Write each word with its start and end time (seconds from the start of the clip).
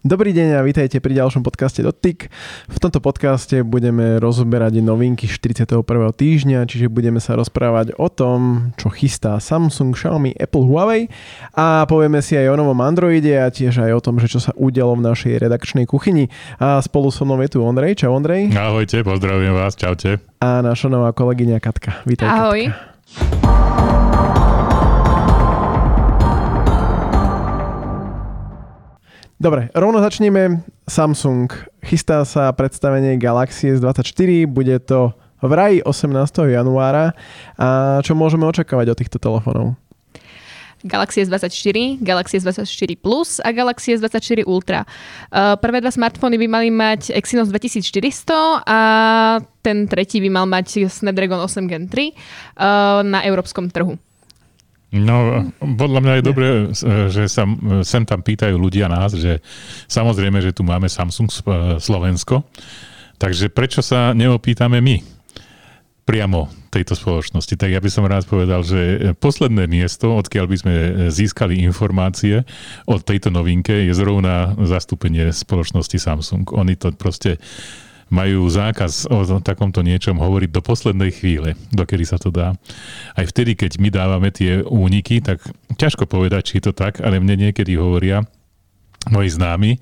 Dobrý 0.00 0.32
deň 0.32 0.56
a 0.56 0.64
vítajte 0.64 0.96
pri 0.96 1.12
ďalšom 1.12 1.44
podcaste 1.44 1.84
Dotyk. 1.84 2.32
V 2.72 2.78
tomto 2.80 3.04
podcaste 3.04 3.60
budeme 3.60 4.16
rozoberať 4.16 4.80
novinky 4.80 5.28
41. 5.28 5.76
týždňa, 6.16 6.64
čiže 6.64 6.88
budeme 6.88 7.20
sa 7.20 7.36
rozprávať 7.36 7.92
o 8.00 8.08
tom, 8.08 8.72
čo 8.80 8.88
chystá 8.88 9.36
Samsung, 9.36 9.92
Xiaomi, 9.92 10.32
Apple, 10.40 10.64
Huawei 10.64 11.12
a 11.52 11.84
povieme 11.84 12.24
si 12.24 12.32
aj 12.32 12.48
o 12.48 12.56
novom 12.56 12.80
Androide 12.80 13.44
a 13.44 13.52
tiež 13.52 13.84
aj 13.84 13.92
o 13.92 14.00
tom, 14.00 14.16
že 14.16 14.32
čo 14.32 14.40
sa 14.40 14.56
udialo 14.56 14.96
v 14.96 15.04
našej 15.04 15.36
redakčnej 15.36 15.84
kuchyni. 15.84 16.32
A 16.56 16.80
spolu 16.80 17.12
so 17.12 17.28
mnou 17.28 17.36
je 17.44 17.52
tu 17.52 17.60
Ondrej. 17.60 18.00
Čau 18.00 18.16
Ondrej. 18.16 18.56
Ahojte, 18.56 19.04
pozdravujem 19.04 19.52
vás, 19.52 19.76
čaute. 19.76 20.16
A 20.40 20.64
naša 20.64 20.88
nová 20.88 21.12
kolegyňa 21.12 21.60
Katka. 21.60 22.00
Vítaj 22.08 22.24
Ahoj. 22.24 22.72
Katka. 22.72 23.89
Dobre, 29.40 29.72
rovno 29.72 30.04
začneme. 30.04 30.60
Samsung 30.84 31.48
chystá 31.80 32.20
sa 32.28 32.52
predstavenie 32.52 33.16
Galaxy 33.16 33.72
S24, 33.72 34.44
bude 34.44 34.76
to 34.84 35.16
vraj 35.40 35.80
18. 35.80 36.12
januára. 36.52 37.16
A 37.56 37.98
čo 38.04 38.12
môžeme 38.12 38.44
očakávať 38.44 38.92
od 38.92 38.98
týchto 39.00 39.16
telefónov? 39.16 39.80
Galaxy 40.84 41.24
S24, 41.24 42.04
Galaxy 42.04 42.36
S24 42.36 43.00
Plus 43.00 43.40
a 43.40 43.48
Galaxy 43.52 43.96
S24 43.96 44.44
Ultra. 44.44 44.84
Uh, 45.32 45.56
prvé 45.56 45.80
dva 45.80 45.88
smartfóny 45.88 46.36
by 46.36 46.46
mali 46.48 46.68
mať 46.68 47.16
Exynos 47.16 47.48
2400 47.48 48.68
a 48.68 48.80
ten 49.64 49.88
tretí 49.88 50.20
by 50.20 50.28
mal 50.28 50.44
mať 50.44 50.84
Snapdragon 50.92 51.40
8 51.40 51.64
Gen 51.64 51.88
3 51.88 52.12
uh, 52.12 53.00
na 53.08 53.24
európskom 53.24 53.72
trhu. 53.72 53.96
No, 54.90 55.46
podľa 55.62 56.00
mňa 56.02 56.14
je 56.18 56.24
dobré, 56.26 56.48
že 57.14 57.30
sa 57.30 57.46
sem 57.86 58.02
tam 58.02 58.26
pýtajú 58.26 58.58
ľudia 58.58 58.90
nás, 58.90 59.14
že 59.14 59.38
samozrejme, 59.86 60.42
že 60.42 60.50
tu 60.50 60.66
máme 60.66 60.90
Samsung 60.90 61.30
Slovensko, 61.78 62.42
takže 63.14 63.54
prečo 63.54 63.86
sa 63.86 64.10
neopýtame 64.18 64.82
my 64.82 64.98
priamo 66.02 66.50
tejto 66.74 66.98
spoločnosti? 66.98 67.54
Tak 67.54 67.70
ja 67.70 67.78
by 67.78 67.86
som 67.86 68.02
rád 68.02 68.26
povedal, 68.26 68.66
že 68.66 69.14
posledné 69.22 69.70
miesto, 69.70 70.10
odkiaľ 70.18 70.46
by 70.50 70.56
sme 70.58 70.74
získali 71.06 71.62
informácie 71.62 72.42
o 72.90 72.98
tejto 72.98 73.30
novinke, 73.30 73.86
je 73.86 73.94
zrovna 73.94 74.58
zastúpenie 74.58 75.30
spoločnosti 75.30 76.02
Samsung. 76.02 76.50
Oni 76.50 76.74
to 76.74 76.90
proste 76.98 77.38
majú 78.10 78.50
zákaz 78.50 79.06
o 79.06 79.22
takomto 79.38 79.86
niečom 79.86 80.18
hovoriť 80.18 80.50
do 80.50 80.60
poslednej 80.60 81.14
chvíle, 81.14 81.54
dokedy 81.70 82.02
sa 82.02 82.18
to 82.18 82.34
dá. 82.34 82.58
Aj 83.14 83.24
vtedy, 83.24 83.54
keď 83.54 83.78
my 83.78 83.88
dávame 83.88 84.28
tie 84.34 84.66
úniky, 84.66 85.22
tak 85.22 85.40
ťažko 85.78 86.10
povedať, 86.10 86.42
či 86.50 86.54
je 86.58 86.70
to 86.70 86.74
tak, 86.74 86.98
ale 86.98 87.22
mne 87.22 87.48
niekedy 87.48 87.78
hovoria 87.78 88.26
moji 89.08 89.30
známi, 89.32 89.78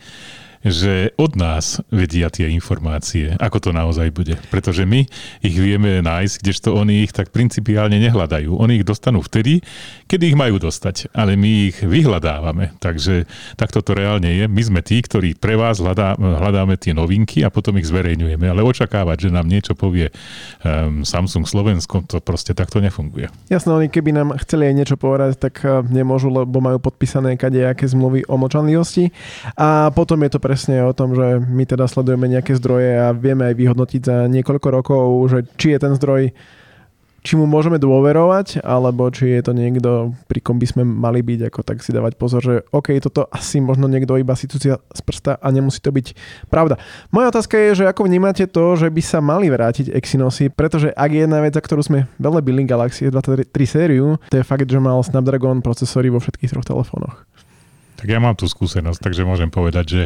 že 0.64 1.14
od 1.16 1.38
nás 1.38 1.78
vedia 1.92 2.30
tie 2.32 2.50
informácie, 2.50 3.34
ako 3.38 3.58
to 3.58 3.70
naozaj 3.70 4.10
bude. 4.10 4.36
Pretože 4.50 4.82
my 4.88 5.06
ich 5.44 5.56
vieme 5.56 6.02
nájsť, 6.02 6.34
kdežto 6.42 6.68
oni 6.74 7.06
ich 7.06 7.12
tak 7.14 7.30
principiálne 7.30 7.98
nehľadajú. 8.02 8.58
Oni 8.58 8.82
ich 8.82 8.86
dostanú 8.86 9.22
vtedy, 9.22 9.62
kedy 10.10 10.34
ich 10.34 10.38
majú 10.38 10.58
dostať, 10.58 11.12
ale 11.14 11.38
my 11.38 11.70
ich 11.70 11.78
vyhľadávame. 11.82 12.74
Takže 12.82 13.28
takto 13.54 13.84
to 13.84 13.94
reálne 13.94 14.28
je. 14.28 14.44
My 14.50 14.62
sme 14.62 14.80
tí, 14.82 14.98
ktorí 14.98 15.38
pre 15.38 15.54
vás 15.54 15.78
hľadá, 15.78 16.18
hľadáme 16.18 16.74
tie 16.80 16.96
novinky 16.96 17.46
a 17.46 17.52
potom 17.52 17.76
ich 17.78 17.86
zverejňujeme. 17.86 18.46
Ale 18.48 18.64
očakávať, 18.64 19.28
že 19.28 19.34
nám 19.34 19.46
niečo 19.46 19.78
povie 19.78 20.10
um, 20.10 21.06
Samsung 21.06 21.46
Slovensko, 21.46 22.04
to 22.06 22.18
proste 22.22 22.56
takto 22.56 22.82
nefunguje. 22.82 23.30
Jasné, 23.48 23.70
oni 23.70 23.88
keby 23.88 24.10
nám 24.14 24.28
chceli 24.42 24.68
aj 24.68 24.74
niečo 24.74 24.96
povedať, 24.98 25.38
tak 25.38 25.62
eh, 25.62 25.80
nemôžu, 25.86 26.30
lebo 26.30 26.58
majú 26.60 26.78
podpísané 26.82 27.34
kadejaké 27.40 27.88
zmluvy 27.88 28.26
o 28.28 28.34
mlčanlivosti. 28.36 29.10
A 29.56 29.90
potom 29.94 30.20
je 30.24 30.30
to 30.32 30.38
presne 30.48 30.80
o 30.80 30.96
tom, 30.96 31.12
že 31.12 31.44
my 31.44 31.68
teda 31.68 31.84
sledujeme 31.84 32.24
nejaké 32.24 32.56
zdroje 32.56 32.96
a 32.96 33.12
vieme 33.12 33.44
aj 33.52 33.54
vyhodnotiť 33.60 34.00
za 34.00 34.16
niekoľko 34.32 34.68
rokov, 34.72 35.04
že 35.28 35.44
či 35.60 35.76
je 35.76 35.78
ten 35.84 35.92
zdroj 35.92 36.32
či 37.28 37.34
mu 37.34 37.44
môžeme 37.50 37.76
dôverovať, 37.82 38.62
alebo 38.64 39.10
či 39.10 39.36
je 39.36 39.42
to 39.42 39.52
niekto, 39.52 40.14
pri 40.30 40.40
kom 40.40 40.56
by 40.56 40.64
sme 40.64 40.82
mali 40.86 41.20
byť, 41.20 41.50
ako 41.50 41.60
tak 41.66 41.82
si 41.82 41.92
dávať 41.92 42.14
pozor, 42.14 42.40
že 42.40 42.64
OK, 42.70 42.94
toto 43.02 43.26
asi 43.28 43.58
možno 43.58 43.90
niekto 43.90 44.14
iba 44.16 44.32
si 44.32 44.46
z 44.48 45.02
prsta 45.04 45.36
a 45.36 45.46
nemusí 45.50 45.82
to 45.82 45.90
byť 45.90 46.14
pravda. 46.48 46.78
Moja 47.10 47.28
otázka 47.28 47.58
je, 47.58 47.84
že 47.84 47.90
ako 47.90 48.06
vnímate 48.08 48.46
to, 48.46 48.78
že 48.78 48.88
by 48.88 49.02
sa 49.02 49.18
mali 49.18 49.50
vrátiť 49.50 49.92
Exynosy, 49.92 50.48
pretože 50.48 50.94
ak 50.94 51.10
je 51.10 51.20
jedna 51.26 51.42
vec, 51.42 51.52
za 51.52 51.60
ktorú 51.60 51.82
sme 51.84 52.08
veľmi 52.22 52.40
byli 52.40 52.62
Galaxy 52.64 53.10
23 53.10 53.44
sériu, 53.66 54.16
to 54.30 54.38
je 54.38 54.46
fakt, 54.46 54.64
že 54.64 54.78
mal 54.78 55.02
Snapdragon 55.02 55.60
procesory 55.60 56.08
vo 56.08 56.22
všetkých 56.22 56.54
troch 56.54 56.64
telefónoch. 56.64 57.28
Tak 57.98 58.06
ja 58.06 58.22
mám 58.22 58.38
tú 58.38 58.46
skúsenosť, 58.46 59.02
takže 59.02 59.26
môžem 59.26 59.50
povedať, 59.50 59.86
že 59.90 60.02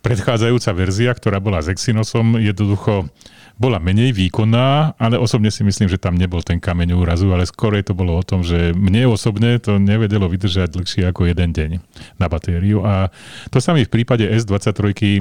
predchádzajúca 0.00 0.70
verzia, 0.72 1.12
ktorá 1.12 1.38
bola 1.38 1.60
s 1.60 1.68
Exynosom, 1.68 2.40
jednoducho 2.40 3.12
bola 3.60 3.76
menej 3.76 4.16
výkonná, 4.16 4.96
ale 4.96 5.20
osobne 5.20 5.52
si 5.52 5.60
myslím, 5.62 5.86
že 5.86 6.00
tam 6.00 6.16
nebol 6.16 6.40
ten 6.40 6.56
kameň 6.56 6.96
úrazu, 6.96 7.28
ale 7.30 7.44
skôr 7.44 7.76
to 7.84 7.92
bolo 7.92 8.16
o 8.16 8.24
tom, 8.24 8.40
že 8.40 8.72
mne 8.72 9.12
osobne 9.12 9.60
to 9.60 9.76
nevedelo 9.76 10.26
vydržať 10.26 10.72
dlhšie 10.72 11.04
ako 11.12 11.28
jeden 11.28 11.52
deň 11.52 11.70
na 12.16 12.26
batériu 12.32 12.82
a 12.82 13.12
to 13.52 13.60
sa 13.60 13.76
mi 13.76 13.84
v 13.84 13.92
prípade 13.92 14.24
S23 14.24 15.20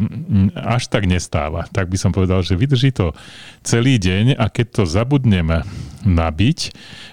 až 0.58 0.84
tak 0.88 1.06
nestáva. 1.12 1.68
Tak 1.70 1.92
by 1.92 1.98
som 2.00 2.16
povedal, 2.16 2.42
že 2.42 2.56
vydrží 2.56 2.96
to 2.96 3.12
celý 3.68 4.00
deň 4.00 4.40
a 4.40 4.48
keď 4.48 4.82
to 4.82 4.84
zabudnem 4.88 5.62
nabiť, 6.06 6.60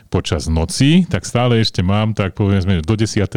počas 0.09 0.49
noci, 0.49 1.04
tak 1.04 1.28
stále 1.28 1.60
ešte 1.60 1.84
mám, 1.84 2.16
tak 2.16 2.32
povedzme, 2.32 2.81
do 2.81 2.94
10. 2.97 3.28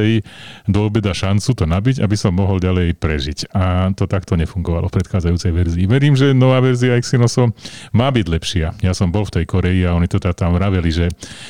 do 0.72 0.80
obeda 0.88 1.12
šancu 1.12 1.52
to 1.52 1.68
nabiť, 1.68 2.00
aby 2.00 2.16
som 2.16 2.32
mohol 2.32 2.64
ďalej 2.64 2.96
prežiť. 2.96 3.52
A 3.52 3.92
to 3.92 4.08
takto 4.08 4.40
nefungovalo 4.40 4.88
v 4.88 4.96
predchádzajúcej 4.96 5.52
verzii. 5.52 5.86
Verím, 5.86 6.16
že 6.16 6.32
nová 6.32 6.64
verzia 6.64 6.96
Exynosu 6.96 7.52
má 7.92 8.08
byť 8.10 8.26
lepšia. 8.26 8.68
Ja 8.80 8.96
som 8.96 9.12
bol 9.12 9.28
v 9.28 9.44
tej 9.44 9.46
Koreji 9.46 9.84
a 9.84 9.94
oni 9.94 10.08
to 10.08 10.24
tam 10.24 10.56
vraveli, 10.56 10.90
že 10.90 11.06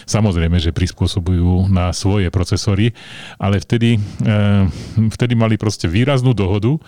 samozrejme, 0.09 0.57
že 0.57 0.73
prispôsobujú 0.73 1.69
na 1.69 1.93
svoje 1.93 2.33
procesory, 2.33 2.97
ale 3.37 3.61
vtedy, 3.61 4.01
eh, 4.25 4.65
vtedy 5.13 5.37
mali 5.37 5.55
proste 5.55 5.85
výraznú 5.85 6.33
dohodu, 6.33 6.81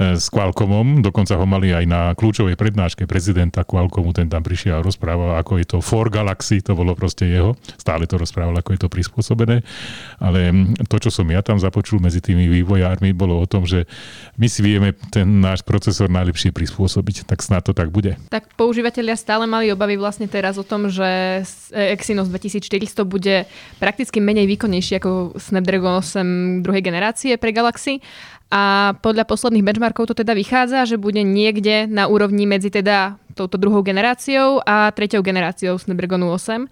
s 0.00 0.32
Qualcommom, 0.32 1.04
dokonca 1.04 1.36
ho 1.36 1.44
mali 1.44 1.76
aj 1.76 1.84
na 1.84 2.16
kľúčovej 2.16 2.56
prednáške 2.56 3.04
prezidenta 3.04 3.68
Qualcommu, 3.68 4.16
ten 4.16 4.32
tam 4.32 4.40
prišiel 4.40 4.80
a 4.80 4.84
rozprával, 4.84 5.36
ako 5.36 5.60
je 5.60 5.66
to 5.68 5.78
for 5.84 6.08
Galaxy, 6.08 6.64
to 6.64 6.72
bolo 6.72 6.96
proste 6.96 7.28
jeho, 7.28 7.52
stále 7.76 8.08
to 8.08 8.16
rozprával, 8.16 8.56
ako 8.56 8.72
je 8.72 8.80
to 8.80 8.88
prispôsobené, 8.88 9.60
ale 10.16 10.56
to, 10.88 10.96
čo 10.96 11.12
som 11.12 11.28
ja 11.28 11.44
tam 11.44 11.60
započul 11.60 12.00
medzi 12.00 12.24
tými 12.24 12.48
vývojármi, 12.48 13.12
bolo 13.12 13.36
o 13.36 13.44
tom, 13.44 13.68
že 13.68 13.84
my 14.40 14.48
si 14.48 14.64
vieme 14.64 14.96
ten 15.12 15.28
náš 15.44 15.60
procesor 15.60 16.08
najlepšie 16.08 16.48
prispôsobiť, 16.48 17.28
tak 17.28 17.44
snad 17.44 17.68
to 17.68 17.76
tak 17.76 17.92
bude. 17.92 18.16
Tak 18.32 18.56
používateľia 18.56 19.20
stále 19.20 19.44
mali 19.44 19.68
obavy 19.68 20.00
vlastne 20.00 20.24
teraz 20.32 20.56
o 20.56 20.64
tom, 20.64 20.88
že 20.88 21.44
Exynos 21.76 22.32
2400 22.32 23.04
bude 23.04 23.44
prakticky 23.76 24.16
menej 24.16 24.48
výkonnejší 24.48 24.96
ako 24.96 25.36
Snapdragon 25.36 26.00
8 26.00 26.64
druhej 26.64 26.80
generácie 26.80 27.36
pre 27.36 27.52
Galaxy 27.52 28.00
a 28.50 28.94
podľa 28.98 29.30
posledných 29.30 29.62
benchmarkov 29.62 30.10
to 30.10 30.14
teda 30.18 30.34
vychádza, 30.34 30.82
že 30.82 30.98
bude 30.98 31.22
niekde 31.22 31.86
na 31.86 32.10
úrovni 32.10 32.50
medzi 32.50 32.66
teda 32.66 33.14
touto 33.38 33.54
druhou 33.54 33.86
generáciou 33.86 34.58
a 34.66 34.90
treťou 34.90 35.22
generáciou 35.22 35.78
Snapdragonu 35.78 36.34
8. 36.34 36.66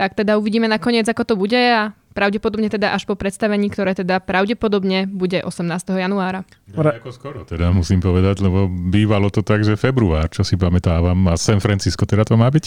Tak 0.00 0.16
teda 0.16 0.40
uvidíme 0.40 0.64
nakoniec, 0.72 1.04
ako 1.04 1.22
to 1.28 1.34
bude 1.36 1.60
a 1.60 1.92
pravdepodobne 2.12 2.68
teda 2.68 2.92
až 2.96 3.04
po 3.04 3.14
predstavení, 3.14 3.68
ktoré 3.72 3.94
teda 3.94 4.20
pravdepodobne 4.22 5.08
bude 5.08 5.40
18. 5.40 5.64
januára. 5.96 6.42
No, 6.72 6.84
ako 6.84 7.10
skoro 7.14 7.38
teda 7.48 7.72
musím 7.72 8.02
povedať, 8.02 8.44
lebo 8.44 8.68
bývalo 8.68 9.32
to 9.32 9.40
tak, 9.40 9.64
že 9.64 9.78
február, 9.78 10.28
čo 10.28 10.44
si 10.44 10.58
pamätávam, 10.58 11.16
a 11.30 11.34
San 11.40 11.62
Francisco 11.62 12.04
teda 12.04 12.28
to 12.28 12.36
má 12.36 12.48
byť? 12.52 12.64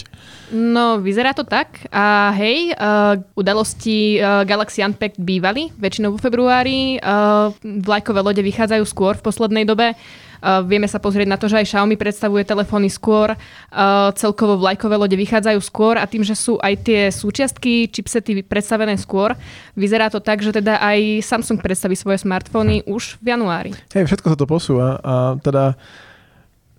No, 0.54 0.98
vyzerá 0.98 1.36
to 1.36 1.46
tak 1.46 1.86
a 1.92 2.34
hej, 2.34 2.74
uh, 2.74 3.20
udalosti 3.38 4.18
uh, 4.18 4.42
Galaxy 4.42 4.82
Unpacked 4.82 5.20
bývali 5.20 5.70
väčšinou 5.78 6.14
vo 6.14 6.18
februári, 6.18 6.98
uh, 6.98 7.54
vlajkové 7.62 8.20
lode 8.24 8.42
vychádzajú 8.42 8.84
skôr 8.88 9.14
v 9.18 9.24
poslednej 9.26 9.64
dobe, 9.68 9.94
Uh, 10.42 10.66
vieme 10.66 10.90
sa 10.90 10.98
pozrieť 10.98 11.30
na 11.30 11.38
to, 11.38 11.46
že 11.46 11.62
aj 11.62 11.70
Xiaomi 11.70 11.94
predstavuje 11.94 12.42
telefóny 12.42 12.90
skôr, 12.90 13.38
uh, 13.38 14.10
celkovo 14.18 14.58
vlajkové 14.58 14.98
lode 14.98 15.14
vychádzajú 15.14 15.60
skôr 15.62 15.94
a 15.94 16.04
tým, 16.10 16.26
že 16.26 16.34
sú 16.34 16.58
aj 16.58 16.82
tie 16.82 17.00
súčiastky, 17.14 17.86
chipsety 17.86 18.42
predstavené 18.42 18.98
skôr, 18.98 19.38
vyzerá 19.78 20.10
to 20.10 20.18
tak, 20.18 20.42
že 20.42 20.50
teda 20.50 20.82
aj 20.82 21.22
Samsung 21.22 21.62
predstaví 21.62 21.94
svoje 21.94 22.26
smartfóny 22.26 22.82
už 22.90 23.22
v 23.22 23.38
januári. 23.38 23.70
Hej, 23.94 24.10
všetko 24.10 24.34
sa 24.34 24.36
to 24.36 24.50
posúva 24.50 24.98
a 24.98 25.14
teda 25.38 25.78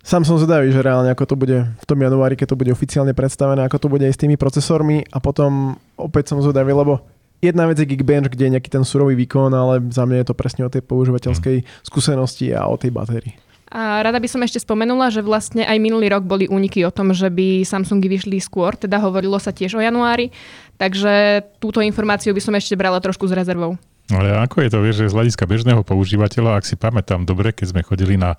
Sám 0.03 0.27
som 0.27 0.35
zvedavý, 0.35 0.67
že 0.67 0.83
reálne 0.83 1.15
ako 1.15 1.23
to 1.23 1.35
bude 1.39 1.63
v 1.63 1.85
tom 1.87 1.95
januári, 1.95 2.35
keď 2.35 2.51
to 2.51 2.59
bude 2.59 2.75
oficiálne 2.75 3.15
predstavené, 3.15 3.63
ako 3.63 3.87
to 3.87 3.87
bude 3.87 4.03
aj 4.03 4.11
s 4.11 4.19
tými 4.19 4.35
procesormi 4.35 5.07
a 5.07 5.23
potom 5.23 5.79
opäť 5.95 6.35
som 6.35 6.43
zvedavý, 6.43 6.75
lebo 6.75 7.07
jedna 7.39 7.71
vec 7.71 7.79
je 7.79 7.87
Geekbench, 7.87 8.27
kde 8.27 8.43
je 8.43 8.53
nejaký 8.59 8.67
ten 8.67 8.83
surový 8.83 9.15
výkon, 9.15 9.55
ale 9.55 9.79
za 9.95 10.03
mňa 10.03 10.19
je 10.19 10.27
to 10.27 10.35
presne 10.35 10.67
o 10.67 10.71
tej 10.71 10.83
používateľskej 10.83 11.87
skúsenosti 11.87 12.51
a 12.51 12.67
o 12.67 12.75
tej 12.75 12.91
batérii. 12.91 13.39
A 13.73 14.05
rada 14.05 14.21
by 14.21 14.29
som 14.29 14.45
ešte 14.45 14.61
spomenula, 14.61 15.09
že 15.09 15.25
vlastne 15.25 15.65
aj 15.65 15.81
minulý 15.81 16.13
rok 16.13 16.29
boli 16.29 16.45
úniky 16.45 16.85
o 16.85 16.93
tom, 16.93 17.09
že 17.09 17.33
by 17.33 17.65
Samsungy 17.65 18.05
vyšli 18.05 18.37
skôr, 18.37 18.77
teda 18.77 19.01
hovorilo 19.01 19.41
sa 19.41 19.49
tiež 19.49 19.73
o 19.73 19.81
januári, 19.81 20.29
takže 20.77 21.41
túto 21.57 21.81
informáciu 21.81 22.37
by 22.37 22.41
som 22.45 22.53
ešte 22.53 22.77
brala 22.77 23.01
trošku 23.01 23.25
s 23.25 23.33
rezervou. 23.33 23.81
Ale 24.11 24.35
ako 24.35 24.61
je 24.61 24.69
to, 24.69 24.83
vieš, 24.83 24.97
že 24.99 25.09
z 25.09 25.17
hľadiska 25.17 25.47
bežného 25.47 25.81
používateľa, 25.81 26.59
ak 26.59 26.67
si 26.67 26.75
pamätám 26.75 27.23
dobre, 27.23 27.55
keď 27.55 27.71
sme 27.71 27.87
chodili 27.87 28.19
na 28.19 28.35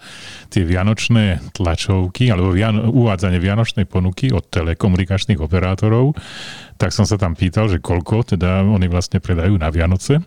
tie 0.53 0.61
vianočné 0.61 1.41
tlačovky 1.57 2.29
alebo 2.29 2.53
viano, 2.53 2.93
uvádzanie 2.93 3.41
vianočnej 3.41 3.89
ponuky 3.89 4.29
od 4.29 4.45
telekomunikačných 4.53 5.41
operátorov, 5.41 6.15
tak 6.75 6.91
som 6.91 7.07
sa 7.07 7.15
tam 7.15 7.39
pýtal, 7.39 7.71
že 7.71 7.79
koľko 7.79 8.35
teda 8.35 8.67
oni 8.67 8.91
vlastne 8.91 9.23
predajú 9.23 9.55
na 9.55 9.71
Vianoce 9.71 10.19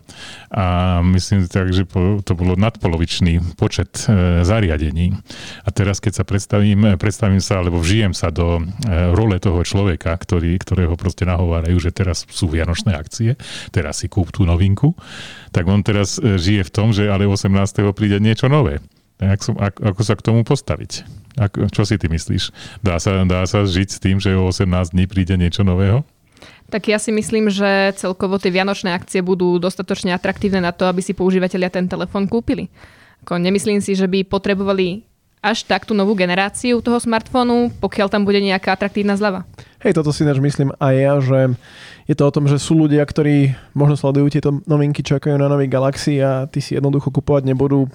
a 0.48 0.98
myslím 1.04 1.44
tak, 1.44 1.70
že 1.76 1.84
to 2.24 2.32
bolo 2.32 2.56
nadpolovičný 2.56 3.56
počet 3.60 4.08
e, 4.08 4.40
zariadení. 4.42 5.12
A 5.64 5.68
teraz, 5.68 6.00
keď 6.00 6.22
sa 6.22 6.24
predstavím, 6.24 6.96
predstavím 6.96 7.44
sa, 7.44 7.60
alebo 7.60 7.80
vžijem 7.84 8.16
sa 8.16 8.32
do 8.32 8.60
e, 8.60 8.62
role 9.12 9.36
toho 9.36 9.60
človeka, 9.60 10.16
ktorý, 10.16 10.56
ktorého 10.56 10.96
proste 10.96 11.28
nahovárajú, 11.28 11.76
že 11.76 11.92
teraz 11.92 12.24
sú 12.32 12.48
vianočné 12.48 12.96
akcie, 12.96 13.36
teraz 13.68 14.00
si 14.00 14.08
kúp 14.08 14.32
tú 14.32 14.48
novinku, 14.48 14.96
tak 15.52 15.68
on 15.68 15.84
teraz 15.84 16.16
e, 16.16 16.40
žije 16.40 16.64
v 16.68 16.72
tom, 16.72 16.96
že 16.96 17.12
ale 17.12 17.28
18. 17.28 17.52
príde 17.92 18.16
niečo 18.24 18.48
nové. 18.48 18.80
Ak 19.18 19.42
som, 19.42 19.58
ak, 19.58 19.82
ako 19.82 20.00
sa 20.06 20.14
k 20.14 20.24
tomu 20.24 20.46
postaviť? 20.46 21.02
Ako, 21.42 21.66
čo 21.74 21.82
si 21.82 21.98
ty 21.98 22.06
myslíš? 22.06 22.54
Dá 22.86 23.02
sa, 23.02 23.26
dá 23.26 23.42
sa 23.50 23.66
žiť 23.66 23.88
s 23.90 23.98
tým, 23.98 24.22
že 24.22 24.38
o 24.38 24.46
18 24.46 24.94
dní 24.94 25.10
príde 25.10 25.34
niečo 25.34 25.66
nového? 25.66 26.06
Tak 26.68 26.84
ja 26.84 27.00
si 27.00 27.08
myslím, 27.08 27.48
že 27.48 27.96
celkovo 27.96 28.36
tie 28.36 28.52
vianočné 28.52 28.92
akcie 28.92 29.24
budú 29.24 29.56
dostatočne 29.56 30.12
atraktívne 30.12 30.60
na 30.60 30.72
to, 30.72 30.84
aby 30.84 31.00
si 31.00 31.16
používateľia 31.16 31.72
ten 31.72 31.88
telefón 31.88 32.28
kúpili. 32.28 32.68
Ako 33.24 33.40
nemyslím 33.40 33.80
si, 33.80 33.96
že 33.96 34.04
by 34.04 34.28
potrebovali 34.28 35.08
až 35.40 35.64
tak 35.64 35.86
tú 35.86 35.94
novú 35.94 36.18
generáciu 36.18 36.82
toho 36.82 36.98
smartfónu, 36.98 37.72
pokiaľ 37.78 38.10
tam 38.10 38.26
bude 38.26 38.42
nejaká 38.42 38.74
atraktívna 38.74 39.14
zľava. 39.14 39.46
Hej, 39.80 39.96
toto 39.96 40.10
si 40.10 40.26
ináč 40.26 40.42
myslím 40.42 40.74
aj 40.76 40.94
ja, 40.98 41.14
že 41.22 41.38
je 42.10 42.14
to 42.18 42.26
o 42.26 42.34
tom, 42.34 42.50
že 42.50 42.58
sú 42.58 42.74
ľudia, 42.74 43.06
ktorí 43.06 43.54
možno 43.72 43.94
sledujú 43.94 44.26
tieto 44.28 44.50
novinky, 44.66 45.00
čakajú 45.00 45.38
na 45.38 45.46
nový 45.46 45.70
Galaxy 45.70 46.18
a 46.18 46.50
ty 46.50 46.58
si 46.58 46.74
jednoducho 46.74 47.14
kupovať 47.14 47.46
nebudú 47.48 47.86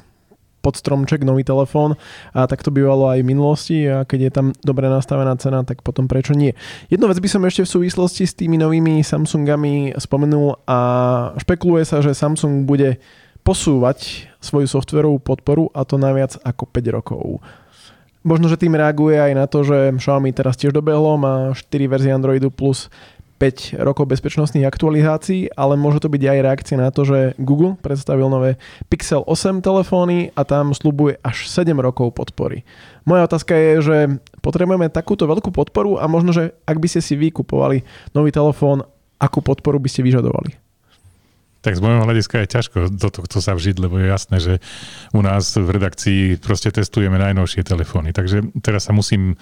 pod 0.64 0.80
stromček 0.80 1.28
nový 1.28 1.44
telefón 1.44 2.00
a 2.32 2.48
tak 2.48 2.64
to 2.64 2.72
bývalo 2.72 3.12
aj 3.12 3.20
v 3.20 3.28
minulosti 3.28 3.78
a 3.84 4.08
keď 4.08 4.20
je 4.24 4.32
tam 4.32 4.48
dobre 4.64 4.88
nastavená 4.88 5.36
cena, 5.36 5.68
tak 5.68 5.84
potom 5.84 6.08
prečo 6.08 6.32
nie. 6.32 6.56
Jednu 6.88 7.12
vec 7.12 7.20
by 7.20 7.28
som 7.28 7.44
ešte 7.44 7.68
v 7.68 7.74
súvislosti 7.76 8.24
s 8.24 8.34
tými 8.40 8.56
novými 8.56 9.04
Samsungami 9.04 10.00
spomenul 10.00 10.64
a 10.64 10.80
špekuluje 11.36 11.84
sa, 11.84 12.00
že 12.00 12.16
Samsung 12.16 12.64
bude 12.64 13.04
posúvať 13.44 14.32
svoju 14.40 14.72
softverovú 14.72 15.20
podporu 15.20 15.68
a 15.76 15.84
to 15.84 16.00
najviac 16.00 16.40
ako 16.48 16.64
5 16.72 16.96
rokov. 16.96 17.44
Možno, 18.24 18.48
že 18.48 18.56
tým 18.56 18.80
reaguje 18.80 19.20
aj 19.20 19.34
na 19.36 19.46
to, 19.52 19.68
že 19.68 19.92
Xiaomi 20.00 20.32
teraz 20.32 20.56
tiež 20.56 20.72
dobehlo, 20.72 21.20
má 21.20 21.52
4 21.52 21.92
verzie 21.92 22.16
Androidu 22.16 22.48
plus 22.48 22.88
5 23.38 23.82
rokov 23.82 24.08
bezpečnostných 24.10 24.68
aktualizácií, 24.68 25.52
ale 25.54 25.76
môže 25.76 26.00
to 26.00 26.08
byť 26.08 26.24
aj 26.24 26.40
reakcia 26.46 26.78
na 26.80 26.90
to, 26.94 27.04
že 27.04 27.20
Google 27.42 27.76
predstavil 27.80 28.30
nové 28.32 28.56
Pixel 28.88 29.26
8 29.26 29.60
telefóny 29.60 30.32
a 30.38 30.42
tam 30.48 30.72
slubuje 30.72 31.20
až 31.26 31.50
7 31.50 31.74
rokov 31.78 32.16
podpory. 32.16 32.64
Moja 33.04 33.28
otázka 33.28 33.52
je, 33.56 33.72
že 33.84 33.98
potrebujeme 34.40 34.88
takúto 34.88 35.28
veľkú 35.28 35.52
podporu 35.52 36.00
a 36.00 36.08
možno, 36.08 36.32
že 36.32 36.56
ak 36.64 36.78
by 36.80 36.88
ste 36.88 37.02
si 37.04 37.20
vykupovali 37.20 37.84
nový 38.16 38.32
telefón, 38.32 38.88
akú 39.20 39.44
podporu 39.44 39.80
by 39.80 39.90
ste 39.92 40.04
vyžadovali? 40.04 40.64
Tak 41.64 41.80
z 41.80 41.84
môjho 41.84 42.04
hľadiska 42.04 42.44
je 42.44 42.52
ťažko 42.60 42.78
do 42.92 43.08
tohto 43.08 43.40
sa 43.40 43.56
vžiť, 43.56 43.80
lebo 43.80 43.96
je 43.96 44.12
jasné, 44.12 44.38
že 44.44 44.54
u 45.16 45.24
nás 45.24 45.56
v 45.56 45.64
redakcii 45.64 46.44
proste 46.44 46.76
testujeme 46.76 47.16
najnovšie 47.16 47.64
telefóny. 47.64 48.12
Takže 48.12 48.60
teraz 48.60 48.84
sa 48.84 48.92
musím 48.92 49.40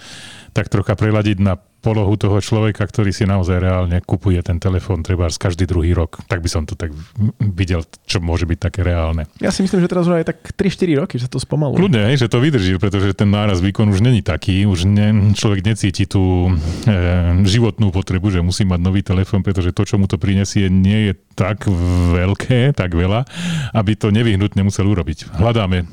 tak 0.54 0.70
trocha 0.70 0.94
preladiť 0.94 1.42
na 1.42 1.58
polohu 1.82 2.14
toho 2.14 2.38
človeka, 2.38 2.86
ktorý 2.86 3.10
si 3.10 3.26
naozaj 3.26 3.58
reálne 3.58 3.98
kupuje 3.98 4.38
ten 4.40 4.62
telefón 4.62 5.02
treba 5.02 5.26
z 5.26 5.36
každý 5.36 5.66
druhý 5.66 5.90
rok. 5.92 6.22
Tak 6.30 6.38
by 6.38 6.48
som 6.48 6.62
to 6.62 6.78
tak 6.78 6.94
videl, 7.42 7.82
čo 8.06 8.22
môže 8.22 8.46
byť 8.46 8.58
také 8.62 8.86
reálne. 8.86 9.26
Ja 9.42 9.50
si 9.50 9.66
myslím, 9.66 9.82
že 9.82 9.90
teraz 9.90 10.06
už 10.06 10.22
aj 10.22 10.30
tak 10.30 10.38
3-4 10.54 11.02
roky, 11.02 11.18
že 11.18 11.26
to 11.26 11.42
spomaluje. 11.42 11.82
Kľudne, 11.82 12.14
že 12.14 12.30
to 12.30 12.38
vydrží, 12.38 12.78
pretože 12.78 13.10
ten 13.18 13.26
náraz 13.28 13.58
výkon 13.58 13.90
už 13.90 13.98
není 13.98 14.22
taký, 14.22 14.64
už 14.70 14.86
ne, 14.86 15.34
človek 15.34 15.66
necíti 15.66 16.06
tú 16.06 16.54
e, 16.86 17.42
životnú 17.42 17.90
potrebu, 17.90 18.30
že 18.30 18.46
musí 18.46 18.62
mať 18.62 18.80
nový 18.80 19.02
telefón, 19.02 19.42
pretože 19.42 19.74
to, 19.74 19.82
čo 19.82 19.98
mu 19.98 20.06
to 20.06 20.22
prinesie, 20.22 20.70
nie 20.70 21.10
je 21.10 21.12
tak 21.34 21.66
veľké, 22.14 22.78
tak 22.78 22.94
veľa, 22.94 23.26
aby 23.74 23.92
to 23.98 24.14
nevyhnutne 24.14 24.62
musel 24.62 24.86
urobiť. 24.86 25.34
Hľadáme 25.34 25.88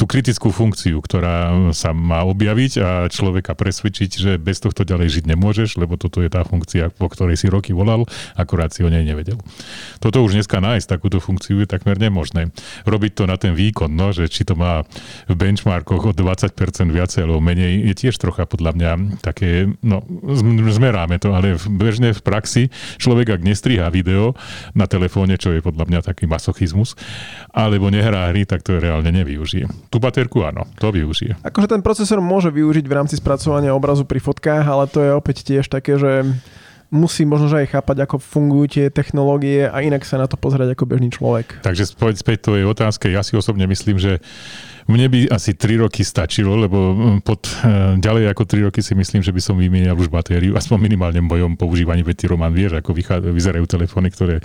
tú 0.00 0.08
kritickú 0.08 0.48
funkciu, 0.48 0.96
ktorá 1.04 1.52
sa 1.76 1.92
má 1.92 2.24
objaviť 2.24 2.72
a 2.80 2.90
človeka 3.12 3.52
presvedčiť, 3.52 4.10
že 4.10 4.32
bez 4.40 4.56
tohto 4.56 4.80
ďalej 4.80 5.20
žiť 5.20 5.24
nemôžeš, 5.34 5.78
lebo 5.78 5.94
toto 5.94 6.20
je 6.20 6.30
tá 6.30 6.42
funkcia, 6.42 6.90
po 6.90 7.06
ktorej 7.06 7.38
si 7.38 7.46
roky 7.46 7.70
volal, 7.70 8.04
akurát 8.34 8.74
si 8.74 8.82
o 8.82 8.90
nej 8.90 9.06
nevedel. 9.06 9.38
Toto 10.02 10.22
už 10.26 10.34
dneska 10.34 10.58
nájsť 10.58 10.86
takúto 10.86 11.22
funkciu 11.22 11.62
je 11.62 11.68
takmer 11.70 11.96
nemožné. 11.96 12.50
Robiť 12.84 13.12
to 13.14 13.24
na 13.30 13.38
ten 13.38 13.54
výkon, 13.54 13.92
no, 13.94 14.10
že 14.10 14.26
či 14.26 14.42
to 14.42 14.58
má 14.58 14.82
v 15.30 15.34
benchmarkoch 15.34 16.10
o 16.10 16.12
20% 16.12 16.52
viacej 16.90 17.20
alebo 17.26 17.38
menej, 17.38 17.86
je 17.90 17.94
tiež 17.94 18.18
trocha 18.18 18.44
podľa 18.44 18.74
mňa 18.74 18.90
také, 19.22 19.70
no, 19.80 20.02
zmeráme 20.70 21.22
to, 21.22 21.30
ale 21.32 21.54
bežne 21.70 22.10
v 22.10 22.20
praxi 22.20 22.62
človek, 22.98 23.38
ak 23.38 23.46
nestriha 23.46 23.86
video 23.92 24.34
na 24.74 24.90
telefóne, 24.90 25.38
čo 25.38 25.54
je 25.54 25.62
podľa 25.62 25.86
mňa 25.86 26.00
taký 26.02 26.26
masochizmus, 26.26 26.98
alebo 27.54 27.92
nehrá 27.92 28.30
hry, 28.32 28.48
tak 28.48 28.64
to 28.64 28.78
reálne 28.78 29.08
nevyužije. 29.12 29.92
Tú 29.92 30.02
baterku 30.02 30.42
áno, 30.42 30.66
to 30.80 30.90
využije. 30.90 31.38
Akože 31.44 31.70
ten 31.76 31.82
procesor 31.84 32.18
môže 32.24 32.48
využiť 32.50 32.84
v 32.86 32.96
rámci 32.96 33.14
spracovania 33.18 33.76
obrazu 33.76 34.06
pri 34.06 34.18
fotkách, 34.22 34.64
ale 34.64 34.84
to 34.88 34.98
je 35.04 35.10
opäť 35.20 35.44
tiež 35.44 35.68
také, 35.68 36.00
že 36.00 36.24
musí 36.90 37.22
možno 37.22 37.46
že 37.46 37.62
aj 37.62 37.78
chápať, 37.78 37.96
ako 38.02 38.16
fungujú 38.18 38.64
tie 38.66 38.86
technológie 38.90 39.70
a 39.70 39.78
inak 39.78 40.02
sa 40.02 40.18
na 40.18 40.26
to 40.26 40.34
pozerať 40.34 40.74
ako 40.74 40.90
bežný 40.90 41.08
človek. 41.14 41.62
Takže 41.62 41.86
späť 41.94 42.50
to 42.50 42.58
je 42.58 42.66
otázka. 42.66 43.06
Ja 43.06 43.22
si 43.22 43.38
osobne 43.38 43.70
myslím, 43.70 43.96
že 43.96 44.18
mne 44.90 45.06
by 45.06 45.20
asi 45.30 45.54
3 45.54 45.86
roky 45.86 46.02
stačilo, 46.02 46.58
lebo 46.58 46.92
mm, 46.92 47.18
pod 47.22 47.46
e, 47.46 47.96
ďalej 48.02 48.34
ako 48.34 48.42
3 48.44 48.66
roky 48.66 48.82
si 48.82 48.98
myslím, 48.98 49.22
že 49.22 49.30
by 49.30 49.40
som 49.40 49.54
vymienial 49.54 49.94
už 49.94 50.10
batériu, 50.10 50.58
aspoň 50.58 50.78
minimálne 50.90 51.22
v 51.22 51.30
mojom 51.30 51.52
používaní, 51.54 52.02
veď 52.02 52.16
ty 52.18 52.24
Roman 52.26 52.50
vieš, 52.50 52.82
ako 52.82 52.92
vyzerajú 53.30 53.64
telefóny, 53.70 54.10
ktoré 54.10 54.42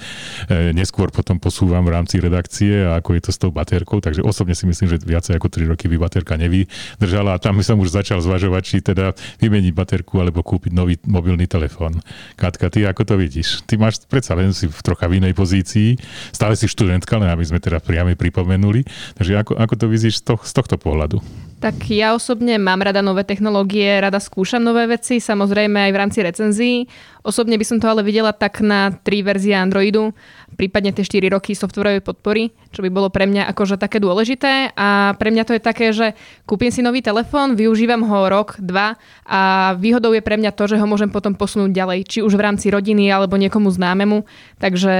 e, 0.48 0.72
neskôr 0.72 1.10
potom 1.10 1.42
posúvam 1.42 1.82
v 1.82 1.98
rámci 1.98 2.22
redakcie 2.22 2.86
a 2.86 3.02
ako 3.02 3.18
je 3.18 3.22
to 3.26 3.32
s 3.34 3.40
tou 3.42 3.50
batérkou, 3.50 3.98
takže 4.00 4.22
osobne 4.22 4.54
si 4.54 4.70
myslím, 4.70 4.94
že 4.94 5.02
viacej 5.02 5.42
ako 5.42 5.48
3 5.50 5.72
roky 5.74 5.90
by 5.90 5.98
baterka 5.98 6.38
nevydržala 6.38 7.36
a 7.36 7.42
tam 7.42 7.58
som 7.66 7.82
už 7.82 7.98
začal 7.98 8.22
zvažovať, 8.22 8.62
či 8.62 8.78
teda 8.86 9.18
vymeniť 9.42 9.74
baterku 9.74 10.22
alebo 10.22 10.46
kúpiť 10.46 10.72
nový 10.72 11.02
mobilný 11.10 11.50
telefón. 11.50 11.98
Katka, 12.38 12.70
ty 12.70 12.86
ako 12.86 13.02
to 13.04 13.16
vidíš? 13.18 13.66
Ty 13.66 13.82
máš 13.82 14.06
predsa 14.06 14.38
len 14.38 14.54
si 14.54 14.70
v 14.70 14.80
trocha 14.86 15.10
v 15.10 15.18
inej 15.24 15.34
pozícii, 15.34 15.98
stále 16.30 16.54
si 16.54 16.70
študentka, 16.70 17.18
len 17.18 17.32
aby 17.34 17.42
sme 17.42 17.58
teda 17.58 17.82
priame 17.82 18.14
pripomenuli, 18.14 18.86
takže 19.18 19.34
ako, 19.42 19.54
ako 19.58 19.74
to 19.80 19.86
vidíš 19.90 20.22
z 20.44 20.52
tohto 20.52 20.76
pohľadu? 20.76 21.24
Tak 21.56 21.88
ja 21.88 22.12
osobne 22.12 22.60
mám 22.60 22.84
rada 22.84 23.00
nové 23.00 23.24
technológie, 23.24 23.98
rada 23.98 24.20
skúšam 24.20 24.60
nové 24.60 24.86
veci, 24.92 25.24
samozrejme 25.24 25.88
aj 25.88 25.92
v 25.96 25.98
rámci 25.98 26.20
recenzií. 26.20 26.78
Osobne 27.24 27.56
by 27.56 27.66
som 27.66 27.80
to 27.80 27.88
ale 27.88 28.04
videla 28.04 28.36
tak 28.36 28.60
na 28.60 28.92
tri 28.92 29.24
verzie 29.24 29.56
Androidu, 29.56 30.12
prípadne 30.60 30.92
tie 30.92 31.08
4 31.08 31.32
roky 31.32 31.56
softwarovej 31.56 32.04
podpory, 32.04 32.52
čo 32.76 32.84
by 32.84 32.92
bolo 32.92 33.08
pre 33.08 33.24
mňa 33.26 33.48
akože 33.56 33.80
také 33.80 34.04
dôležité. 34.04 34.76
A 34.76 35.16
pre 35.16 35.32
mňa 35.32 35.44
to 35.48 35.56
je 35.56 35.62
také, 35.64 35.96
že 35.96 36.14
kúpim 36.44 36.70
si 36.70 36.84
nový 36.84 37.00
telefón, 37.00 37.56
využívam 37.56 38.04
ho 38.04 38.28
rok, 38.28 38.60
dva 38.60 39.00
a 39.24 39.74
výhodou 39.80 40.12
je 40.12 40.22
pre 40.22 40.36
mňa 40.36 40.54
to, 40.54 40.70
že 40.70 40.78
ho 40.78 40.86
môžem 40.86 41.08
potom 41.08 41.34
posunúť 41.40 41.72
ďalej, 41.72 42.00
či 42.06 42.20
už 42.20 42.36
v 42.36 42.46
rámci 42.52 42.68
rodiny 42.68 43.08
alebo 43.10 43.40
niekomu 43.40 43.72
známemu. 43.72 44.28
Takže 44.60 44.94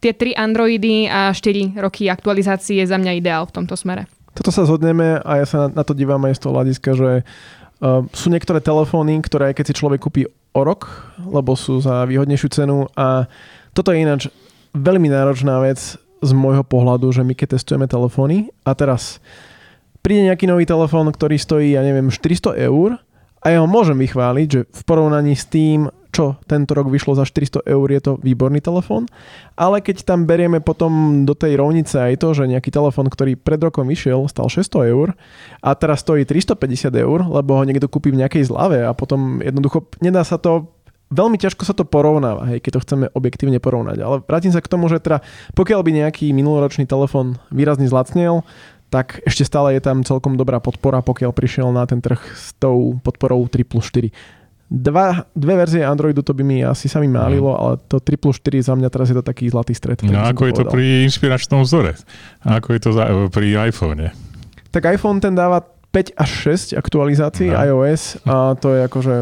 tie 0.00 0.12
tri 0.12 0.36
Androidy 0.36 1.08
a 1.08 1.32
4 1.32 1.80
roky 1.80 2.08
aktualizácie 2.08 2.84
je 2.84 2.86
za 2.86 3.00
mňa 3.00 3.16
ideál 3.16 3.48
v 3.48 3.54
tomto 3.58 3.74
smere. 3.74 4.08
Toto 4.34 4.54
sa 4.54 4.62
zhodneme 4.62 5.18
a 5.20 5.32
ja 5.42 5.46
sa 5.46 5.58
na, 5.66 5.82
to 5.82 5.92
dívam 5.92 6.22
aj 6.26 6.38
z 6.38 6.40
toho 6.42 6.52
hľadiska, 6.54 6.90
že 6.94 7.10
uh, 7.22 8.06
sú 8.14 8.30
niektoré 8.30 8.62
telefóny, 8.62 9.18
ktoré 9.22 9.50
keď 9.52 9.64
si 9.72 9.78
človek 9.78 10.00
kúpi 10.00 10.22
o 10.54 10.60
rok, 10.62 11.10
lebo 11.18 11.54
sú 11.54 11.82
za 11.82 12.06
výhodnejšiu 12.06 12.48
cenu 12.50 12.86
a 12.94 13.26
toto 13.74 13.94
je 13.94 14.02
ináč 14.02 14.30
veľmi 14.74 15.10
náročná 15.10 15.58
vec 15.62 15.78
z 16.20 16.30
môjho 16.36 16.62
pohľadu, 16.66 17.10
že 17.10 17.22
my 17.26 17.34
keď 17.34 17.58
testujeme 17.58 17.86
telefóny 17.90 18.50
a 18.66 18.74
teraz 18.74 19.22
príde 20.04 20.26
nejaký 20.26 20.46
nový 20.50 20.66
telefón, 20.66 21.08
ktorý 21.10 21.36
stojí, 21.38 21.74
ja 21.74 21.82
neviem, 21.82 22.12
400 22.12 22.58
eur 22.66 22.98
a 23.40 23.46
ja 23.48 23.58
ho 23.62 23.68
môžem 23.68 23.96
vychváliť, 23.96 24.48
že 24.50 24.60
v 24.68 24.82
porovnaní 24.84 25.32
s 25.32 25.48
tým, 25.48 25.88
čo 26.10 26.36
tento 26.46 26.74
rok 26.74 26.90
vyšlo 26.90 27.14
za 27.14 27.24
400 27.24 27.66
eur, 27.66 27.86
je 27.90 28.00
to 28.02 28.12
výborný 28.20 28.58
telefón. 28.58 29.06
Ale 29.54 29.78
keď 29.78 30.02
tam 30.02 30.26
berieme 30.26 30.58
potom 30.58 31.22
do 31.22 31.34
tej 31.38 31.56
rovnice 31.56 31.96
aj 31.96 32.20
to, 32.20 32.34
že 32.34 32.50
nejaký 32.50 32.74
telefón, 32.74 33.06
ktorý 33.06 33.38
pred 33.38 33.62
rokom 33.62 33.86
vyšiel, 33.86 34.26
stal 34.26 34.50
600 34.50 34.92
eur 34.92 35.14
a 35.62 35.70
teraz 35.78 36.02
stojí 36.02 36.26
350 36.26 36.90
eur, 36.94 37.18
lebo 37.26 37.56
ho 37.56 37.62
niekto 37.62 37.86
kúpi 37.86 38.10
v 38.10 38.26
nejakej 38.26 38.50
zlave 38.50 38.82
a 38.82 38.92
potom 38.92 39.38
jednoducho 39.40 39.86
nedá 40.02 40.26
sa 40.26 40.36
to 40.36 40.70
veľmi 41.10 41.36
ťažko 41.42 41.66
sa 41.66 41.74
to 41.74 41.82
porovnáva, 41.82 42.46
hej, 42.54 42.62
keď 42.62 42.78
to 42.78 42.82
chceme 42.86 43.06
objektívne 43.10 43.58
porovnať. 43.58 43.98
Ale 43.98 44.16
vrátim 44.22 44.54
sa 44.54 44.62
k 44.62 44.70
tomu, 44.70 44.86
že 44.86 45.02
teda 45.02 45.26
pokiaľ 45.58 45.80
by 45.82 45.90
nejaký 46.06 46.30
minuloročný 46.30 46.86
telefón 46.86 47.42
výrazne 47.50 47.90
zlacnel, 47.90 48.46
tak 48.90 49.22
ešte 49.22 49.46
stále 49.46 49.78
je 49.78 49.82
tam 49.82 50.02
celkom 50.02 50.34
dobrá 50.34 50.58
podpora, 50.58 51.02
pokiaľ 51.02 51.30
prišiel 51.30 51.70
na 51.70 51.86
ten 51.86 52.02
trh 52.02 52.18
s 52.34 52.54
tou 52.58 52.98
podporou 53.02 53.46
3 53.46 53.62
plus 53.62 53.86
4. 53.86 54.10
Dva, 54.70 55.26
dve 55.34 55.58
verzie 55.58 55.82
Androidu 55.82 56.22
to 56.22 56.30
by 56.30 56.46
mi 56.46 56.62
asi 56.62 56.86
sa 56.86 57.02
mi 57.02 57.10
málilo, 57.10 57.58
ale 57.58 57.82
to 57.90 57.98
3 57.98 58.14
plus 58.14 58.38
4 58.38 58.70
za 58.70 58.74
mňa 58.78 58.86
teraz 58.86 59.10
je 59.10 59.18
to 59.18 59.24
taký 59.26 59.50
zlatý 59.50 59.74
stred. 59.74 59.98
No 60.06 60.22
ako 60.22 60.46
je 60.46 60.54
to 60.54 60.64
pri 60.70 61.10
inšpiračnom 61.10 61.66
vzore? 61.66 61.98
A 62.46 62.62
ako 62.62 62.78
je 62.78 62.80
to 62.86 62.90
za, 62.94 63.04
pri 63.34 63.66
iPhone? 63.66 64.14
Tak 64.70 64.86
iPhone 64.94 65.18
ten 65.18 65.34
dáva 65.34 65.66
5 65.90 66.14
až 66.14 66.30
6 66.70 66.78
aktualizácií 66.78 67.50
no. 67.50 67.58
iOS 67.58 68.22
a 68.22 68.54
to 68.54 68.78
je 68.78 68.86
akože 68.86 69.14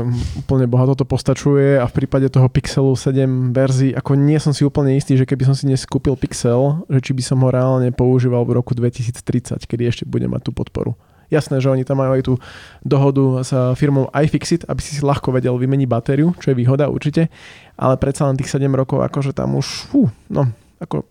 úplne 0.44 0.68
bohato 0.68 1.00
to 1.00 1.08
postačuje 1.08 1.80
a 1.80 1.88
v 1.88 1.96
prípade 1.96 2.28
toho 2.28 2.44
Pixelu 2.52 2.92
7 2.92 3.56
verzií, 3.56 3.96
ako 3.96 4.20
nie 4.20 4.36
som 4.36 4.52
si 4.52 4.68
úplne 4.68 4.92
istý, 4.92 5.16
že 5.16 5.24
keby 5.24 5.48
som 5.48 5.56
si 5.56 5.64
dnes 5.64 5.88
kúpil 5.88 6.12
Pixel, 6.20 6.84
že 6.92 7.00
či 7.00 7.16
by 7.16 7.22
som 7.24 7.40
ho 7.40 7.48
reálne 7.48 7.88
používal 7.88 8.44
v 8.44 8.60
roku 8.60 8.76
2030, 8.76 9.64
kedy 9.64 9.82
ešte 9.88 10.04
bude 10.04 10.28
mať 10.28 10.44
tú 10.44 10.52
podporu. 10.52 10.92
Jasné, 11.28 11.60
že 11.60 11.68
oni 11.68 11.84
tam 11.84 12.00
majú 12.00 12.16
aj 12.16 12.22
tú 12.24 12.34
dohodu 12.80 13.44
s 13.44 13.52
firmou 13.76 14.08
iFixit, 14.16 14.64
aby 14.64 14.80
si 14.80 14.96
si 14.96 15.04
ľahko 15.04 15.28
vedel 15.28 15.52
vymeniť 15.60 15.88
batériu, 15.88 16.32
čo 16.40 16.52
je 16.52 16.56
výhoda 16.56 16.88
určite, 16.88 17.28
ale 17.76 18.00
predsa 18.00 18.24
len 18.24 18.40
tých 18.40 18.48
7 18.48 18.64
rokov, 18.72 19.04
akože 19.04 19.36
tam 19.36 19.60
už, 19.60 19.92
fú, 19.92 20.08
no, 20.32 20.48
ako 20.80 21.04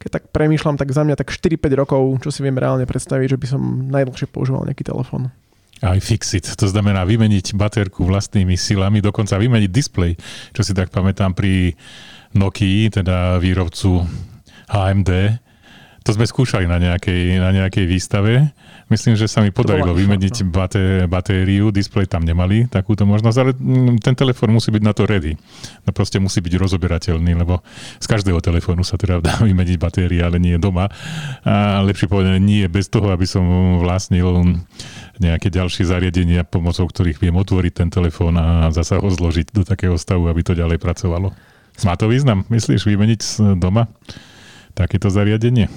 keď 0.00 0.10
tak 0.16 0.24
premýšľam, 0.32 0.80
tak 0.80 0.96
za 0.96 1.04
mňa 1.04 1.12
tak 1.12 1.28
4-5 1.28 1.60
rokov, 1.76 2.00
čo 2.24 2.32
si 2.32 2.40
viem 2.40 2.56
reálne 2.56 2.88
predstaviť, 2.88 3.36
že 3.36 3.38
by 3.38 3.46
som 3.46 3.62
najdlhšie 3.92 4.32
používal 4.32 4.64
nejaký 4.64 4.88
telefón. 4.88 5.28
Aj 5.84 5.96
fixit, 6.00 6.48
to 6.56 6.66
znamená 6.68 7.04
vymeniť 7.04 7.52
baterku 7.52 8.08
vlastnými 8.08 8.56
silami, 8.56 9.04
dokonca 9.04 9.36
vymeniť 9.36 9.68
displej, 9.68 10.16
čo 10.56 10.64
si 10.64 10.72
tak 10.72 10.88
pamätám 10.88 11.36
pri 11.36 11.76
Nokii, 12.32 12.88
teda 12.96 13.36
výrobcu 13.40 14.04
AMD, 14.72 15.10
to 16.10 16.18
sme 16.18 16.26
skúšali 16.26 16.66
na 16.66 16.82
nejakej, 16.82 17.38
na 17.38 17.54
nejakej 17.54 17.86
výstave. 17.86 18.50
Myslím, 18.90 19.14
že 19.14 19.30
sa 19.30 19.46
mi 19.46 19.54
podarilo 19.54 19.94
vymeniť 19.94 20.42
no. 20.42 20.50
baté, 20.50 21.06
batériu, 21.06 21.70
displej 21.70 22.10
tam 22.10 22.26
nemali 22.26 22.66
takúto 22.66 23.06
možnosť, 23.06 23.38
ale 23.38 23.54
mm, 23.54 24.02
ten 24.02 24.18
telefón 24.18 24.50
musí 24.50 24.74
byť 24.74 24.82
na 24.82 24.90
to 24.90 25.06
ready. 25.06 25.38
No 25.86 25.94
proste 25.94 26.18
musí 26.18 26.42
byť 26.42 26.58
rozoberateľný, 26.58 27.38
lebo 27.38 27.62
z 28.02 28.06
každého 28.10 28.42
telefónu 28.42 28.82
sa 28.82 28.98
teda 28.98 29.22
dá 29.22 29.38
vymeniť 29.46 29.78
batéria, 29.78 30.26
ale 30.26 30.42
nie 30.42 30.58
doma. 30.58 30.90
A 31.46 31.78
lepšie 31.86 32.10
povedané, 32.10 32.42
nie 32.42 32.66
bez 32.66 32.90
toho, 32.90 33.14
aby 33.14 33.22
som 33.22 33.78
vlastnil 33.78 34.58
nejaké 35.22 35.46
ďalšie 35.46 35.86
zariadenia, 35.86 36.42
pomocou 36.42 36.90
ktorých 36.90 37.22
viem 37.22 37.38
otvoriť 37.38 37.86
ten 37.86 37.88
telefón 37.94 38.34
a 38.34 38.74
zasa 38.74 38.98
ho 38.98 39.06
zložiť 39.06 39.54
do 39.54 39.62
takého 39.62 39.94
stavu, 39.94 40.26
aby 40.26 40.42
to 40.42 40.58
ďalej 40.58 40.82
pracovalo. 40.82 41.30
Má 41.86 41.94
to 41.94 42.10
význam, 42.10 42.42
myslíš, 42.50 42.82
vymeniť 42.82 43.20
doma 43.62 43.86
takéto 44.80 45.12
zariadenie? 45.12 45.68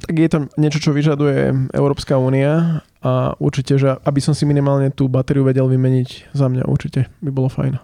tak 0.00 0.16
je 0.16 0.30
to 0.32 0.38
niečo, 0.56 0.80
čo 0.80 0.96
vyžaduje 0.96 1.70
Európska 1.76 2.16
únia 2.16 2.82
a 3.04 3.36
určite, 3.36 3.76
že 3.76 4.00
aby 4.00 4.18
som 4.18 4.32
si 4.32 4.48
minimálne 4.48 4.90
tú 4.90 5.06
batériu 5.06 5.44
vedel 5.44 5.68
vymeniť 5.68 6.34
za 6.34 6.48
mňa, 6.48 6.66
určite 6.66 7.06
by 7.20 7.30
bolo 7.30 7.52
fajn. 7.52 7.78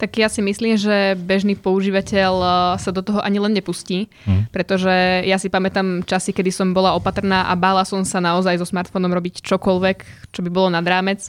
Tak 0.00 0.16
ja 0.16 0.32
si 0.32 0.40
myslím, 0.40 0.80
že 0.80 1.12
bežný 1.12 1.60
používateľ 1.60 2.32
uh, 2.40 2.50
sa 2.80 2.88
do 2.88 3.04
toho 3.04 3.20
ani 3.20 3.36
len 3.36 3.52
nepustí, 3.52 4.08
mm. 4.24 4.48
pretože 4.48 5.24
ja 5.28 5.36
si 5.36 5.52
pamätám 5.52 6.00
časy, 6.08 6.32
kedy 6.32 6.48
som 6.48 6.72
bola 6.72 6.96
opatrná 6.96 7.52
a 7.52 7.54
bála 7.56 7.84
som 7.84 8.00
sa 8.00 8.16
naozaj 8.16 8.56
so 8.56 8.64
smartfónom 8.64 9.12
robiť 9.12 9.44
čokoľvek, 9.44 10.32
čo 10.32 10.40
by 10.40 10.48
bolo 10.48 10.72
nad 10.72 10.84
rámec 10.88 11.28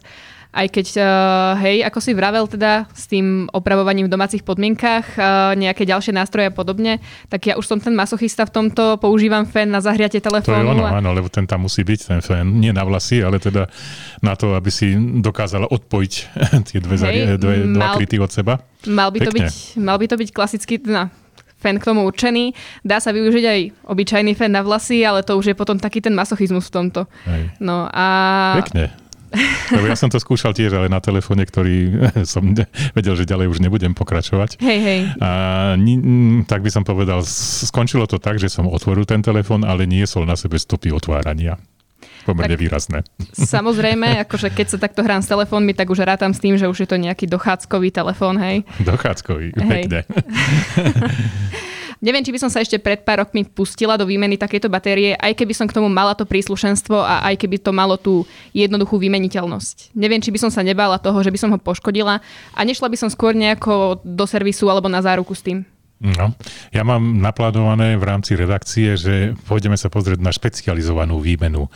aj 0.52 0.68
keď, 0.68 0.88
uh, 1.00 1.56
hej, 1.64 1.88
ako 1.88 2.00
si 2.04 2.12
vravel 2.12 2.44
teda 2.44 2.92
s 2.92 3.08
tým 3.08 3.48
opravovaním 3.56 4.12
v 4.12 4.14
domácich 4.14 4.44
podmienkach, 4.44 5.16
uh, 5.16 5.56
nejaké 5.56 5.88
ďalšie 5.88 6.12
nástroje 6.12 6.52
a 6.52 6.54
podobne, 6.54 7.00
tak 7.32 7.48
ja 7.48 7.56
už 7.56 7.64
som 7.64 7.80
ten 7.80 7.96
masochista 7.96 8.44
v 8.44 8.52
tomto, 8.52 9.00
používam 9.00 9.48
fén 9.48 9.72
na 9.72 9.80
zahriate 9.80 10.20
telefónu. 10.20 10.52
To 10.52 10.60
je 10.60 10.72
ono, 10.76 10.84
a... 10.84 11.00
áno, 11.00 11.16
lebo 11.16 11.32
ten 11.32 11.48
tam 11.48 11.64
musí 11.64 11.88
byť, 11.88 12.00
ten 12.04 12.20
fén, 12.20 12.44
nie 12.60 12.76
na 12.76 12.84
vlasy, 12.84 13.24
ale 13.24 13.40
teda 13.40 13.72
na 14.20 14.36
to, 14.36 14.52
aby 14.60 14.68
si 14.68 14.92
dokázala 15.24 15.72
odpojiť 15.72 16.14
tie 16.68 16.80
dve, 16.84 16.96
hej, 17.00 17.40
dve, 17.40 17.56
mal, 17.72 17.76
dva 17.80 17.88
kryty 17.96 18.20
od 18.20 18.32
seba. 18.32 18.60
Mal 18.84 19.08
by, 19.08 19.20
to 19.24 19.32
byť, 19.32 19.80
mal 19.80 19.96
by 19.96 20.06
to 20.12 20.20
byť 20.20 20.30
klasický, 20.36 20.84
no, 20.84 21.08
fén 21.62 21.78
k 21.78 21.88
tomu 21.88 22.04
určený. 22.04 22.52
Dá 22.82 22.98
sa 22.98 23.14
využiť 23.14 23.46
aj 23.46 23.60
obyčajný 23.86 24.34
fén 24.34 24.52
na 24.52 24.66
vlasy, 24.66 25.06
ale 25.06 25.22
to 25.22 25.38
už 25.38 25.54
je 25.54 25.56
potom 25.56 25.78
taký 25.78 26.02
ten 26.02 26.12
masochizmus 26.18 26.68
v 26.68 26.74
tomto. 26.74 27.02
Hej. 27.30 27.54
No 27.62 27.86
a... 27.88 28.08
Pekne. 28.66 29.01
Lebo 29.76 29.86
ja 29.88 29.98
som 29.98 30.12
to 30.12 30.20
skúšal 30.20 30.52
tiež, 30.52 30.76
ale 30.76 30.92
na 30.92 31.00
telefóne, 31.00 31.48
ktorý 31.48 31.96
som 32.34 32.52
vedel, 32.94 33.16
že 33.16 33.28
ďalej 33.28 33.48
už 33.52 33.60
nebudem 33.64 33.96
pokračovať. 33.96 34.60
Hej, 34.60 34.80
hej. 34.80 35.02
A, 35.20 35.30
ni, 35.80 35.98
tak 36.46 36.62
by 36.62 36.70
som 36.72 36.84
povedal, 36.84 37.24
skončilo 37.68 38.06
to 38.06 38.20
tak, 38.20 38.38
že 38.38 38.52
som 38.52 38.68
otvoril 38.68 39.08
ten 39.08 39.24
telefón, 39.24 39.64
ale 39.64 39.88
niesol 39.88 40.28
na 40.28 40.36
sebe 40.36 40.60
stopy 40.60 40.92
otvárania 40.92 41.60
pomerne 42.22 42.54
tak, 42.54 42.62
výrazné. 42.62 43.00
Samozrejme, 43.58 44.22
akože 44.30 44.54
keď 44.54 44.68
sa 44.70 44.78
takto 44.78 45.02
hrám 45.02 45.26
s 45.26 45.30
telefónmi, 45.30 45.74
tak 45.74 45.90
už 45.90 46.06
rátam 46.06 46.34
s 46.34 46.40
tým, 46.42 46.58
že 46.58 46.70
už 46.70 46.86
je 46.86 46.90
to 46.90 46.98
nejaký 47.02 47.26
dochádzkový 47.26 47.90
telefón, 47.90 48.38
hej. 48.38 48.62
Dochádzkový, 48.86 49.58
hej. 49.58 49.66
pekne. 49.66 50.00
Neviem, 52.02 52.26
či 52.26 52.34
by 52.34 52.42
som 52.42 52.50
sa 52.50 52.66
ešte 52.66 52.82
pred 52.82 53.06
pár 53.06 53.22
rokmi 53.22 53.46
pustila 53.46 53.94
do 53.94 54.10
výmeny 54.10 54.34
takéto 54.34 54.66
batérie, 54.66 55.14
aj 55.22 55.38
keby 55.38 55.54
som 55.54 55.70
k 55.70 55.78
tomu 55.78 55.86
mala 55.86 56.18
to 56.18 56.26
príslušenstvo 56.26 56.98
a 56.98 57.30
aj 57.30 57.46
keby 57.46 57.62
to 57.62 57.70
malo 57.70 57.94
tú 57.94 58.26
jednoduchú 58.58 58.98
vymeniteľnosť. 58.98 59.94
Neviem, 59.94 60.18
či 60.18 60.34
by 60.34 60.42
som 60.42 60.50
sa 60.50 60.66
nebála 60.66 60.98
toho, 60.98 61.22
že 61.22 61.30
by 61.30 61.38
som 61.38 61.54
ho 61.54 61.62
poškodila 61.62 62.18
a 62.58 62.60
nešla 62.66 62.90
by 62.90 62.98
som 62.98 63.10
skôr 63.14 63.38
nejako 63.38 64.02
do 64.02 64.26
servisu 64.26 64.66
alebo 64.66 64.90
na 64.90 65.06
záruku 65.06 65.38
s 65.38 65.46
tým. 65.46 65.62
No, 66.02 66.34
ja 66.74 66.82
mám 66.82 67.22
naplánované 67.22 67.94
v 67.94 68.02
rámci 68.10 68.34
redakcie, 68.34 68.98
že 68.98 69.38
pôjdeme 69.46 69.78
sa 69.78 69.86
pozrieť 69.94 70.18
na 70.18 70.34
špecializovanú 70.34 71.22
výmenu 71.22 71.70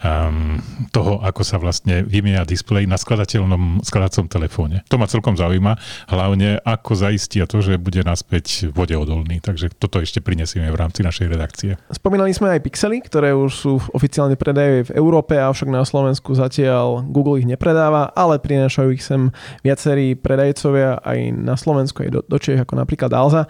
um, 0.00 0.58
toho, 0.90 1.20
ako 1.20 1.42
sa 1.44 1.60
vlastne 1.60 2.02
vymieňa 2.04 2.48
displej 2.48 2.88
na 2.88 2.96
skladateľnom 2.96 3.84
skladacom 3.84 4.26
telefóne. 4.26 4.82
To 4.88 4.96
ma 4.96 5.06
celkom 5.06 5.36
zaujíma, 5.36 5.76
hlavne 6.10 6.60
ako 6.64 6.92
zaistia 6.96 7.44
to, 7.44 7.60
že 7.60 7.80
bude 7.80 8.00
naspäť 8.02 8.72
vodeodolný. 8.72 9.44
Takže 9.44 9.72
toto 9.76 10.00
ešte 10.00 10.24
prinesieme 10.24 10.68
v 10.72 10.80
rámci 10.80 11.04
našej 11.04 11.26
redakcie. 11.28 11.70
Spomínali 11.92 12.32
sme 12.32 12.56
aj 12.56 12.64
pixely, 12.64 13.04
ktoré 13.04 13.36
už 13.36 13.52
sú 13.52 13.72
oficiálne 13.92 14.34
predajú 14.34 14.90
v 14.90 14.94
Európe, 14.96 15.36
avšak 15.36 15.68
na 15.68 15.84
Slovensku 15.84 16.32
zatiaľ 16.32 17.04
Google 17.04 17.40
ich 17.40 17.48
nepredáva, 17.48 18.10
ale 18.16 18.40
prinášajú 18.40 18.88
ich 18.92 19.04
sem 19.04 19.28
viacerí 19.60 20.16
predajcovia 20.16 21.00
aj 21.04 21.18
na 21.36 21.54
Slovensku, 21.54 22.04
aj 22.04 22.10
do, 22.10 22.20
do 22.24 22.38
Čech, 22.40 22.60
ako 22.60 22.74
napríklad 22.80 23.12
Alza. 23.12 23.44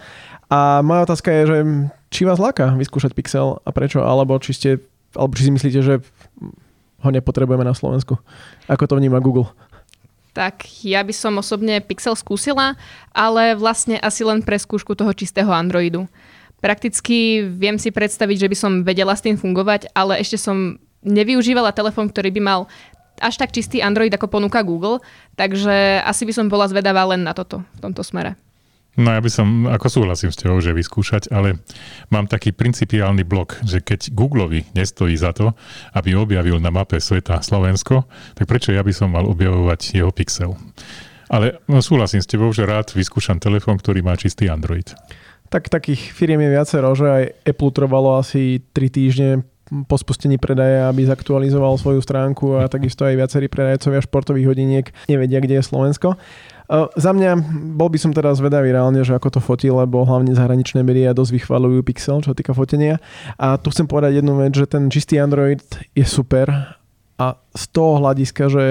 A 0.51 0.83
moja 0.83 1.07
otázka 1.07 1.31
je, 1.31 1.43
že 1.47 1.59
či 2.11 2.27
vás 2.27 2.43
láka 2.43 2.75
vyskúšať 2.75 3.15
Pixel 3.15 3.63
a 3.63 3.71
prečo, 3.71 4.03
alebo 4.03 4.35
či 4.43 4.51
ste 4.51 4.71
alebo 5.19 5.35
či 5.35 5.51
si 5.51 5.51
myslíte, 5.51 5.81
že 5.83 5.95
ho 7.01 7.09
nepotrebujeme 7.09 7.65
na 7.65 7.73
Slovensku? 7.73 8.21
Ako 8.69 8.85
to 8.85 9.01
vníma 9.01 9.19
Google? 9.25 9.49
Tak 10.31 10.63
ja 10.87 11.03
by 11.03 11.11
som 11.11 11.41
osobne 11.43 11.83
Pixel 11.83 12.15
skúsila, 12.15 12.79
ale 13.11 13.59
vlastne 13.59 13.99
asi 13.99 14.23
len 14.23 14.47
pre 14.47 14.55
skúšku 14.61 14.95
toho 14.95 15.11
čistého 15.11 15.51
Androidu. 15.51 16.07
Prakticky 16.61 17.43
viem 17.43 17.81
si 17.81 17.91
predstaviť, 17.91 18.47
že 18.47 18.51
by 18.53 18.57
som 18.57 18.73
vedela 18.85 19.17
s 19.17 19.25
tým 19.25 19.35
fungovať, 19.35 19.91
ale 19.97 20.21
ešte 20.21 20.39
som 20.39 20.79
nevyužívala 21.03 21.73
telefón, 21.73 22.13
ktorý 22.13 22.31
by 22.37 22.43
mal 22.45 22.61
až 23.21 23.37
tak 23.37 23.53
čistý 23.53 23.85
Android, 23.85 24.13
ako 24.13 24.29
ponúka 24.29 24.65
Google, 24.65 25.01
takže 25.37 26.01
asi 26.05 26.25
by 26.25 26.33
som 26.33 26.47
bola 26.49 26.69
zvedavá 26.69 27.05
len 27.09 27.25
na 27.25 27.37
toto 27.37 27.65
v 27.77 27.81
tomto 27.81 28.05
smere. 28.05 28.37
No 28.99 29.15
ja 29.15 29.23
by 29.23 29.31
som, 29.31 29.71
ako 29.71 29.87
súhlasím 29.87 30.35
s 30.35 30.41
tebou, 30.41 30.59
že 30.59 30.75
vyskúšať, 30.75 31.31
ale 31.31 31.63
mám 32.11 32.27
taký 32.27 32.51
principiálny 32.51 33.23
blok, 33.23 33.63
že 33.63 33.79
keď 33.79 34.11
Googleovi 34.11 34.67
nestojí 34.75 35.15
za 35.15 35.31
to, 35.31 35.55
aby 35.95 36.19
objavil 36.19 36.59
na 36.59 36.75
mape 36.75 36.99
sveta 36.99 37.39
Slovensko, 37.39 38.11
tak 38.35 38.51
prečo 38.51 38.75
ja 38.75 38.83
by 38.83 38.91
som 38.91 39.15
mal 39.15 39.31
objavovať 39.31 39.95
jeho 39.95 40.11
pixel? 40.11 40.59
Ale 41.31 41.63
no, 41.71 41.79
súhlasím 41.79 42.19
s 42.19 42.27
tebou, 42.27 42.51
že 42.51 42.67
rád 42.67 42.91
vyskúšam 42.91 43.39
telefón, 43.39 43.79
ktorý 43.79 44.03
má 44.03 44.19
čistý 44.19 44.51
Android. 44.51 44.91
Tak 45.51 45.71
takých 45.71 46.11
firiem 46.11 46.43
je 46.43 46.55
viacero, 46.59 46.91
že 46.95 47.07
aj 47.07 47.25
Apple 47.47 47.71
trvalo 47.71 48.19
asi 48.19 48.59
3 48.75 48.91
týždne 48.91 49.31
po 49.87 49.95
spustení 49.95 50.35
predaja, 50.37 50.91
aby 50.91 51.07
zaktualizoval 51.07 51.79
svoju 51.79 52.03
stránku 52.03 52.59
a 52.59 52.67
takisto 52.67 53.07
aj 53.07 53.15
viacerí 53.15 53.47
predajcovia 53.47 54.03
športových 54.03 54.51
hodiniek 54.51 54.87
nevedia, 55.07 55.39
kde 55.39 55.63
je 55.63 55.69
Slovensko. 55.69 56.19
Uh, 56.71 56.87
za 56.95 57.11
mňa 57.11 57.35
bol 57.75 57.91
by 57.91 57.99
som 57.99 58.15
teda 58.15 58.31
zvedavý 58.35 58.71
reálne, 58.71 59.03
že 59.03 59.15
ako 59.15 59.39
to 59.39 59.41
fotí, 59.43 59.71
lebo 59.71 60.07
hlavne 60.07 60.35
zahraničné 60.35 60.87
médiá 60.87 61.11
dosť 61.11 61.43
vychvalujú 61.43 61.83
Pixel, 61.83 62.23
čo 62.23 62.35
týka 62.35 62.55
fotenia. 62.55 63.03
A 63.39 63.59
tu 63.59 63.75
chcem 63.75 63.91
povedať 63.91 64.23
jednu 64.23 64.39
vec, 64.39 64.55
že 64.55 64.71
ten 64.71 64.87
čistý 64.91 65.19
Android 65.19 65.63
je 65.95 66.07
super 66.07 66.79
a 67.19 67.27
z 67.55 67.65
toho 67.75 67.99
hľadiska, 67.99 68.47
že 68.51 68.65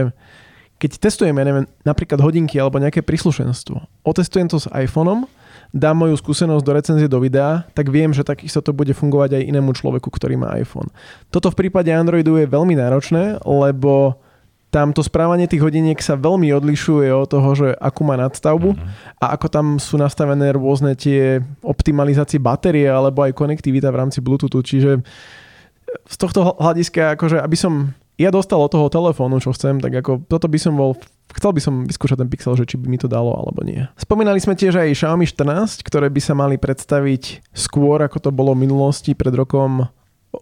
keď 0.80 0.92
testujeme 0.96 1.44
neviem, 1.44 1.68
napríklad 1.84 2.24
hodinky 2.24 2.56
alebo 2.56 2.80
nejaké 2.80 3.04
príslušenstvo, 3.04 4.08
otestujem 4.08 4.48
to 4.48 4.64
s 4.64 4.72
iPhoneom, 4.72 5.28
dám 5.70 6.02
moju 6.02 6.18
skúsenosť 6.18 6.64
do 6.66 6.72
recenzie 6.74 7.08
do 7.10 7.22
videa, 7.22 7.66
tak 7.78 7.94
viem, 7.94 8.10
že 8.10 8.26
takisto 8.26 8.62
to 8.62 8.74
bude 8.74 8.90
fungovať 8.94 9.38
aj 9.38 9.48
inému 9.54 9.72
človeku, 9.78 10.10
ktorý 10.10 10.36
má 10.38 10.58
iPhone. 10.58 10.90
Toto 11.30 11.54
v 11.54 11.66
prípade 11.66 11.94
Androidu 11.94 12.42
je 12.42 12.50
veľmi 12.50 12.74
náročné, 12.74 13.38
lebo 13.46 14.18
tam 14.70 14.94
to 14.94 15.02
správanie 15.02 15.50
tých 15.50 15.66
hodiniek 15.66 15.98
sa 15.98 16.14
veľmi 16.14 16.54
odlišuje 16.54 17.10
od 17.10 17.26
toho, 17.26 17.50
že 17.58 17.68
akú 17.82 18.06
má 18.06 18.14
nadstavbu 18.22 18.78
a 19.18 19.34
ako 19.34 19.48
tam 19.50 19.66
sú 19.82 19.98
nastavené 19.98 20.54
rôzne 20.54 20.94
tie 20.94 21.42
optimalizácie 21.66 22.38
batérie 22.38 22.86
alebo 22.86 23.26
aj 23.26 23.34
konektivita 23.34 23.90
v 23.90 24.00
rámci 24.06 24.22
Bluetoothu. 24.22 24.62
Čiže 24.62 25.02
z 26.06 26.16
tohto 26.22 26.54
hľadiska, 26.62 27.18
akože 27.18 27.42
aby 27.42 27.58
som 27.58 27.98
ja 28.20 28.30
dostal 28.36 28.60
od 28.60 28.68
toho 28.68 28.92
telefónu, 28.92 29.40
čo 29.40 29.56
chcem, 29.56 29.80
tak 29.80 29.96
ako 29.96 30.28
toto 30.28 30.52
by 30.52 30.60
som 30.60 30.76
bol 30.76 31.00
chcel 31.32 31.56
by 31.56 31.62
som 31.62 31.74
vyskúšať 31.86 32.20
ten 32.20 32.30
Pixel, 32.30 32.58
že 32.58 32.66
či 32.68 32.76
by 32.76 32.90
mi 32.90 32.98
to 33.00 33.08
dalo 33.08 33.32
alebo 33.32 33.62
nie. 33.64 33.86
Spomínali 33.96 34.42
sme 34.42 34.58
tiež 34.58 34.82
aj 34.82 34.98
Xiaomi 34.98 35.30
14, 35.30 35.86
ktoré 35.86 36.10
by 36.10 36.22
sa 36.22 36.34
mali 36.34 36.58
predstaviť 36.58 37.54
skôr, 37.54 38.02
ako 38.02 38.18
to 38.18 38.30
bolo 38.34 38.58
v 38.58 38.68
minulosti 38.68 39.14
pred 39.14 39.32
rokom 39.32 39.88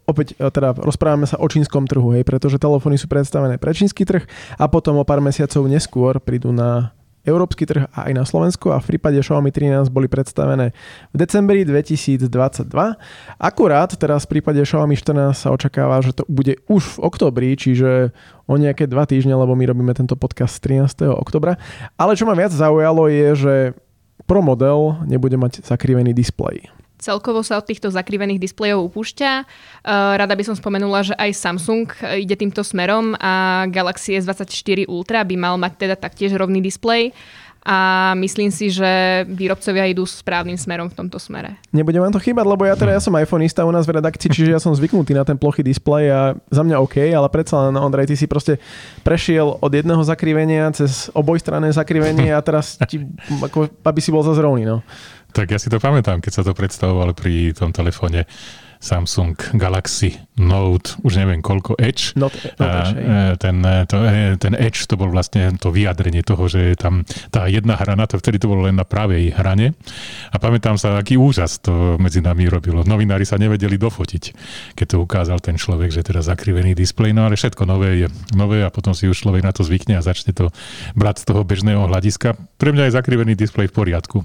opäť 0.08 0.36
e, 0.36 0.48
teda 0.52 0.76
rozprávame 0.76 1.28
sa 1.28 1.40
o 1.40 1.48
čínskom 1.48 1.88
trhu, 1.88 2.12
hej, 2.16 2.28
pretože 2.28 2.60
telefóny 2.60 3.00
sú 3.00 3.08
predstavené 3.08 3.56
pre 3.56 3.72
čínsky 3.72 4.04
trh 4.04 4.28
a 4.60 4.66
potom 4.68 5.00
o 5.00 5.08
pár 5.08 5.24
mesiacov 5.24 5.64
neskôr 5.68 6.20
prídu 6.20 6.52
na 6.52 6.97
európsky 7.28 7.68
trh 7.68 7.92
a 7.92 8.08
aj 8.08 8.14
na 8.16 8.24
Slovensku 8.24 8.72
a 8.72 8.80
v 8.80 8.96
prípade 8.96 9.20
Xiaomi 9.20 9.52
13 9.52 9.92
boli 9.92 10.08
predstavené 10.08 10.72
v 11.12 11.16
decembri 11.20 11.68
2022. 11.68 12.32
Akurát 13.38 13.92
teraz 14.00 14.24
v 14.24 14.40
prípade 14.40 14.64
Xiaomi 14.64 14.96
14 14.96 15.36
sa 15.36 15.52
očakáva, 15.52 16.00
že 16.00 16.16
to 16.16 16.24
bude 16.32 16.58
už 16.72 16.98
v 16.98 16.98
oktobri, 17.04 17.54
čiže 17.60 18.16
o 18.48 18.56
nejaké 18.56 18.88
dva 18.88 19.04
týždne, 19.04 19.36
lebo 19.36 19.54
my 19.54 19.68
robíme 19.68 19.92
tento 19.92 20.16
podcast 20.16 20.58
13. 20.64 21.12
oktobra. 21.12 21.60
Ale 22.00 22.16
čo 22.16 22.24
ma 22.24 22.34
viac 22.34 22.56
zaujalo 22.56 23.12
je, 23.12 23.30
že 23.36 23.56
Pro 24.28 24.44
model 24.44 25.08
nebude 25.08 25.40
mať 25.40 25.64
zakrivený 25.64 26.12
displej. 26.12 26.68
Celkovo 26.98 27.46
sa 27.46 27.62
od 27.62 27.66
týchto 27.70 27.94
zakrivených 27.94 28.42
displejov 28.42 28.90
upúšťa. 28.90 29.32
E, 29.38 29.44
rada 30.18 30.34
by 30.34 30.44
som 30.44 30.58
spomenula, 30.58 31.06
že 31.06 31.14
aj 31.14 31.32
Samsung 31.38 31.86
ide 32.18 32.34
týmto 32.34 32.66
smerom 32.66 33.14
a 33.22 33.66
Galaxy 33.70 34.18
S24 34.18 34.90
Ultra 34.90 35.22
by 35.22 35.36
mal 35.38 35.56
mať 35.62 35.74
teda 35.78 35.96
taktiež 35.96 36.34
rovný 36.34 36.60
displej 36.60 37.14
a 37.68 38.16
myslím 38.16 38.48
si, 38.48 38.72
že 38.72 38.88
výrobcovia 39.28 39.92
idú 39.92 40.08
správnym 40.08 40.56
smerom 40.56 40.88
v 40.88 41.04
tomto 41.04 41.20
smere. 41.20 41.60
Nebude 41.76 42.00
vám 42.00 42.16
to 42.16 42.24
chýbať, 42.24 42.48
lebo 42.48 42.64
ja 42.64 42.80
teda 42.80 42.96
ja 42.96 43.04
som 43.04 43.12
iPhoneista 43.20 43.68
u 43.68 43.76
nás 43.76 43.84
v 43.84 44.00
redakcii, 44.00 44.32
čiže 44.32 44.56
ja 44.56 44.60
som 44.64 44.72
zvyknutý 44.72 45.12
na 45.12 45.28
ten 45.28 45.36
plochý 45.36 45.68
displej 45.68 46.08
a 46.08 46.20
za 46.48 46.64
mňa 46.64 46.80
OK, 46.80 46.96
ale 47.12 47.28
predsa 47.28 47.68
len 47.68 47.76
Ondrej, 47.76 48.08
ty 48.08 48.16
si 48.16 48.24
proste 48.24 48.64
prešiel 49.04 49.60
od 49.60 49.68
jedného 49.68 50.00
zakrivenia 50.00 50.72
cez 50.72 51.12
obojstranné 51.12 51.76
zakrivenie 51.76 52.32
a 52.32 52.40
teraz 52.40 52.80
ti, 52.88 53.04
ako, 53.44 53.68
aby 53.84 54.00
si 54.00 54.16
bol 54.16 54.24
za 54.24 54.32
rovný, 54.40 54.64
no. 54.64 54.80
Tak 55.38 55.54
ja 55.54 55.62
si 55.62 55.70
to 55.70 55.78
pamätám, 55.78 56.18
keď 56.18 56.34
sa 56.34 56.42
to 56.42 56.58
predstavovalo 56.58 57.14
pri 57.14 57.54
tom 57.54 57.70
telefóne 57.70 58.26
Samsung 58.78 59.38
Galaxy 59.58 60.18
Note, 60.38 61.02
už 61.02 61.18
neviem 61.18 61.42
koľko, 61.42 61.78
Edge. 61.82 62.14
Note, 62.14 62.38
Note 62.58 62.62
Edge 62.62 63.42
ten, 63.42 63.58
to, 63.90 63.98
e, 64.06 64.38
ten 64.38 64.54
Edge 64.54 64.86
to 64.86 64.94
bol 64.94 65.10
vlastne 65.10 65.58
to 65.58 65.74
vyjadrenie 65.74 66.22
toho, 66.22 66.46
že 66.46 66.74
je 66.74 66.78
tam 66.78 67.02
tá 67.34 67.50
jedna 67.50 67.74
hrana, 67.74 68.06
to 68.06 68.22
vtedy 68.22 68.38
to 68.38 68.46
bolo 68.46 68.70
len 68.70 68.78
na 68.78 68.86
pravej 68.86 69.34
hrane. 69.34 69.74
A 70.30 70.38
pamätám 70.38 70.78
sa, 70.78 71.02
aký 71.02 71.18
úžas 71.18 71.58
to 71.58 71.98
medzi 71.98 72.22
nami 72.22 72.46
robilo. 72.46 72.86
Novinári 72.86 73.26
sa 73.26 73.42
nevedeli 73.42 73.82
dofotiť, 73.82 74.24
keď 74.78 74.86
to 74.94 74.98
ukázal 75.02 75.42
ten 75.42 75.58
človek, 75.58 75.90
že 75.90 76.06
teda 76.06 76.22
zakrivený 76.22 76.78
displej, 76.78 77.18
no 77.18 77.26
ale 77.26 77.34
všetko 77.34 77.66
nové 77.66 78.06
je 78.06 78.08
nové 78.38 78.62
a 78.62 78.70
potom 78.70 78.94
si 78.94 79.10
už 79.10 79.26
človek 79.26 79.42
na 79.42 79.54
to 79.54 79.66
zvykne 79.66 79.98
a 79.98 80.06
začne 80.06 80.38
to 80.38 80.54
brať 80.94 81.26
z 81.26 81.34
toho 81.34 81.42
bežného 81.42 81.90
hľadiska. 81.90 82.38
Pre 82.62 82.70
mňa 82.70 82.90
je 82.90 82.98
zakrivený 82.98 83.34
displej 83.34 83.74
v 83.74 83.78
poriadku. 83.78 84.22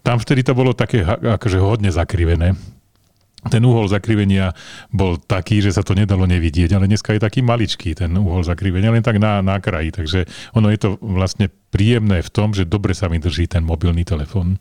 Tam 0.00 0.16
vtedy 0.16 0.40
to 0.46 0.56
bolo 0.56 0.72
také 0.72 1.04
akože 1.04 1.60
hodne 1.60 1.92
zakrivené. 1.92 2.56
Ten 3.40 3.64
uhol 3.64 3.88
zakrivenia 3.88 4.52
bol 4.92 5.16
taký, 5.16 5.64
že 5.64 5.72
sa 5.72 5.80
to 5.80 5.96
nedalo 5.96 6.28
nevidieť, 6.28 6.76
ale 6.76 6.84
dneska 6.84 7.16
je 7.16 7.24
taký 7.24 7.40
maličký 7.40 7.96
ten 7.96 8.12
uhol 8.12 8.44
zakrivenia, 8.44 8.92
len 8.92 9.00
tak 9.00 9.16
na, 9.16 9.40
na 9.40 9.56
kraji. 9.56 9.96
Takže 9.96 10.28
ono 10.52 10.68
je 10.68 10.76
to 10.76 11.00
vlastne 11.00 11.48
príjemné 11.72 12.20
v 12.20 12.28
tom, 12.28 12.52
že 12.52 12.68
dobre 12.68 12.92
sa 12.92 13.08
mi 13.08 13.16
drží 13.16 13.48
ten 13.48 13.64
mobilný 13.64 14.04
telefón. 14.04 14.60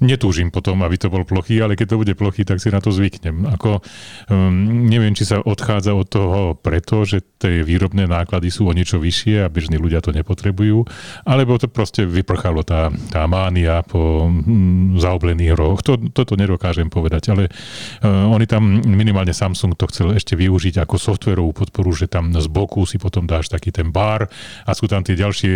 Netúžim 0.00 0.52
potom, 0.52 0.80
aby 0.82 0.96
to 0.96 1.08
bol 1.12 1.22
plochý, 1.22 1.60
ale 1.62 1.78
keď 1.78 1.94
to 1.94 2.00
bude 2.00 2.14
plochý, 2.16 2.44
tak 2.44 2.58
si 2.58 2.68
na 2.68 2.82
to 2.82 2.92
zvyknem. 2.92 3.46
Ako, 3.48 3.80
um, 4.28 4.86
neviem, 4.88 5.14
či 5.16 5.28
sa 5.28 5.40
odchádza 5.40 5.96
od 5.96 6.08
toho 6.08 6.40
preto, 6.58 7.06
že 7.06 7.22
tie 7.40 7.64
výrobné 7.64 8.04
náklady 8.10 8.52
sú 8.52 8.68
o 8.68 8.76
niečo 8.76 9.00
vyššie 9.00 9.46
a 9.46 9.52
bežní 9.52 9.80
ľudia 9.80 10.04
to 10.04 10.12
nepotrebujú, 10.12 10.84
alebo 11.24 11.56
to 11.56 11.70
proste 11.70 12.04
vyprchalo 12.04 12.66
tá, 12.66 12.92
tá 13.12 13.24
mánia 13.24 13.80
po 13.86 14.28
um, 14.28 14.96
zaoblených 15.00 15.56
rohoch. 15.56 15.80
To, 15.86 15.96
toto 16.12 16.36
nedokážem 16.36 16.92
povedať, 16.92 17.32
ale 17.32 17.48
uh, 17.48 18.28
oni 18.28 18.44
tam, 18.44 18.82
minimálne 18.84 19.32
Samsung 19.32 19.78
to 19.78 19.88
chcel 19.88 20.12
ešte 20.12 20.36
využiť 20.36 20.82
ako 20.82 20.96
softverovú 21.00 21.52
podporu, 21.54 21.94
že 21.94 22.10
tam 22.10 22.34
z 22.34 22.46
boku 22.50 22.84
si 22.84 23.00
potom 23.00 23.24
dáš 23.24 23.48
taký 23.48 23.72
ten 23.72 23.88
bar 23.88 24.28
a 24.66 24.70
sú 24.76 24.90
tam 24.90 25.00
tie 25.06 25.16
ďalšie 25.16 25.52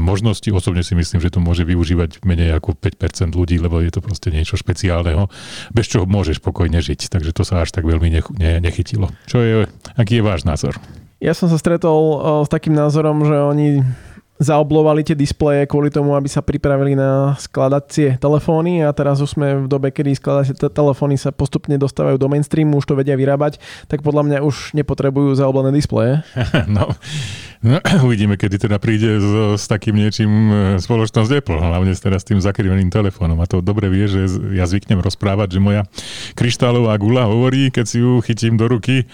možnosti 0.00 0.40
možnosti. 0.40 0.48
Osobne 0.50 0.82
si 0.82 0.94
myslím, 0.94 1.20
že 1.20 1.30
to 1.30 1.40
môže 1.40 1.62
využívať 1.62 2.24
menej 2.24 2.56
ako 2.56 2.74
5% 2.74 3.34
ľudí, 3.36 3.58
lebo 3.58 3.69
je 3.78 3.94
to 3.94 4.02
proste 4.02 4.34
niečo 4.34 4.58
špeciálneho, 4.58 5.30
bez 5.70 5.86
čoho 5.86 6.10
môžeš 6.10 6.42
spokojne 6.42 6.82
žiť. 6.82 7.06
Takže 7.06 7.30
to 7.30 7.46
sa 7.46 7.62
až 7.62 7.70
tak 7.70 7.86
veľmi 7.86 8.10
nech, 8.10 8.26
ne, 8.34 8.58
nechytilo. 8.58 9.14
Čo 9.30 9.38
je, 9.38 9.70
aký 9.94 10.18
je 10.18 10.26
váš 10.26 10.42
názor? 10.42 10.74
Ja 11.22 11.36
som 11.36 11.46
sa 11.46 11.60
stretol 11.60 12.18
s 12.42 12.48
takým 12.48 12.72
názorom, 12.72 13.28
že 13.28 13.36
oni 13.36 13.84
zaoblovali 14.40 15.04
tie 15.04 15.12
displeje 15.12 15.68
kvôli 15.68 15.92
tomu, 15.92 16.16
aby 16.16 16.24
sa 16.26 16.40
pripravili 16.40 16.96
na 16.96 17.36
skladacie 17.36 18.16
telefóny 18.16 18.80
a 18.80 18.90
teraz 18.96 19.20
už 19.20 19.36
sme 19.36 19.46
v 19.62 19.66
dobe, 19.68 19.92
kedy 19.92 20.16
skladacie 20.16 20.56
telefóny 20.56 21.20
sa 21.20 21.28
postupne 21.28 21.76
dostávajú 21.76 22.16
do 22.16 22.26
mainstreamu, 22.32 22.80
už 22.80 22.88
to 22.88 22.96
vedia 22.96 23.20
vyrábať, 23.20 23.60
tak 23.86 24.00
podľa 24.00 24.24
mňa 24.24 24.38
už 24.40 24.72
nepotrebujú 24.72 25.36
zaoblené 25.36 25.70
displeje. 25.76 26.24
No, 26.70 26.86
no, 27.60 27.82
uvidíme, 28.06 28.38
kedy 28.38 28.68
teda 28.68 28.78
príde 28.78 29.18
s, 29.18 29.30
s 29.60 29.64
takým 29.66 29.98
niečím 29.98 30.30
e, 30.30 30.54
spoločnosť 30.78 31.42
Apple, 31.42 31.58
hlavne 31.58 31.92
teraz 31.98 32.22
s 32.22 32.28
tým 32.30 32.38
zakriveným 32.38 32.88
telefónom. 32.88 33.36
A 33.42 33.46
to 33.50 33.58
dobre 33.60 33.90
vie, 33.90 34.06
že 34.06 34.30
ja 34.54 34.64
zvyknem 34.70 35.02
rozprávať, 35.02 35.58
že 35.58 35.60
moja 35.60 35.82
kryštálová 36.38 36.94
gula 36.96 37.26
hovorí, 37.26 37.74
keď 37.74 37.84
si 37.84 37.98
ju 38.00 38.22
chytím 38.22 38.54
do 38.54 38.70
ruky, 38.70 39.04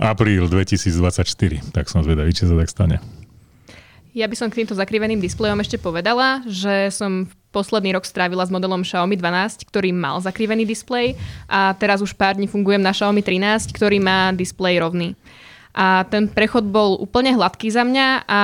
apríl 0.00 0.48
2024. 0.48 1.76
Tak 1.76 1.86
som 1.92 2.02
zvedavý, 2.02 2.34
či 2.34 2.48
sa 2.48 2.56
tak 2.56 2.70
stane. 2.72 2.96
Ja 4.14 4.30
by 4.30 4.38
som 4.38 4.46
k 4.46 4.62
týmto 4.62 4.78
zakriveným 4.78 5.18
displejom 5.18 5.58
ešte 5.58 5.74
povedala, 5.74 6.38
že 6.46 6.86
som 6.94 7.26
posledný 7.50 7.98
rok 7.98 8.06
strávila 8.06 8.46
s 8.46 8.54
modelom 8.54 8.86
Xiaomi 8.86 9.18
12, 9.18 9.66
ktorý 9.66 9.90
mal 9.90 10.22
zakrivený 10.22 10.62
displej 10.62 11.18
a 11.50 11.74
teraz 11.74 11.98
už 11.98 12.14
pár 12.14 12.38
dní 12.38 12.46
fungujem 12.46 12.78
na 12.78 12.94
Xiaomi 12.94 13.26
13, 13.26 13.74
ktorý 13.74 13.98
má 13.98 14.30
displej 14.30 14.78
rovný. 14.78 15.18
A 15.74 16.06
ten 16.06 16.30
prechod 16.30 16.62
bol 16.62 16.94
úplne 16.94 17.34
hladký 17.34 17.74
za 17.74 17.82
mňa 17.82 18.30
a 18.30 18.40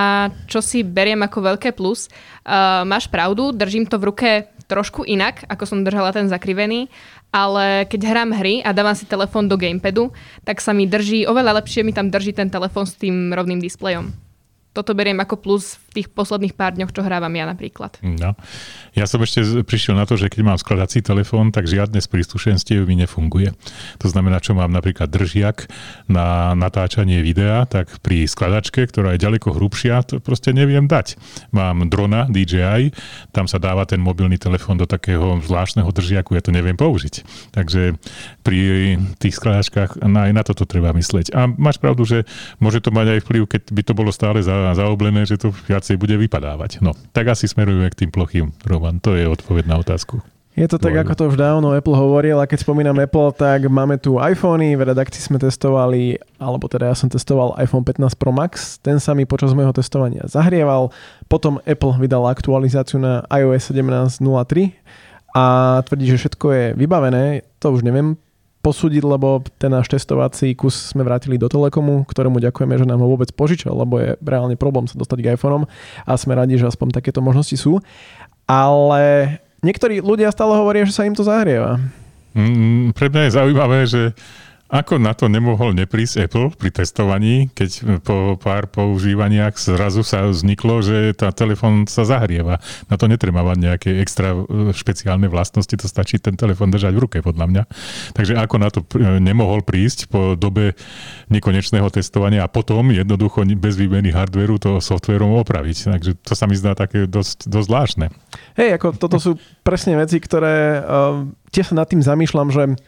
čo 0.50 0.59
si 0.59 0.83
beriem 0.83 1.22
ako 1.22 1.54
veľké 1.54 1.70
plus. 1.70 2.11
Uh, 2.42 2.83
máš 2.83 3.06
pravdu, 3.06 3.54
držím 3.54 3.87
to 3.87 4.02
v 4.02 4.11
ruke 4.11 4.30
trošku 4.66 5.06
inak, 5.06 5.46
ako 5.46 5.70
som 5.70 5.87
držala 5.87 6.11
ten 6.11 6.26
zakrivený, 6.26 6.90
ale 7.30 7.87
keď 7.87 8.11
hrám 8.11 8.35
hry 8.35 8.59
a 8.66 8.74
dávam 8.74 8.98
si 8.98 9.06
telefón 9.06 9.46
do 9.46 9.54
gamepadu, 9.54 10.11
tak 10.42 10.59
sa 10.59 10.74
mi 10.74 10.90
drží, 10.90 11.30
oveľa 11.30 11.62
lepšie 11.62 11.87
mi 11.87 11.94
tam 11.94 12.11
drží 12.11 12.35
ten 12.35 12.50
telefón 12.50 12.90
s 12.90 12.98
tým 12.98 13.30
rovným 13.30 13.62
displejom 13.62 14.29
toto 14.70 14.94
beriem 14.94 15.18
ako 15.18 15.35
plus 15.38 15.78
tých 15.90 16.09
posledných 16.11 16.55
pár 16.55 16.79
dňoch, 16.79 16.94
čo 16.94 17.03
hrávam 17.03 17.35
ja 17.35 17.50
napríklad. 17.50 17.98
No. 18.03 18.38
Ja 18.94 19.11
som 19.11 19.22
ešte 19.22 19.42
prišiel 19.66 19.98
na 19.98 20.07
to, 20.07 20.14
že 20.14 20.31
keď 20.31 20.40
mám 20.46 20.59
skladací 20.59 21.03
telefón, 21.03 21.50
tak 21.50 21.66
žiadne 21.66 21.98
z 21.98 22.07
príslušenstiev 22.07 22.87
mi 22.87 22.94
nefunguje. 22.98 23.55
To 23.98 24.07
znamená, 24.07 24.38
čo 24.38 24.55
mám 24.55 24.70
napríklad 24.70 25.11
držiak 25.11 25.66
na 26.07 26.55
natáčanie 26.55 27.22
videa, 27.22 27.66
tak 27.66 27.90
pri 28.03 28.26
skladačke, 28.31 28.87
ktorá 28.87 29.14
je 29.14 29.22
ďaleko 29.22 29.50
hrubšia, 29.50 30.07
to 30.07 30.22
proste 30.22 30.55
neviem 30.55 30.87
dať. 30.87 31.18
Mám 31.50 31.90
drona 31.90 32.31
DJI, 32.31 32.94
tam 33.35 33.50
sa 33.50 33.59
dáva 33.59 33.83
ten 33.83 33.98
mobilný 33.98 34.38
telefón 34.38 34.79
do 34.79 34.87
takého 34.87 35.42
zvláštneho 35.42 35.90
držiaku, 35.90 36.38
ja 36.38 36.42
to 36.42 36.55
neviem 36.55 36.79
použiť. 36.79 37.26
Takže 37.50 37.98
pri 38.46 38.94
tých 39.18 39.35
skladačkách 39.35 40.03
aj 40.03 40.31
na 40.31 40.42
toto 40.46 40.66
treba 40.66 40.94
myslieť. 40.94 41.35
A 41.35 41.50
máš 41.50 41.83
pravdu, 41.83 42.07
že 42.07 42.29
môže 42.62 42.79
to 42.79 42.94
mať 42.94 43.18
aj 43.18 43.20
vplyv, 43.26 43.42
keď 43.50 43.62
by 43.74 43.83
to 43.83 43.92
bolo 43.96 44.11
stále 44.14 44.38
za 44.38 44.74
zaoblené, 44.76 45.26
že 45.26 45.40
to 45.40 45.50
viacej 45.80 45.96
bude 45.96 46.20
vypadávať. 46.20 46.84
No, 46.84 46.92
tak 47.16 47.32
asi 47.32 47.48
smerujeme 47.48 47.88
k 47.88 48.04
tým 48.04 48.12
plochým, 48.12 48.52
Roman. 48.68 49.00
To 49.00 49.16
je 49.16 49.24
odpoveď 49.24 49.64
na 49.64 49.80
otázku. 49.80 50.20
Je 50.52 50.68
to 50.68 50.76
tak, 50.76 50.92
ako 50.92 51.16
to 51.16 51.24
už 51.32 51.40
dávno 51.40 51.72
Apple 51.72 51.96
hovoril 51.96 52.36
a 52.36 52.44
keď 52.44 52.68
spomínam 52.68 53.00
Apple, 53.00 53.32
tak 53.32 53.64
máme 53.70 53.96
tu 53.96 54.20
iPhony, 54.20 54.76
v 54.76 54.92
redakcii 54.92 55.22
sme 55.22 55.40
testovali, 55.40 56.20
alebo 56.36 56.68
teda 56.68 56.92
ja 56.92 56.96
som 56.98 57.08
testoval 57.08 57.56
iPhone 57.56 57.86
15 57.86 58.12
Pro 58.20 58.28
Max, 58.28 58.76
ten 58.82 59.00
sa 59.00 59.16
mi 59.16 59.24
počas 59.24 59.56
môjho 59.56 59.72
testovania 59.72 60.26
zahrieval, 60.28 60.92
potom 61.32 61.62
Apple 61.64 61.96
vydal 61.96 62.28
aktualizáciu 62.28 63.00
na 63.00 63.24
iOS 63.30 63.72
17.03 63.72 64.20
a 65.32 65.44
tvrdí, 65.86 66.12
že 66.12 66.28
všetko 66.28 66.46
je 66.52 66.64
vybavené, 66.76 67.46
to 67.62 67.72
už 67.72 67.80
neviem 67.86 68.18
posúdiť, 68.61 69.03
lebo 69.05 69.40
ten 69.57 69.73
náš 69.73 69.88
testovací 69.88 70.53
kus 70.53 70.92
sme 70.92 71.01
vrátili 71.01 71.40
do 71.40 71.49
Telekomu, 71.49 72.05
ktorému 72.05 72.40
ďakujeme, 72.44 72.77
že 72.77 72.85
nám 72.85 73.01
ho 73.01 73.09
vôbec 73.09 73.33
požičal, 73.33 73.73
lebo 73.73 73.96
je 73.96 74.20
reálne 74.20 74.57
problém 74.57 74.85
sa 74.85 75.01
dostať 75.01 75.18
k 75.25 75.29
iPhoneom 75.35 75.64
a 76.05 76.12
sme 76.20 76.37
radi, 76.37 76.61
že 76.61 76.68
aspoň 76.68 77.01
takéto 77.01 77.25
možnosti 77.25 77.57
sú. 77.57 77.81
Ale 78.44 79.37
niektorí 79.64 80.05
ľudia 80.05 80.29
stále 80.29 80.53
hovoria, 80.61 80.85
že 80.85 80.92
sa 80.92 81.09
im 81.09 81.16
to 81.16 81.25
zahrieva. 81.25 81.81
Mm, 82.37 82.92
pre 82.94 83.09
mňa 83.11 83.23
je 83.27 83.37
zaujímavé, 83.37 83.79
že 83.88 84.03
Ako 84.70 85.02
na 85.02 85.18
to 85.18 85.26
nemohol 85.26 85.74
neprísť 85.74 86.30
Apple 86.30 86.54
pri 86.54 86.70
testovaní, 86.70 87.50
keď 87.50 88.00
po 88.06 88.38
pár 88.38 88.70
používaniach 88.70 89.59
zrazu 89.59 90.06
sa 90.06 90.30
vzniklo, 90.30 90.78
že 90.78 91.11
tá 91.18 91.35
telefón 91.35 91.90
sa 91.90 92.06
zahrieva. 92.06 92.62
Na 92.87 92.94
to 92.94 93.11
netreba 93.11 93.42
mať 93.42 93.59
nejaké 93.59 93.90
extra 93.98 94.30
e, 94.30 94.70
špeciálne 94.70 95.26
vlastnosti, 95.26 95.74
to 95.74 95.90
stačí 95.90 96.22
ten 96.22 96.38
telefón 96.38 96.70
držať 96.70 96.94
v 96.94 97.02
ruke, 97.02 97.18
podľa 97.18 97.46
mňa. 97.50 97.62
Takže 98.14 98.38
ako 98.38 98.56
na 98.62 98.68
to 98.70 98.87
e, 98.94 99.18
nemohol 99.18 99.66
prísť 99.66 100.06
po 100.06 100.38
dobe 100.38 100.78
nekonečného 101.35 101.90
testovania 101.90 102.46
a 102.46 102.52
potom 102.52 102.94
jednoducho 102.94 103.42
bez 103.59 103.74
výmeny 103.74 104.14
hardveru 104.14 104.62
to 104.62 104.78
softverom 104.78 105.35
opraviť. 105.42 105.98
Takže 105.98 106.11
to 106.22 106.38
sa 106.38 106.46
mi 106.46 106.54
zdá 106.54 106.78
také 106.78 107.11
dosť, 107.11 107.50
dosť 107.50 107.66
zvláštne. 107.66 108.06
Hej, 108.54 108.78
ako 108.78 108.94
toto 108.94 109.18
sú 109.18 109.35
presne 109.66 109.98
veci, 109.98 110.22
ktoré 110.22 110.78
uh, 110.78 111.26
tiež 111.50 111.74
sa 111.74 111.74
nad 111.74 111.90
tým 111.90 112.02
zamýšľam, 112.02 112.48
že 112.54 112.78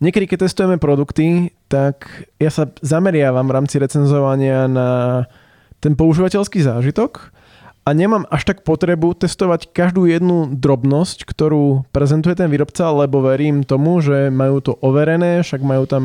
Niekedy, 0.00 0.24
keď 0.32 0.48
testujeme 0.48 0.80
produkty, 0.80 1.52
tak 1.68 2.08
ja 2.40 2.48
sa 2.48 2.72
zameriavam 2.80 3.44
v 3.44 3.54
rámci 3.60 3.76
recenzovania 3.76 4.64
na 4.64 4.88
ten 5.76 5.92
používateľský 5.92 6.64
zážitok 6.64 7.28
a 7.84 7.90
nemám 7.92 8.24
až 8.32 8.48
tak 8.48 8.64
potrebu 8.64 9.12
testovať 9.16 9.72
každú 9.72 10.08
jednu 10.08 10.56
drobnosť, 10.56 11.28
ktorú 11.28 11.84
prezentuje 11.92 12.32
ten 12.32 12.48
výrobca, 12.48 12.88
lebo 12.92 13.24
verím 13.24 13.60
tomu, 13.64 14.00
že 14.00 14.32
majú 14.32 14.60
to 14.64 14.72
overené, 14.80 15.44
však 15.44 15.60
majú 15.60 15.84
tam 15.84 16.04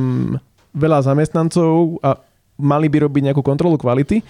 veľa 0.75 0.99
zamestnancov 1.03 2.03
a 2.03 2.19
mali 2.55 2.87
by 2.87 3.07
robiť 3.07 3.21
nejakú 3.31 3.43
kontrolu 3.43 3.75
kvality, 3.75 4.23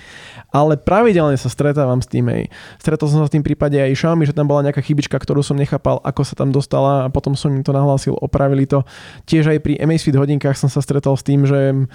ale 0.49 0.77
pravidelne 0.81 1.37
sa 1.37 1.49
stretávam 1.49 2.01
s 2.01 2.09
tým. 2.09 2.25
Aj. 2.29 2.43
Stretol 2.81 3.07
som 3.09 3.19
sa 3.21 3.27
s 3.29 3.33
tým 3.33 3.45
prípade 3.45 3.77
aj 3.77 3.93
Xiaomi, 3.93 4.25
že 4.25 4.33
tam 4.33 4.49
bola 4.49 4.65
nejaká 4.65 4.81
chybička, 4.81 5.17
ktorú 5.17 5.45
som 5.45 5.57
nechápal, 5.57 6.01
ako 6.01 6.21
sa 6.25 6.33
tam 6.33 6.49
dostala 6.49 7.05
a 7.05 7.11
potom 7.13 7.37
som 7.37 7.53
im 7.53 7.61
to 7.61 7.69
nahlásil, 7.69 8.17
opravili 8.17 8.65
to. 8.65 8.81
Tiež 9.29 9.53
aj 9.53 9.61
pri 9.61 9.77
Amazfit 9.77 10.17
hodinkách 10.17 10.57
som 10.57 10.69
sa 10.69 10.81
stretol 10.81 11.13
s 11.13 11.23
tým, 11.23 11.45
že 11.45 11.87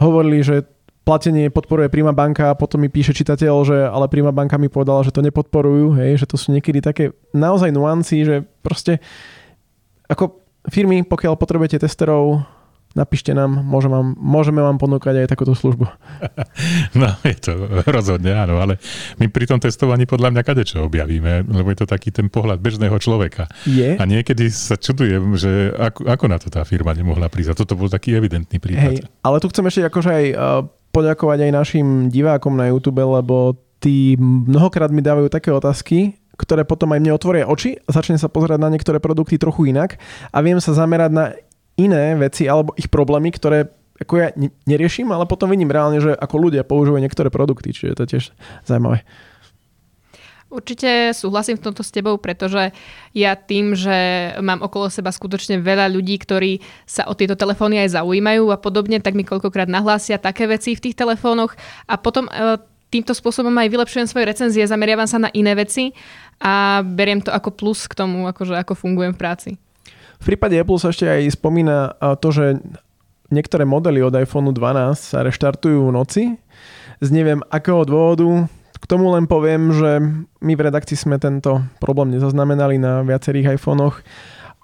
hovorili, 0.00 0.40
že 0.40 0.64
platenie 1.04 1.52
podporuje 1.52 1.92
Prima 1.92 2.16
banka 2.16 2.48
a 2.50 2.56
potom 2.56 2.80
mi 2.80 2.88
píše 2.88 3.12
čitateľ, 3.12 3.54
že 3.68 3.76
ale 3.84 4.08
Prima 4.08 4.32
banka 4.32 4.56
mi 4.56 4.72
povedala, 4.72 5.04
že 5.04 5.12
to 5.12 5.20
nepodporujú, 5.20 6.00
hej, 6.00 6.24
že 6.24 6.26
to 6.26 6.40
sú 6.40 6.50
niekedy 6.50 6.80
také 6.80 7.12
naozaj 7.36 7.68
nuancy, 7.68 8.24
že 8.24 8.40
proste 8.64 9.04
ako 10.08 10.40
firmy, 10.72 11.04
pokiaľ 11.04 11.36
potrebujete 11.36 11.76
testerov, 11.76 12.40
napíšte 12.94 13.34
nám, 13.34 13.50
môžem 13.50 13.90
vám, 13.90 14.14
môžeme 14.14 14.62
vám 14.62 14.78
ponúkať 14.78 15.26
aj 15.26 15.30
takúto 15.34 15.52
službu. 15.52 15.86
No, 16.94 17.10
je 17.26 17.34
to 17.34 17.52
rozhodne 17.90 18.30
áno, 18.30 18.62
ale 18.62 18.78
my 19.18 19.26
pri 19.26 19.50
tom 19.50 19.58
testovaní 19.58 20.06
podľa 20.06 20.30
mňa 20.30 20.42
kadečo 20.46 20.86
objavíme, 20.86 21.42
lebo 21.42 21.74
je 21.74 21.82
to 21.82 21.86
taký 21.90 22.14
ten 22.14 22.30
pohľad 22.30 22.62
bežného 22.62 22.94
človeka. 23.02 23.50
Je? 23.66 23.98
A 23.98 24.04
niekedy 24.06 24.46
sa 24.48 24.78
čudujem, 24.78 25.34
že 25.34 25.74
ako, 25.74 26.06
ako 26.06 26.24
na 26.30 26.38
to 26.38 26.48
tá 26.54 26.62
firma 26.62 26.94
nemohla 26.94 27.26
prísť. 27.26 27.50
A 27.50 27.58
toto 27.58 27.74
bol 27.74 27.90
taký 27.90 28.14
evidentný 28.14 28.62
prípad. 28.62 29.02
Hej, 29.02 29.10
ale 29.26 29.36
tu 29.42 29.50
chcem 29.50 29.66
ešte 29.66 29.82
akože 29.90 30.10
aj 30.14 30.24
uh, 30.30 30.38
poďakovať 30.94 31.38
aj 31.50 31.50
našim 31.50 31.86
divákom 32.06 32.54
na 32.54 32.70
YouTube, 32.70 33.02
lebo 33.02 33.58
tí 33.82 34.14
mnohokrát 34.22 34.94
mi 34.94 35.02
dávajú 35.02 35.26
také 35.26 35.50
otázky, 35.50 36.14
ktoré 36.38 36.62
potom 36.62 36.90
aj 36.94 37.00
mne 37.02 37.12
otvoria 37.14 37.50
oči 37.50 37.78
a 37.84 37.90
začne 37.90 38.18
sa 38.18 38.30
pozerať 38.30 38.58
na 38.62 38.70
niektoré 38.70 38.98
produkty 38.98 39.38
trochu 39.38 39.70
inak 39.70 39.98
a 40.30 40.38
viem 40.42 40.58
sa 40.58 40.74
zamerať 40.74 41.10
na 41.10 41.24
iné 41.78 42.14
veci 42.18 42.46
alebo 42.46 42.74
ich 42.78 42.86
problémy, 42.90 43.34
ktoré 43.34 43.70
ako 43.94 44.14
ja 44.18 44.28
neriešim, 44.66 45.06
ale 45.14 45.22
potom 45.24 45.46
vidím 45.46 45.70
reálne, 45.70 46.02
že 46.02 46.10
ako 46.18 46.50
ľudia 46.50 46.66
používajú 46.66 46.98
niektoré 46.98 47.30
produkty, 47.30 47.70
čiže 47.70 47.94
to 47.94 48.02
je 48.04 48.10
tiež 48.18 48.24
zaujímavé. 48.66 49.06
Určite 50.54 51.10
súhlasím 51.10 51.58
v 51.58 51.66
tomto 51.66 51.82
s 51.82 51.90
tebou, 51.90 52.14
pretože 52.14 52.70
ja 53.10 53.34
tým, 53.34 53.74
že 53.74 54.30
mám 54.38 54.62
okolo 54.62 54.86
seba 54.86 55.10
skutočne 55.10 55.58
veľa 55.58 55.90
ľudí, 55.90 56.14
ktorí 56.14 56.62
sa 56.86 57.10
o 57.10 57.18
tieto 57.18 57.34
telefóny 57.34 57.82
aj 57.82 57.98
zaujímajú 57.98 58.54
a 58.54 58.58
podobne, 58.62 59.02
tak 59.02 59.18
mi 59.18 59.26
koľkokrát 59.26 59.66
nahlásia 59.66 60.14
také 60.14 60.46
veci 60.46 60.78
v 60.78 60.82
tých 60.90 60.94
telefónoch 60.94 61.58
a 61.90 61.98
potom 61.98 62.30
e, 62.30 62.62
týmto 62.86 63.18
spôsobom 63.18 63.50
aj 63.50 63.66
vylepšujem 63.66 64.06
svoje 64.06 64.30
recenzie, 64.30 64.62
zameriavam 64.62 65.10
sa 65.10 65.18
na 65.18 65.30
iné 65.34 65.58
veci 65.58 65.90
a 66.38 66.86
beriem 66.86 67.18
to 67.18 67.34
ako 67.34 67.50
plus 67.50 67.90
k 67.90 67.98
tomu, 67.98 68.30
akože 68.30 68.54
ako 68.54 68.78
fungujem 68.78 69.10
v 69.10 69.18
práci. 69.18 69.50
V 70.24 70.32
prípade 70.32 70.56
Apple 70.56 70.80
sa 70.80 70.88
ešte 70.88 71.04
aj 71.04 71.36
spomína 71.36 72.00
to, 72.16 72.32
že 72.32 72.56
niektoré 73.28 73.68
modely 73.68 74.00
od 74.00 74.16
iPhone 74.16 74.56
12 74.56 74.96
sa 74.96 75.20
reštartujú 75.20 75.84
v 75.84 75.92
noci. 75.92 76.22
Z 77.04 77.12
neviem 77.12 77.44
akého 77.52 77.84
dôvodu. 77.84 78.48
K 78.72 78.84
tomu 78.88 79.12
len 79.12 79.28
poviem, 79.28 79.68
že 79.76 80.00
my 80.40 80.52
v 80.56 80.64
redakcii 80.64 80.96
sme 80.96 81.20
tento 81.20 81.60
problém 81.76 82.16
nezaznamenali 82.16 82.80
na 82.80 83.04
viacerých 83.04 83.60
iPhonech, 83.60 84.00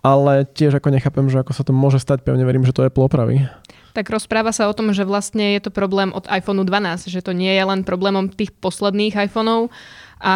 ale 0.01 0.49
tiež 0.49 0.81
ako 0.81 0.96
nechápem, 0.96 1.29
že 1.29 1.44
ako 1.44 1.53
sa 1.53 1.61
to 1.61 1.77
môže 1.77 2.01
stať, 2.01 2.25
pevne 2.25 2.49
verím, 2.49 2.64
že 2.64 2.73
to 2.73 2.81
Apple 2.81 3.05
opraví. 3.05 3.44
Tak 3.92 4.09
rozpráva 4.09 4.57
sa 4.57 4.64
o 4.64 4.73
tom, 4.73 4.96
že 4.96 5.05
vlastne 5.05 5.61
je 5.61 5.61
to 5.61 5.68
problém 5.68 6.09
od 6.16 6.25
iPhone 6.33 6.64
12, 6.64 7.12
že 7.12 7.20
to 7.20 7.37
nie 7.37 7.53
je 7.53 7.64
len 7.68 7.85
problémom 7.85 8.33
tých 8.33 8.49
posledných 8.64 9.29
iPhoneov 9.29 9.68
a 10.25 10.35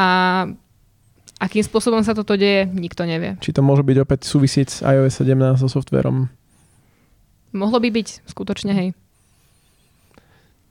Akým 1.43 1.67
spôsobom 1.67 2.01
sa 2.07 2.15
toto 2.15 2.39
deje, 2.39 2.71
nikto 2.71 3.03
nevie. 3.03 3.35
Či 3.43 3.55
to 3.55 3.61
môže 3.61 3.83
byť 3.83 3.97
opäť 4.01 4.21
súvisieť 4.25 4.69
s 4.71 4.79
iOS 4.87 5.23
17 5.27 5.59
so 5.59 5.67
softverom? 5.67 6.31
Mohlo 7.55 7.79
by 7.83 7.91
byť, 7.91 8.09
skutočne 8.27 8.73
hej. 8.75 8.89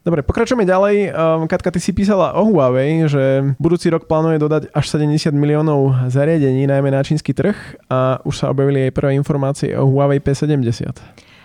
Dobre, 0.03 0.19
pokračujeme 0.19 0.67
ďalej. 0.67 1.15
Um, 1.15 1.47
Katka, 1.47 1.71
ty 1.71 1.79
si 1.79 1.95
písala 1.95 2.35
o 2.35 2.43
Huawei, 2.51 3.07
že 3.07 3.55
budúci 3.55 3.87
rok 3.87 4.03
plánuje 4.03 4.35
dodať 4.35 4.67
až 4.75 4.85
70 4.99 5.31
miliónov 5.31 5.95
zariadení, 6.11 6.67
najmä 6.67 6.91
na 6.91 6.99
čínsky 7.07 7.31
trh 7.31 7.55
a 7.87 8.19
už 8.27 8.35
sa 8.35 8.51
objavili 8.51 8.91
aj 8.91 8.99
prvé 8.99 9.15
informácie 9.15 9.71
o 9.79 9.87
Huawei 9.87 10.19
P70. 10.19 10.99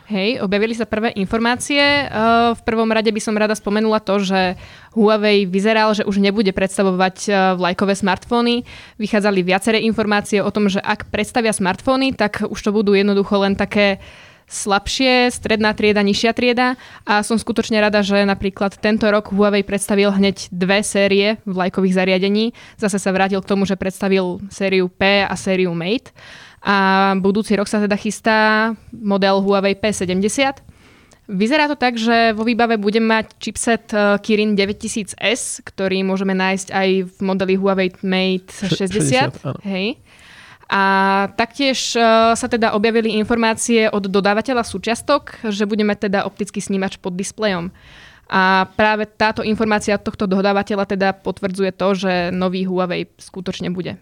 Hej, 0.09 0.41
objavili 0.41 0.73
sa 0.73 0.89
prvé 0.89 1.13
informácie. 1.21 2.09
Uh, 2.09 2.57
v 2.57 2.63
prvom 2.65 2.89
rade 2.89 3.13
by 3.13 3.21
som 3.21 3.37
rada 3.37 3.53
spomenula 3.53 4.01
to, 4.01 4.25
že 4.25 4.57
Huawei 4.97 5.45
vyzeral, 5.45 5.93
že 5.93 6.09
už 6.09 6.17
nebude 6.17 6.49
predstavovať 6.49 7.17
uh, 7.29 7.35
vlajkové 7.61 7.93
smartfóny. 7.93 8.65
Vychádzali 8.97 9.45
viaceré 9.45 9.85
informácie 9.85 10.41
o 10.41 10.49
tom, 10.49 10.73
že 10.73 10.81
ak 10.81 11.13
predstavia 11.13 11.53
smartfóny, 11.53 12.17
tak 12.17 12.41
už 12.41 12.57
to 12.57 12.73
budú 12.73 12.97
jednoducho 12.97 13.37
len 13.37 13.53
také 13.53 14.01
slabšie, 14.49 15.29
stredná 15.29 15.77
trieda, 15.77 16.01
nižšia 16.01 16.33
trieda 16.33 16.81
a 17.05 17.21
som 17.21 17.37
skutočne 17.37 17.77
rada, 17.77 18.01
že 18.01 18.25
napríklad 18.25 18.81
tento 18.81 19.05
rok 19.13 19.29
Huawei 19.29 19.61
predstavil 19.61 20.09
hneď 20.09 20.49
dve 20.49 20.81
série 20.81 21.37
vlajkových 21.45 21.93
zariadení. 22.01 22.57
Zase 22.81 22.97
sa 22.97 23.13
vrátil 23.13 23.45
k 23.45 23.51
tomu, 23.53 23.69
že 23.69 23.77
predstavil 23.77 24.41
sériu 24.49 24.89
P 24.89 25.21
a 25.21 25.37
sériu 25.37 25.77
Mate 25.77 26.17
a 26.63 26.77
budúci 27.19 27.55
rok 27.55 27.71
sa 27.71 27.79
teda 27.79 27.95
chystá 27.95 28.73
model 28.91 29.43
Huawei 29.43 29.79
P70. 29.79 30.59
Vyzerá 31.29 31.69
to 31.69 31.77
tak, 31.77 32.01
že 32.01 32.33
vo 32.33 32.41
výbave 32.41 32.81
budeme 32.81 33.21
mať 33.21 33.37
chipset 33.37 33.93
e, 33.93 34.17
Kirin 34.25 34.57
9000S, 34.57 35.61
ktorý 35.61 36.01
môžeme 36.01 36.33
nájsť 36.33 36.73
aj 36.73 36.89
v 37.05 37.19
modeli 37.21 37.55
Huawei 37.61 37.93
Mate 38.01 38.49
60. 38.49 39.61
60 39.61 39.69
Hej. 39.69 40.01
A 40.69 40.83
taktiež 41.33 41.97
uh, 41.97 42.37
sa 42.37 42.45
teda 42.45 42.77
objavili 42.77 43.17
informácie 43.17 43.89
od 43.89 44.05
dodávateľa 44.05 44.69
súčiastok, 44.69 45.41
že 45.49 45.65
budeme 45.65 45.97
teda 45.97 46.29
optický 46.29 46.61
snímač 46.61 47.01
pod 47.01 47.17
displejom. 47.17 47.73
A 48.29 48.69
práve 48.77 49.09
táto 49.09 49.41
informácia 49.41 49.97
od 49.97 50.05
tohto 50.05 50.29
dodávateľa 50.29 50.85
teda 50.85 51.09
potvrdzuje 51.17 51.73
to, 51.73 51.89
že 51.97 52.13
nový 52.29 52.69
Huawei 52.69 53.09
skutočne 53.17 53.73
bude. 53.73 53.97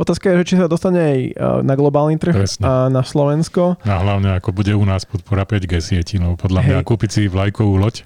Otázka 0.00 0.32
je, 0.32 0.40
že 0.40 0.46
či 0.48 0.54
sa 0.56 0.68
dostane 0.68 1.00
aj 1.00 1.20
e, 1.20 1.30
na 1.60 1.76
globálny 1.76 2.16
trh 2.16 2.32
Presne. 2.32 2.64
a 2.64 2.72
na 2.88 3.04
Slovensko. 3.04 3.76
A 3.84 4.00
hlavne 4.00 4.36
ako 4.40 4.56
bude 4.56 4.72
u 4.72 4.84
nás 4.88 5.04
podpora 5.04 5.44
5G 5.44 5.72
sieti. 5.84 6.16
No 6.16 6.40
podľa 6.40 6.60
Hej. 6.64 6.68
mňa 6.72 6.80
kúpiť 6.88 7.10
si 7.12 7.22
vlajkovú 7.28 7.76
loď 7.76 8.04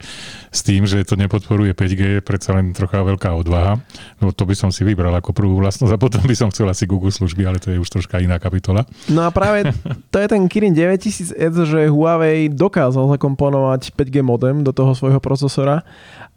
s 0.51 0.61
tým, 0.67 0.87
že 0.91 1.07
to 1.07 1.15
nepodporuje 1.15 1.71
5G, 1.71 2.01
je 2.19 2.21
predsa 2.23 2.59
len 2.59 2.75
trocha 2.75 3.07
veľká 3.07 3.31
odvaha. 3.39 3.79
No 4.19 4.35
to 4.35 4.43
by 4.47 4.59
som 4.59 4.75
si 4.75 4.83
vybral 4.83 5.15
ako 5.15 5.31
prvú 5.31 5.63
vlastnosť 5.63 5.95
a 5.95 5.99
potom 5.99 6.23
by 6.27 6.35
som 6.35 6.51
chcel 6.51 6.67
asi 6.67 6.91
Google 6.91 7.15
služby, 7.15 7.47
ale 7.47 7.63
to 7.63 7.71
je 7.71 7.79
už 7.79 7.87
troška 7.87 8.19
iná 8.19 8.43
kapitola. 8.43 8.83
No 9.07 9.23
a 9.23 9.31
práve 9.31 9.71
to 10.13 10.19
je 10.19 10.27
ten 10.27 10.43
Kirin 10.51 10.75
9000 10.75 11.39
že 11.61 11.93
Huawei 11.93 12.51
dokázal 12.51 13.07
zakomponovať 13.15 13.95
5G 13.95 14.27
modem 14.27 14.67
do 14.67 14.75
toho 14.75 14.97
svojho 14.97 15.23
procesora 15.61 15.85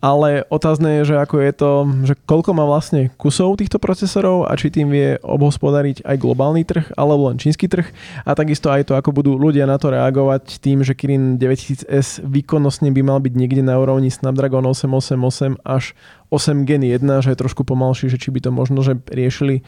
ale 0.04 0.44
otázne 0.52 1.00
je, 1.00 1.16
že 1.16 1.24
ako 1.24 1.36
je 1.40 1.52
to, 1.56 1.72
že 2.04 2.14
koľko 2.28 2.52
má 2.52 2.68
vlastne 2.68 3.08
kusov 3.16 3.56
týchto 3.56 3.80
procesorov 3.80 4.52
a 4.52 4.60
či 4.60 4.68
tým 4.68 4.92
vie 4.92 5.16
obhospodariť 5.24 6.04
aj 6.04 6.20
globálny 6.20 6.68
trh 6.68 6.92
alebo 7.00 7.32
len 7.32 7.40
čínsky 7.40 7.72
trh. 7.72 7.88
A 8.28 8.36
takisto 8.36 8.68
aj 8.68 8.92
to, 8.92 9.00
ako 9.00 9.16
budú 9.16 9.40
ľudia 9.40 9.64
na 9.64 9.80
to 9.80 9.96
reagovať 9.96 10.60
tým, 10.60 10.84
že 10.84 10.92
Kirin 10.92 11.40
9000S 11.40 12.20
výkonnostne 12.20 12.92
by 12.92 13.00
mal 13.00 13.24
byť 13.24 13.32
niekde 13.32 13.64
na 13.64 13.80
úrovni 13.80 14.12
Snapdragon 14.12 14.68
888 14.68 15.64
až 15.64 15.96
8 16.36 16.68
Gen 16.68 16.84
1, 16.84 17.00
že 17.24 17.32
je 17.32 17.40
trošku 17.40 17.64
pomalší, 17.64 18.12
že 18.12 18.20
či 18.20 18.28
by 18.28 18.44
to 18.44 18.52
možno 18.52 18.84
že 18.84 19.00
riešili 19.08 19.64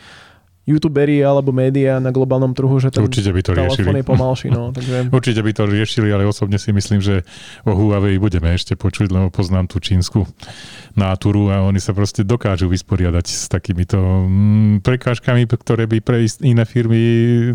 youtuberi 0.66 1.22
alebo 1.22 1.54
médiá 1.54 2.02
na 2.02 2.10
globálnom 2.10 2.52
trhu, 2.58 2.82
že 2.82 2.90
ten 2.90 3.06
Určite 3.06 3.30
by 3.30 3.42
to 3.46 3.52
riešili. 3.54 4.02
je 4.02 4.06
pomalší. 4.06 4.48
No, 4.50 4.70
takže... 4.76 5.14
Určite 5.14 5.42
by 5.46 5.52
to 5.54 5.64
riešili, 5.70 6.10
ale 6.10 6.26
osobne 6.26 6.58
si 6.58 6.74
myslím, 6.74 7.00
že 7.06 7.22
o 7.70 7.78
Huawei 7.78 8.18
budeme 8.18 8.50
ešte 8.58 8.74
počuť, 8.74 9.14
lebo 9.14 9.30
poznám 9.30 9.70
tú 9.70 9.78
čínsku 9.78 10.26
náturu 10.98 11.54
a 11.54 11.62
oni 11.62 11.78
sa 11.78 11.94
proste 11.94 12.26
dokážu 12.26 12.66
vysporiadať 12.72 13.26
s 13.30 13.46
takýmito 13.46 14.00
mm, 14.00 14.82
prekážkami, 14.82 15.46
ktoré 15.46 15.86
by 15.86 15.98
pre 16.02 16.26
iné 16.42 16.66
firmy 16.66 17.02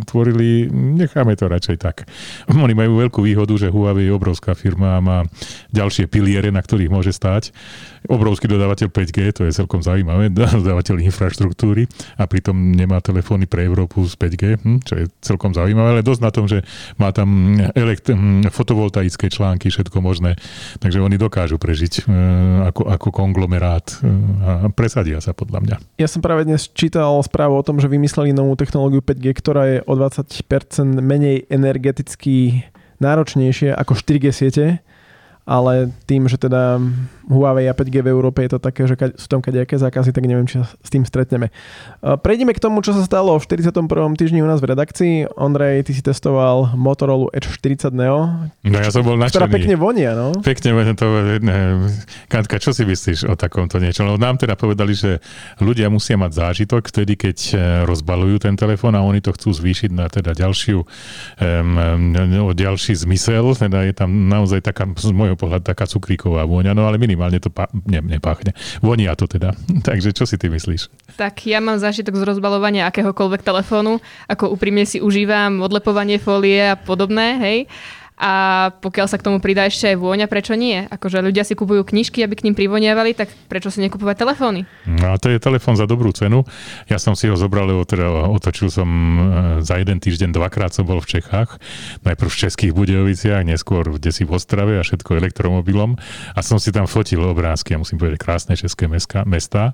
tvorili. 0.06 0.70
Necháme 0.70 1.34
to 1.34 1.50
radšej 1.50 1.76
tak. 1.82 2.06
Oni 2.64 2.76
majú 2.76 3.00
veľkú 3.00 3.24
výhodu, 3.24 3.50
že 3.56 3.72
Huawei 3.72 4.06
je 4.06 4.14
obrovská 4.14 4.54
firma 4.54 5.00
a 5.00 5.02
má 5.02 5.18
ďalšie 5.74 6.06
piliere, 6.06 6.54
na 6.54 6.62
ktorých 6.62 6.92
môže 6.92 7.10
stáť. 7.10 7.50
Obrovský 8.08 8.48
dodávateľ 8.48 8.88
5G, 8.88 9.18
to 9.36 9.42
je 9.44 9.52
celkom 9.52 9.84
zaujímavé, 9.84 10.32
dodávateľ 10.36 11.04
infraštruktúry 11.04 11.84
a 12.16 12.24
pritom 12.24 12.56
nemá 12.72 13.04
telefóny 13.04 13.44
pre 13.44 13.68
Európu 13.68 14.00
z 14.08 14.16
5G, 14.16 14.44
hm, 14.56 14.78
čo 14.86 14.94
je 14.96 15.04
celkom 15.20 15.52
zaujímavé, 15.52 16.00
ale 16.00 16.06
dosť 16.06 16.22
na 16.24 16.30
tom, 16.32 16.48
že 16.48 16.64
má 16.96 17.12
tam 17.12 17.60
elekt- 17.76 18.08
hm, 18.08 18.48
fotovoltaické 18.48 19.28
články, 19.28 19.68
všetko 19.68 20.00
možné, 20.00 20.40
takže 20.80 21.04
oni 21.04 21.20
dokážu 21.20 21.60
prežiť 21.60 22.08
e, 22.08 22.12
ako, 22.72 22.88
ako 22.88 23.08
konglomerát 23.12 23.84
e, 24.00 24.08
a 24.40 24.50
presadia 24.72 25.20
sa 25.20 25.36
podľa 25.36 25.60
mňa. 25.60 25.76
Ja 26.00 26.08
som 26.08 26.24
práve 26.24 26.48
dnes 26.48 26.72
čítal 26.72 27.20
správu 27.20 27.60
o 27.60 27.66
tom, 27.66 27.76
že 27.82 27.90
vymysleli 27.90 28.32
novú 28.32 28.56
technológiu 28.56 29.04
5G, 29.04 29.26
ktorá 29.36 29.62
je 29.68 29.78
o 29.84 29.92
20% 29.92 30.40
menej 31.04 31.44
energeticky 31.52 32.64
náročnejšie 33.00 33.72
ako 33.72 33.92
4G 33.96 34.26
siete, 34.30 34.64
ale 35.44 35.92
tým, 36.06 36.26
že 36.26 36.36
teda 36.36 36.78
Huawei 37.30 37.70
a 37.70 37.74
5G 37.74 38.02
v 38.02 38.10
Európe 38.10 38.42
je 38.42 38.56
to 38.56 38.58
také, 38.58 38.90
že 38.90 38.98
sú 39.14 39.26
tam 39.30 39.38
kadejaké 39.38 39.78
zákazy, 39.78 40.10
tak 40.10 40.26
neviem, 40.26 40.46
či 40.50 40.58
sa 40.58 40.66
s 40.66 40.90
tým 40.90 41.06
stretneme. 41.06 41.54
Uh, 42.02 42.18
Prejdeme 42.18 42.50
k 42.50 42.60
tomu, 42.62 42.82
čo 42.82 42.90
sa 42.90 43.06
stalo 43.06 43.38
v 43.38 43.44
41. 43.46 43.86
týždni 44.18 44.42
u 44.42 44.48
nás 44.50 44.58
v 44.58 44.74
redakcii. 44.74 45.38
Ondrej, 45.38 45.86
ty 45.86 45.92
si 45.94 46.02
testoval 46.02 46.74
Motorola 46.74 47.30
Edge 47.30 47.46
40 47.46 47.94
Neo, 47.94 48.50
No 48.60 48.76
ja 48.76 48.92
som 48.92 49.00
bol 49.00 49.16
ktorá 49.16 49.48
nadšený. 49.48 49.56
pekne 49.56 49.74
vonia, 49.80 50.12
no. 50.12 50.36
Pekne, 50.44 50.92
to, 50.92 51.06
ne, 51.40 51.88
Katka, 52.28 52.60
čo 52.60 52.76
si 52.76 52.84
myslíš 52.84 53.24
o 53.24 53.34
takomto 53.34 53.80
niečo? 53.80 54.04
Lebo 54.04 54.20
nám 54.20 54.36
teda 54.36 54.54
povedali, 54.54 54.92
že 54.92 55.18
ľudia 55.64 55.88
musia 55.88 56.20
mať 56.20 56.36
zážitok 56.36 56.92
vtedy, 56.92 57.16
keď 57.16 57.38
e, 57.50 57.54
rozbalujú 57.88 58.44
ten 58.44 58.54
telefón 58.54 58.92
a 58.94 59.00
oni 59.00 59.24
to 59.24 59.32
chcú 59.32 59.56
zvýšiť 59.56 59.90
na 59.96 60.12
teda 60.12 60.36
ďalšiu, 60.36 60.78
um, 60.84 62.52
ďalší 62.52 62.92
zmysel. 63.00 63.56
Teda 63.56 63.80
je 63.88 63.94
tam 63.96 64.28
naozaj 64.28 64.60
taká, 64.60 64.84
z 64.92 65.10
môjho 65.10 65.39
pohľadu, 65.40 65.64
taká 65.64 65.88
cukríková 65.88 66.44
vôňa, 66.44 66.76
no 66.76 66.84
ale 66.84 67.00
minimálne 67.00 67.40
to 67.40 67.48
pá- 67.48 67.72
ne, 67.88 68.04
nepáchne. 68.04 68.52
Vonia 68.84 69.16
to 69.16 69.24
teda. 69.24 69.56
Takže 69.88 70.12
čo 70.12 70.28
si 70.28 70.36
ty 70.36 70.52
myslíš? 70.52 70.92
Tak 71.16 71.48
ja 71.48 71.64
mám 71.64 71.80
zážitok 71.80 72.20
z 72.20 72.28
rozbalovania 72.36 72.84
akéhokoľvek 72.92 73.40
telefónu, 73.40 74.04
ako 74.28 74.52
úprimne 74.52 74.84
si 74.84 75.00
užívam 75.00 75.64
odlepovanie 75.64 76.20
fólie 76.20 76.76
a 76.76 76.76
podobné, 76.76 77.40
hej. 77.40 77.58
A 78.20 78.32
pokiaľ 78.84 79.08
sa 79.08 79.16
k 79.16 79.24
tomu 79.24 79.40
pridá 79.40 79.64
ešte 79.64 79.88
aj 79.88 79.96
vôňa, 79.96 80.28
prečo 80.28 80.52
nie? 80.52 80.84
Akože 80.92 81.24
ľudia 81.24 81.40
si 81.40 81.56
kupujú 81.56 81.88
knižky, 81.88 82.20
aby 82.20 82.36
k 82.36 82.44
ním 82.44 82.52
privoniavali, 82.52 83.16
tak 83.16 83.32
prečo 83.48 83.72
si 83.72 83.80
nekupovať 83.80 84.16
telefóny? 84.20 84.68
No 84.84 85.16
a 85.16 85.16
to 85.16 85.32
je 85.32 85.40
telefón 85.40 85.80
za 85.80 85.88
dobrú 85.88 86.12
cenu. 86.12 86.44
Ja 86.92 87.00
som 87.00 87.16
si 87.16 87.32
ho 87.32 87.36
zobral, 87.40 87.72
lebo 87.72 87.88
teda 87.88 88.28
otočil 88.28 88.68
som 88.68 88.84
e, 88.86 89.18
za 89.64 89.80
jeden 89.80 90.04
týždeň, 90.04 90.36
dvakrát 90.36 90.76
som 90.76 90.84
bol 90.84 91.00
v 91.00 91.16
Čechách. 91.16 91.56
Najprv 92.04 92.28
v 92.28 92.40
Českých 92.44 92.76
Budejoviciach, 92.76 93.40
neskôr 93.40 93.88
kde 93.88 94.12
si 94.12 94.28
v 94.28 94.36
Ostrave 94.36 94.76
a 94.76 94.84
všetko 94.84 95.16
elektromobilom. 95.16 95.96
A 96.36 96.44
som 96.44 96.60
si 96.60 96.76
tam 96.76 96.84
fotil 96.84 97.24
obrázky, 97.24 97.72
ja 97.72 97.80
musím 97.80 97.96
povedať, 97.96 98.20
krásne 98.20 98.52
české 98.52 98.84
meska, 98.84 99.24
mesta. 99.24 99.72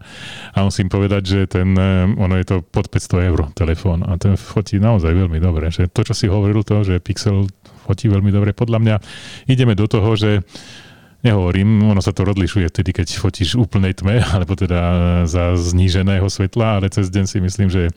A 0.55 0.63
musím 0.63 0.87
povedať, 0.87 1.23
že 1.27 1.41
ten, 1.51 1.75
e, 1.75 2.15
ono 2.15 2.39
je 2.39 2.47
to 2.47 2.57
pod 2.63 2.87
500 2.95 3.27
eur 3.27 3.51
telefón 3.59 4.07
a 4.07 4.15
ten 4.15 4.39
fotí 4.39 4.79
naozaj 4.79 5.11
veľmi 5.11 5.43
dobre. 5.43 5.75
Že 5.75 5.91
to, 5.91 6.07
čo 6.07 6.15
si 6.15 6.31
hovoril, 6.31 6.63
to, 6.63 6.87
že 6.87 7.03
Pixel 7.03 7.51
fotí 7.87 8.11
veľmi 8.11 8.35
dobre, 8.35 8.51
podľa 8.51 8.79
mňa 8.83 8.97
ideme 9.47 9.79
do 9.79 9.87
toho, 9.87 10.19
že 10.19 10.43
Nehovorím, 11.25 11.83
ono 11.91 11.99
sa 11.99 12.15
to 12.15 12.23
odlišuje 12.23 12.71
vtedy, 12.71 12.95
keď 12.95 13.19
fotíš 13.19 13.59
úplnej 13.59 13.99
tme, 13.99 14.23
alebo 14.37 14.55
teda 14.55 15.25
za 15.27 15.59
zníženého 15.59 16.29
svetla, 16.31 16.79
ale 16.79 16.87
cez 16.93 17.11
deň 17.11 17.25
si 17.27 17.39
myslím, 17.43 17.67
že 17.67 17.91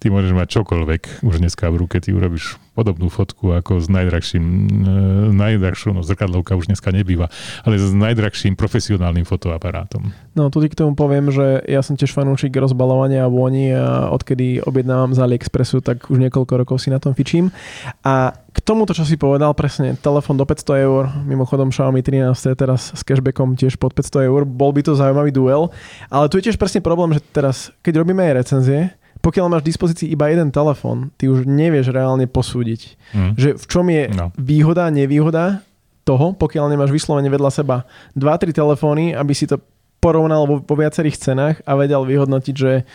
ty 0.00 0.08
môžeš 0.08 0.32
mať 0.32 0.48
čokoľvek 0.48 1.20
už 1.20 1.44
dneska 1.44 1.68
v 1.68 1.76
ruke, 1.76 2.00
ty 2.00 2.16
urobíš 2.16 2.56
podobnú 2.80 3.12
fotku 3.12 3.52
ako 3.52 3.84
s 3.84 3.92
najdrahším, 3.92 4.44
e, 4.44 4.92
najdrahšou, 5.36 5.92
no 5.92 6.00
zrkadlovka 6.00 6.56
už 6.56 6.72
dneska 6.72 6.88
nebýva, 6.88 7.28
ale 7.68 7.76
s 7.76 7.92
najdrahším 7.92 8.56
profesionálnym 8.56 9.28
fotoaparátom. 9.28 10.08
No 10.32 10.48
tu 10.48 10.64
k 10.64 10.72
tomu 10.72 10.96
poviem, 10.96 11.28
že 11.28 11.60
ja 11.68 11.84
som 11.84 12.00
tiež 12.00 12.16
fanúšik 12.16 12.56
rozbalovania 12.56 13.28
a 13.28 13.32
vôni 13.32 13.76
a 13.76 14.08
odkedy 14.08 14.64
objednávam 14.64 15.12
z 15.12 15.20
AliExpressu, 15.20 15.84
tak 15.84 16.08
už 16.08 16.16
niekoľko 16.16 16.52
rokov 16.64 16.80
si 16.80 16.88
na 16.88 16.96
tom 16.96 17.12
fičím. 17.12 17.52
A 18.00 18.32
k 18.50 18.58
tomuto, 18.64 18.96
čo 18.96 19.04
si 19.04 19.20
povedal, 19.20 19.52
presne, 19.52 19.94
telefón 20.00 20.40
do 20.40 20.48
500 20.48 20.86
eur, 20.86 21.04
mimochodom 21.22 21.70
Xiaomi 21.70 22.02
13 22.02 22.34
je 22.34 22.56
teraz 22.56 22.90
s 22.96 23.02
cashbackom 23.06 23.54
tiež 23.54 23.78
pod 23.78 23.94
500 23.94 24.26
eur, 24.26 24.42
bol 24.48 24.72
by 24.72 24.82
to 24.82 24.98
zaujímavý 24.98 25.30
duel, 25.30 25.68
ale 26.08 26.26
tu 26.32 26.40
je 26.40 26.50
tiež 26.50 26.58
presne 26.58 26.82
problém, 26.82 27.14
že 27.14 27.22
teraz, 27.30 27.70
keď 27.84 28.02
robíme 28.02 28.22
aj 28.26 28.34
recenzie, 28.42 28.80
pokiaľ 29.20 29.46
máš 29.48 29.62
v 29.62 29.70
dispozícii 29.70 30.08
iba 30.08 30.28
jeden 30.28 30.48
telefón, 30.48 31.12
ty 31.14 31.28
už 31.28 31.44
nevieš 31.44 31.92
reálne 31.92 32.24
posúdiť, 32.24 32.80
Hm. 33.12 33.32
že 33.36 33.48
v 33.56 33.64
čom 33.68 33.86
je 33.88 34.08
No. 34.10 34.32
výhoda, 34.36 34.88
nevýhoda 34.88 35.60
toho, 36.02 36.32
pokiaľ 36.32 36.72
nemáš 36.72 36.90
vyslovene 36.90 37.28
vedľa 37.28 37.50
seba 37.52 37.76
2-3 38.16 38.50
telefóny, 38.50 39.12
aby 39.12 39.32
si 39.36 39.44
to 39.44 39.60
porovnal 40.00 40.48
vo, 40.48 40.56
vo 40.64 40.74
viacerých 40.74 41.20
cenách 41.20 41.56
a 41.62 41.76
vedel 41.76 42.02
vyhodnotiť, 42.02 42.54
že... 42.56 42.88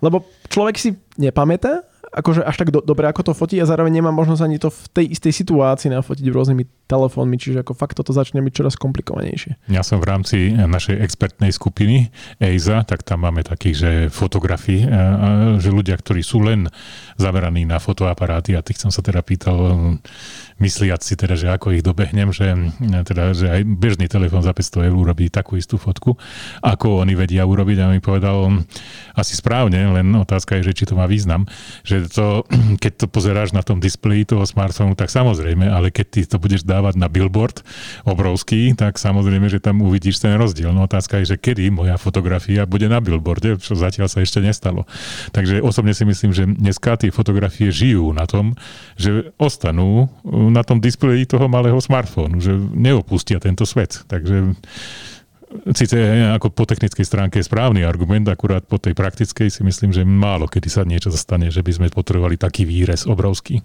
Lebo 0.00 0.24
človek 0.48 0.76
si 0.76 0.92
nepamätá, 1.16 1.84
akože 2.10 2.42
až 2.42 2.56
tak 2.58 2.74
do, 2.74 2.82
dobre, 2.82 3.06
ako 3.06 3.30
to 3.30 3.32
fotí 3.38 3.56
a 3.62 3.66
zároveň 3.66 4.02
nemá 4.02 4.10
možnosť 4.10 4.42
ani 4.42 4.58
to 4.58 4.68
v 4.68 4.82
tej 4.90 5.06
istej 5.14 5.32
situácii 5.32 5.94
nafotiť 5.94 6.26
rôznymi 6.26 6.64
telefónmi, 6.90 7.38
čiže 7.38 7.62
ako 7.62 7.78
fakt 7.78 7.94
toto 7.94 8.10
začne 8.10 8.42
byť 8.42 8.52
čoraz 8.52 8.74
komplikovanejšie. 8.74 9.70
Ja 9.70 9.86
som 9.86 10.02
v 10.02 10.10
rámci 10.10 10.50
našej 10.50 10.98
expertnej 10.98 11.54
skupiny 11.54 12.10
EISA, 12.42 12.82
tak 12.82 13.06
tam 13.06 13.22
máme 13.22 13.46
takých, 13.46 13.76
že 13.78 13.90
fotografii, 14.10 14.82
e, 14.82 14.88
že 15.62 15.70
ľudia, 15.70 15.94
ktorí 15.94 16.26
sú 16.26 16.42
len 16.42 16.66
zameraní 17.14 17.62
na 17.62 17.78
fotoaparáty 17.78 18.58
a 18.58 18.64
tých 18.66 18.82
som 18.82 18.90
sa 18.90 19.06
teda 19.06 19.22
pýtal, 19.22 19.94
mysliac 20.58 21.06
si 21.06 21.14
teda, 21.14 21.38
že 21.38 21.46
ako 21.46 21.78
ich 21.78 21.86
dobehnem, 21.86 22.34
že, 22.34 22.50
e, 22.50 23.00
teda, 23.06 23.38
že 23.38 23.46
aj 23.46 23.62
bežný 23.70 24.10
telefón 24.10 24.42
za 24.42 24.50
500 24.50 24.90
eur 24.90 24.96
urobí 24.98 25.30
takú 25.30 25.54
istú 25.54 25.78
fotku, 25.78 26.18
ako 26.58 27.06
oni 27.06 27.14
vedia 27.14 27.46
urobiť 27.46 27.78
a 27.86 27.94
mi 27.94 28.02
povedal 28.02 28.66
asi 29.14 29.38
správne, 29.38 29.78
len 29.94 30.10
otázka 30.18 30.58
je, 30.58 30.74
že 30.74 30.76
či 30.82 30.84
to 30.90 30.98
má 30.98 31.06
význam, 31.06 31.46
že 31.86 31.99
to, 32.08 32.48
keď 32.82 32.92
to 33.04 33.06
pozeráš 33.10 33.52
na 33.52 33.60
tom 33.60 33.82
displeji 33.82 34.24
toho 34.24 34.46
smartfónu, 34.46 34.96
tak 34.96 35.12
samozrejme, 35.12 35.68
ale 35.68 35.92
keď 35.92 36.06
ty 36.08 36.20
to 36.24 36.36
budeš 36.40 36.64
dávať 36.64 36.96
na 36.96 37.10
billboard 37.10 37.60
obrovský, 38.08 38.72
tak 38.72 38.96
samozrejme, 38.96 39.50
že 39.50 39.60
tam 39.60 39.84
uvidíš 39.84 40.22
ten 40.22 40.38
rozdiel. 40.38 40.72
No 40.72 40.88
otázka 40.88 41.20
je, 41.20 41.34
že 41.34 41.36
kedy 41.36 41.68
moja 41.74 42.00
fotografia 42.00 42.64
bude 42.64 42.88
na 42.88 43.02
billboarde, 43.02 43.60
čo 43.60 43.76
zatiaľ 43.76 44.08
sa 44.08 44.24
ešte 44.24 44.40
nestalo. 44.40 44.88
Takže 45.34 45.60
osobne 45.60 45.92
si 45.92 46.06
myslím, 46.06 46.30
že 46.32 46.48
dneska 46.48 46.96
tie 46.96 47.12
fotografie 47.12 47.68
žijú 47.74 48.14
na 48.14 48.24
tom, 48.24 48.54
že 48.94 49.34
ostanú 49.36 50.08
na 50.28 50.62
tom 50.62 50.78
displeji 50.78 51.26
toho 51.26 51.50
malého 51.50 51.76
smartfónu, 51.76 52.38
že 52.38 52.54
neopustia 52.72 53.42
tento 53.42 53.66
svet. 53.66 54.06
Takže 54.06 54.54
Sice 55.50 55.98
ako 56.30 56.54
po 56.54 56.62
technickej 56.62 57.02
stránke 57.02 57.42
je 57.42 57.48
správny 57.50 57.82
argument, 57.82 58.30
akurát 58.30 58.62
po 58.62 58.78
tej 58.78 58.94
praktickej 58.94 59.50
si 59.50 59.66
myslím, 59.66 59.90
že 59.90 60.06
málo 60.06 60.46
kedy 60.46 60.68
sa 60.70 60.86
niečo 60.86 61.10
zastane, 61.10 61.50
že 61.50 61.66
by 61.66 61.72
sme 61.74 61.86
potrebovali 61.90 62.38
taký 62.38 62.62
výrez 62.62 63.02
obrovský. 63.02 63.58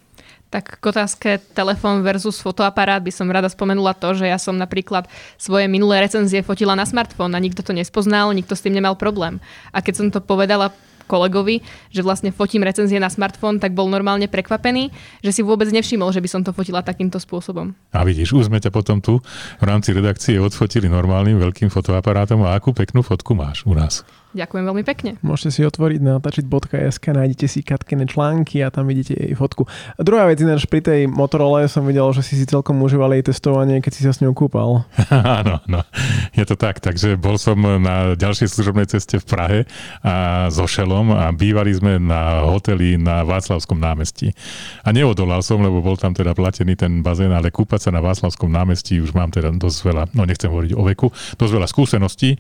Tak 0.50 0.82
k 0.82 0.84
otázke 0.86 1.30
telefón 1.54 2.02
versus 2.02 2.42
fotoaparát 2.42 3.02
by 3.02 3.14
som 3.14 3.30
rada 3.30 3.50
spomenula 3.50 3.98
to, 3.98 4.18
že 4.18 4.30
ja 4.30 4.38
som 4.42 4.58
napríklad 4.58 5.06
svoje 5.38 5.66
minulé 5.70 6.02
recenzie 6.06 6.46
fotila 6.46 6.78
na 6.78 6.86
smartfón 6.86 7.34
a 7.34 7.40
nikto 7.42 7.62
to 7.66 7.74
nespoznal, 7.74 8.34
nikto 8.34 8.58
s 8.58 8.66
tým 8.66 8.78
nemal 8.78 8.98
problém. 8.98 9.42
A 9.70 9.82
keď 9.82 9.94
som 9.94 10.08
to 10.10 10.22
povedala 10.22 10.74
kolegovi, 11.06 11.62
že 11.94 12.02
vlastne 12.02 12.34
fotím 12.34 12.66
recenzie 12.66 13.00
na 13.00 13.10
smartfón, 13.10 13.62
tak 13.62 13.78
bol 13.78 13.88
normálne 13.88 14.28
prekvapený, 14.28 14.90
že 15.22 15.32
si 15.32 15.42
vôbec 15.46 15.70
nevšimol, 15.72 16.12
že 16.12 16.22
by 16.22 16.30
som 16.30 16.42
to 16.42 16.52
fotila 16.52 16.82
takýmto 16.82 17.22
spôsobom. 17.22 17.72
A 17.94 18.04
vidíš, 18.04 18.36
už 18.36 18.50
sme 18.50 18.60
ťa 18.60 18.74
potom 18.74 19.00
tu 19.00 19.22
v 19.62 19.64
rámci 19.64 19.94
redakcie 19.94 20.42
odfotili 20.42 20.90
normálnym 20.92 21.38
veľkým 21.40 21.72
fotoaparátom 21.72 22.44
a 22.44 22.58
akú 22.58 22.74
peknú 22.76 23.06
fotku 23.06 23.38
máš 23.38 23.64
u 23.64 23.78
nás. 23.78 24.04
Ďakujem 24.36 24.64
veľmi 24.68 24.84
pekne. 24.84 25.16
Môžete 25.24 25.50
si 25.56 25.62
otvoriť 25.64 26.04
na 26.04 26.20
tačit.sk, 26.20 27.06
nájdete 27.08 27.48
si 27.48 27.64
Katkene 27.64 28.04
články 28.04 28.60
a 28.60 28.68
tam 28.68 28.84
vidíte 28.84 29.16
jej 29.16 29.32
fotku. 29.32 29.64
A 29.96 30.04
druhá 30.04 30.28
vec 30.28 30.44
ináč 30.44 30.68
pri 30.68 30.84
tej 30.84 31.08
Motorola 31.08 31.64
som 31.72 31.88
videl, 31.88 32.04
že 32.12 32.20
si 32.20 32.36
si 32.36 32.44
celkom 32.44 32.76
užíval 32.84 33.16
jej 33.16 33.32
testovanie, 33.32 33.80
keď 33.80 33.92
si 33.96 34.04
sa 34.04 34.12
s 34.12 34.20
ňou 34.20 34.36
kúpal. 34.36 34.84
Áno, 35.40 35.64
no, 35.72 35.88
je 36.36 36.44
to 36.44 36.60
tak. 36.60 36.84
Takže 36.84 37.16
bol 37.16 37.40
som 37.40 37.56
na 37.64 38.20
ďalšej 38.20 38.52
služobnej 38.52 38.92
ceste 38.92 39.24
v 39.24 39.26
Prahe 39.26 39.60
a 40.04 40.48
so 40.52 40.68
Šelom 40.68 41.16
a 41.16 41.32
bývali 41.32 41.72
sme 41.72 41.96
na 41.96 42.44
hoteli 42.44 43.00
na 43.00 43.24
Václavskom 43.24 43.80
námestí. 43.80 44.36
A 44.84 44.92
neodolal 44.92 45.48
som, 45.48 45.64
lebo 45.64 45.80
bol 45.80 45.96
tam 45.96 46.12
teda 46.12 46.36
platený 46.36 46.76
ten 46.76 47.00
bazén, 47.00 47.32
ale 47.32 47.56
kúpať 47.56 47.88
sa 47.88 47.90
na 47.96 48.04
Václavskom 48.04 48.52
námestí 48.52 49.00
už 49.00 49.16
mám 49.16 49.32
teda 49.32 49.56
dosť 49.56 49.80
veľa, 49.86 50.04
no 50.12 50.28
nechcem 50.28 50.52
hovoriť 50.52 50.72
o 50.76 50.84
veku, 50.84 51.08
dosť 51.40 51.54
veľa 51.56 51.68
skúseností, 51.72 52.36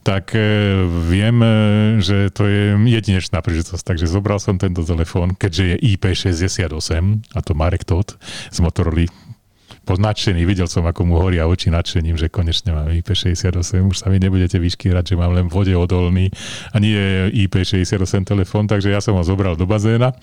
tak 0.00 0.32
e, 0.32 0.88
viem, 1.10 1.33
viem, 1.34 1.98
e, 1.98 2.02
že 2.02 2.16
to 2.30 2.46
je 2.46 2.78
jedinečná 2.78 3.42
príležitosť, 3.42 3.82
takže 3.82 4.06
zobral 4.06 4.38
som 4.38 4.54
tento 4.54 4.86
telefón, 4.86 5.34
keďže 5.34 5.74
je 5.74 5.76
IP68, 5.98 7.34
a 7.34 7.38
to 7.42 7.52
Marek 7.58 7.82
Todd 7.82 8.14
z 8.54 8.58
Motorola. 8.62 9.10
Nadšený, 9.84 10.48
videl 10.48 10.64
som, 10.64 10.88
ako 10.88 11.04
mu 11.04 11.20
horia 11.20 11.44
oči 11.44 11.68
nadšením, 11.68 12.16
že 12.16 12.32
konečne 12.32 12.72
mám 12.72 12.88
IP68, 12.88 13.84
už 13.84 14.00
sa 14.00 14.08
mi 14.08 14.16
nebudete 14.16 14.56
vyškýrať, 14.56 15.12
že 15.12 15.20
mám 15.20 15.36
len 15.36 15.52
vode 15.52 15.76
odolný 15.76 16.32
a 16.72 16.80
nie 16.80 17.28
IP68 17.44 18.24
telefón, 18.24 18.64
takže 18.64 18.88
ja 18.88 19.04
som 19.04 19.12
ho 19.12 19.24
zobral 19.26 19.60
do 19.60 19.68
bazéna 19.68 20.16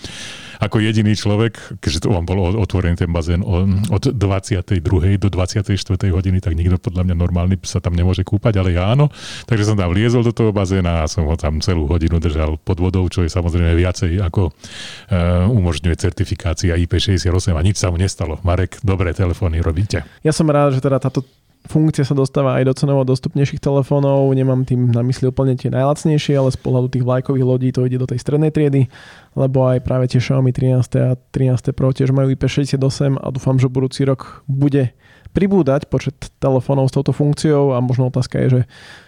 ako 0.62 0.78
jediný 0.78 1.18
človek, 1.18 1.82
keďže 1.82 2.06
to 2.06 2.14
on 2.14 2.22
bol 2.22 2.38
otvorený 2.62 2.94
ten 2.94 3.10
bazén 3.10 3.42
od 3.42 4.04
22. 4.14 4.78
do 5.18 5.28
24. 5.34 5.74
hodiny, 6.14 6.38
tak 6.38 6.54
nikto 6.54 6.78
podľa 6.78 7.10
mňa 7.10 7.16
normálny 7.18 7.56
sa 7.66 7.82
tam 7.82 7.98
nemôže 7.98 8.22
kúpať, 8.22 8.62
ale 8.62 8.78
ja 8.78 8.94
áno. 8.94 9.10
Takže 9.50 9.74
som 9.74 9.76
tam 9.76 9.90
vliezol 9.90 10.22
do 10.22 10.30
toho 10.30 10.54
bazéna 10.54 11.02
a 11.02 11.10
som 11.10 11.26
ho 11.26 11.34
tam 11.34 11.58
celú 11.66 11.90
hodinu 11.90 12.22
držal 12.22 12.62
pod 12.62 12.78
vodou, 12.78 13.10
čo 13.10 13.26
je 13.26 13.34
samozrejme 13.34 13.74
viacej 13.74 14.22
ako 14.22 14.54
uh, 14.54 15.50
umožňuje 15.50 15.98
certifikácia 15.98 16.78
IP68 16.78 17.58
a 17.58 17.62
nič 17.66 17.82
sa 17.82 17.90
mu 17.90 17.98
nestalo. 17.98 18.38
Marek, 18.46 18.78
dobré 18.86 19.18
telefóny 19.18 19.66
robíte. 19.66 20.06
Ja 20.22 20.30
som 20.30 20.46
rád, 20.46 20.78
že 20.78 20.86
teda 20.86 21.02
táto 21.02 21.26
funkcia 21.66 22.08
sa 22.08 22.18
dostáva 22.18 22.58
aj 22.58 22.64
do 22.66 22.74
cenovo 22.74 23.06
dostupnejších 23.06 23.62
telefónov. 23.62 24.34
Nemám 24.34 24.66
tým 24.66 24.90
na 24.90 25.06
mysli 25.06 25.30
úplne 25.30 25.54
tie 25.54 25.70
najlacnejšie, 25.70 26.34
ale 26.34 26.50
z 26.50 26.58
pohľadu 26.58 26.88
tých 26.98 27.06
vlajkových 27.06 27.46
lodí 27.46 27.70
to 27.70 27.86
ide 27.86 28.02
do 28.02 28.10
tej 28.10 28.18
strednej 28.18 28.50
triedy, 28.50 28.90
lebo 29.38 29.70
aj 29.70 29.86
práve 29.86 30.10
tie 30.10 30.18
Xiaomi 30.18 30.50
13 30.50 30.98
a 31.02 31.14
13 31.18 31.78
Pro 31.78 31.94
tiež 31.94 32.10
majú 32.10 32.34
IP68 32.34 33.22
a 33.22 33.28
dúfam, 33.30 33.62
že 33.62 33.70
budúci 33.70 34.06
rok 34.08 34.42
bude 34.50 34.94
pribúdať 35.32 35.88
počet 35.88 36.16
telefónov 36.44 36.92
s 36.92 36.96
touto 36.96 37.16
funkciou 37.16 37.72
a 37.72 37.80
možno 37.80 38.12
otázka 38.12 38.36
je, 38.44 38.48
že 38.52 38.62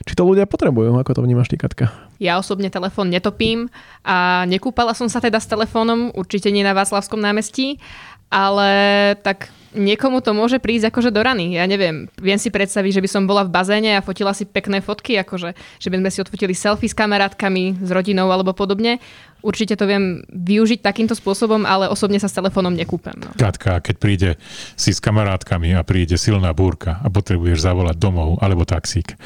či 0.08 0.14
to 0.16 0.24
ľudia 0.24 0.48
potrebujú, 0.48 0.96
ako 0.96 1.20
to 1.20 1.22
vnímaš 1.22 1.52
ty, 1.52 1.60
Katka? 1.60 1.92
Ja 2.16 2.40
osobne 2.40 2.72
telefón 2.72 3.12
netopím 3.12 3.68
a 4.08 4.48
nekúpala 4.48 4.96
som 4.96 5.12
sa 5.12 5.20
teda 5.20 5.44
s 5.44 5.52
telefónom, 5.52 6.16
určite 6.16 6.48
nie 6.48 6.64
na 6.64 6.72
Václavskom 6.72 7.20
námestí, 7.20 7.76
ale 8.32 8.72
tak 9.20 9.52
niekomu 9.74 10.22
to 10.24 10.32
môže 10.32 10.58
prísť 10.62 10.94
akože 10.94 11.10
do 11.10 11.22
rany. 11.22 11.58
Ja 11.58 11.66
neviem, 11.68 12.10
viem 12.18 12.40
si 12.40 12.54
predstaviť, 12.54 13.02
že 13.02 13.04
by 13.04 13.10
som 13.10 13.24
bola 13.26 13.44
v 13.44 13.54
bazéne 13.54 13.98
a 13.98 14.06
fotila 14.06 14.32
si 14.32 14.46
pekné 14.46 14.80
fotky, 14.80 15.18
akože, 15.20 15.54
že 15.82 15.88
by 15.92 15.98
sme 16.00 16.10
si 16.10 16.22
odfotili 16.22 16.54
selfie 16.56 16.90
s 16.90 16.96
kamarátkami, 16.96 17.82
s 17.82 17.90
rodinou 17.90 18.30
alebo 18.32 18.56
podobne. 18.56 19.02
Určite 19.44 19.76
to 19.76 19.84
viem 19.84 20.24
využiť 20.32 20.80
takýmto 20.80 21.20
spôsobom, 21.20 21.68
ale 21.68 21.92
osobne 21.92 22.16
sa 22.16 22.32
s 22.32 22.38
telefónom 22.38 22.72
nekúpem. 22.72 23.14
No. 23.20 23.36
Katka, 23.36 23.84
keď 23.84 23.96
príde 24.00 24.30
si 24.80 24.96
s 24.96 25.04
kamarátkami 25.04 25.76
a 25.76 25.84
príde 25.84 26.16
silná 26.16 26.56
búrka 26.56 27.04
a 27.04 27.12
potrebuješ 27.12 27.60
zavolať 27.60 28.00
domov 28.00 28.40
alebo 28.40 28.64
taxík, 28.64 29.20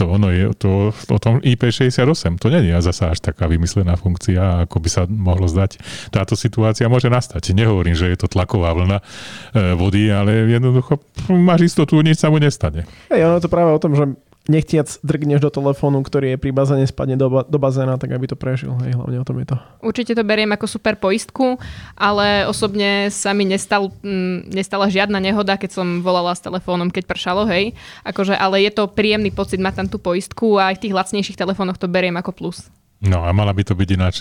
to 0.00 0.08
ono 0.08 0.32
je 0.32 0.48
to, 0.56 0.96
o 0.96 1.18
tom 1.20 1.44
IP68. 1.44 2.40
To 2.40 2.48
nie 2.48 2.72
je 2.72 2.80
zasa 2.80 3.12
až 3.12 3.20
taká 3.20 3.44
vymyslená 3.44 4.00
funkcia, 4.00 4.64
ako 4.64 4.80
by 4.80 4.88
sa 4.88 5.02
mohlo 5.04 5.44
zdať. 5.44 5.76
Táto 6.08 6.32
situácia 6.40 6.88
môže 6.88 7.12
nastať. 7.12 7.52
Nehovorím, 7.52 7.92
že 7.92 8.08
je 8.08 8.16
to 8.16 8.32
tlaková 8.32 8.72
vlna 8.72 8.98
e, 8.98 9.76
vody, 9.76 10.08
ale 10.08 10.48
jednoducho 10.48 11.04
máš 11.28 11.68
istotu, 11.68 12.00
nič 12.00 12.24
sa 12.24 12.32
mu 12.32 12.40
nestane. 12.40 12.88
Hej, 13.12 13.28
ono 13.28 13.44
to 13.44 13.52
práve 13.52 13.76
o 13.76 13.82
tom, 13.82 13.92
že 13.92 14.08
nechtiac 14.50 14.98
drgneš 15.06 15.38
do 15.46 15.50
telefónu, 15.54 16.02
ktorý 16.02 16.34
je 16.34 16.38
pri 16.42 16.50
bazéne, 16.50 16.82
spadne 16.82 17.14
do, 17.14 17.30
do 17.46 17.58
bazéna, 17.62 17.94
tak 17.94 18.10
aby 18.10 18.26
to 18.26 18.34
prežil. 18.34 18.74
Hej, 18.82 18.98
hlavne 18.98 19.22
o 19.22 19.26
tom 19.26 19.38
je 19.38 19.54
to. 19.54 19.56
Určite 19.78 20.18
to 20.18 20.26
beriem 20.26 20.50
ako 20.50 20.66
super 20.66 20.98
poistku, 20.98 21.54
ale 21.94 22.50
osobne 22.50 23.14
sa 23.14 23.30
mi 23.30 23.46
nestal, 23.46 23.94
m, 24.02 24.42
mm, 24.42 24.50
nestala 24.50 24.90
žiadna 24.90 25.22
nehoda, 25.22 25.54
keď 25.54 25.70
som 25.78 25.86
volala 26.02 26.34
s 26.34 26.42
telefónom, 26.42 26.90
keď 26.90 27.06
pršalo, 27.06 27.46
hej. 27.46 27.78
Akože, 28.02 28.34
ale 28.34 28.66
je 28.66 28.74
to 28.74 28.90
príjemný 28.90 29.30
pocit 29.30 29.62
mať 29.62 29.86
tam 29.86 29.86
tú 29.86 30.02
poistku 30.02 30.58
a 30.58 30.74
aj 30.74 30.82
v 30.82 30.82
tých 30.90 30.96
lacnejších 30.98 31.38
telefónoch 31.38 31.78
to 31.78 31.86
beriem 31.86 32.18
ako 32.18 32.34
plus. 32.34 32.66
No 33.00 33.24
a 33.24 33.32
mala 33.32 33.56
by 33.56 33.64
to 33.64 33.72
byť 33.72 33.88
ináč 33.96 34.20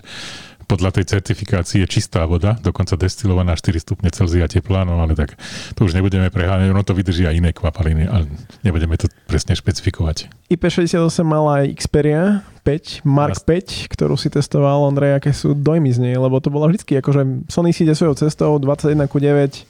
podľa 0.70 1.02
tej 1.02 1.18
certifikácie 1.18 1.82
čistá 1.90 2.30
voda, 2.30 2.54
dokonca 2.62 2.94
destilovaná 2.94 3.58
4 3.58 3.82
stupne 3.82 4.14
Celzia 4.14 4.46
teplá, 4.46 4.86
no 4.86 5.02
ale 5.02 5.18
tak 5.18 5.34
to 5.74 5.90
už 5.90 5.98
nebudeme 5.98 6.30
preháňať, 6.30 6.70
ono 6.70 6.86
to 6.86 6.94
vydrží 6.94 7.26
aj 7.26 7.36
iné 7.42 7.50
kvapaliny, 7.50 8.06
ale 8.06 8.30
nebudeme 8.62 8.94
to 8.94 9.10
presne 9.26 9.58
špecifikovať. 9.58 10.30
IP68 10.54 11.26
mala 11.26 11.66
aj 11.66 11.82
Xperia 11.82 12.46
5, 12.62 13.02
Mark 13.02 13.42
5, 13.42 13.90
ktorú 13.90 14.14
si 14.14 14.30
testoval, 14.30 14.86
Ondrej, 14.86 15.18
aké 15.18 15.34
sú 15.34 15.58
dojmy 15.58 15.90
z 15.90 16.00
nej, 16.06 16.16
lebo 16.22 16.38
to 16.38 16.54
bola 16.54 16.70
vždycky 16.70 17.02
akože 17.02 17.50
Sony 17.50 17.74
si 17.74 17.82
ide 17.82 17.98
svojou 17.98 18.14
cestou 18.14 18.62
21 18.62 19.10
ku 19.10 19.18
9, 19.18 19.66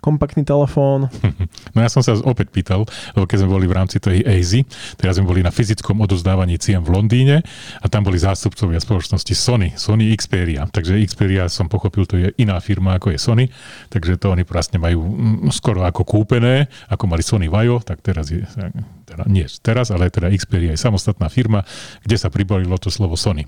kompaktný 0.00 0.42
telefón. 0.42 1.06
No 1.70 1.86
ja 1.86 1.90
som 1.92 2.02
sa 2.02 2.18
opäť 2.26 2.50
pýtal, 2.50 2.82
lebo 3.14 3.30
keď 3.30 3.46
sme 3.46 3.50
boli 3.54 3.66
v 3.70 3.74
rámci 3.78 4.02
tej 4.02 4.26
AZ, 4.26 4.66
teraz 4.98 5.20
sme 5.20 5.28
boli 5.28 5.38
na 5.44 5.54
fyzickom 5.54 6.02
odozdávaní 6.02 6.58
cien 6.58 6.82
v 6.82 6.90
Londýne 6.90 7.46
a 7.78 7.86
tam 7.86 8.02
boli 8.02 8.18
zástupcovia 8.18 8.82
spoločnosti 8.82 9.30
Sony, 9.38 9.78
Sony 9.78 10.10
Xperia. 10.18 10.66
Takže 10.66 10.98
Xperia 11.06 11.46
som 11.46 11.70
pochopil, 11.70 12.10
to 12.10 12.18
je 12.18 12.28
iná 12.42 12.58
firma 12.58 12.98
ako 12.98 13.14
je 13.14 13.18
Sony, 13.22 13.44
takže 13.86 14.18
to 14.18 14.34
oni 14.34 14.42
vlastne 14.42 14.82
majú 14.82 14.98
mm, 15.04 15.54
skoro 15.54 15.86
ako 15.86 16.02
kúpené, 16.02 16.66
ako 16.90 17.04
mali 17.06 17.22
Sony 17.22 17.46
Vajo, 17.46 17.78
tak 17.78 18.02
teraz 18.02 18.34
je, 18.34 18.42
teda, 19.06 19.22
nie 19.30 19.46
teraz, 19.62 19.94
ale 19.94 20.10
teda 20.10 20.32
Xperia 20.34 20.74
je 20.74 20.80
samostatná 20.80 21.30
firma, 21.30 21.62
kde 22.02 22.16
sa 22.18 22.32
pribalilo 22.32 22.74
to 22.82 22.90
slovo 22.90 23.14
Sony 23.14 23.46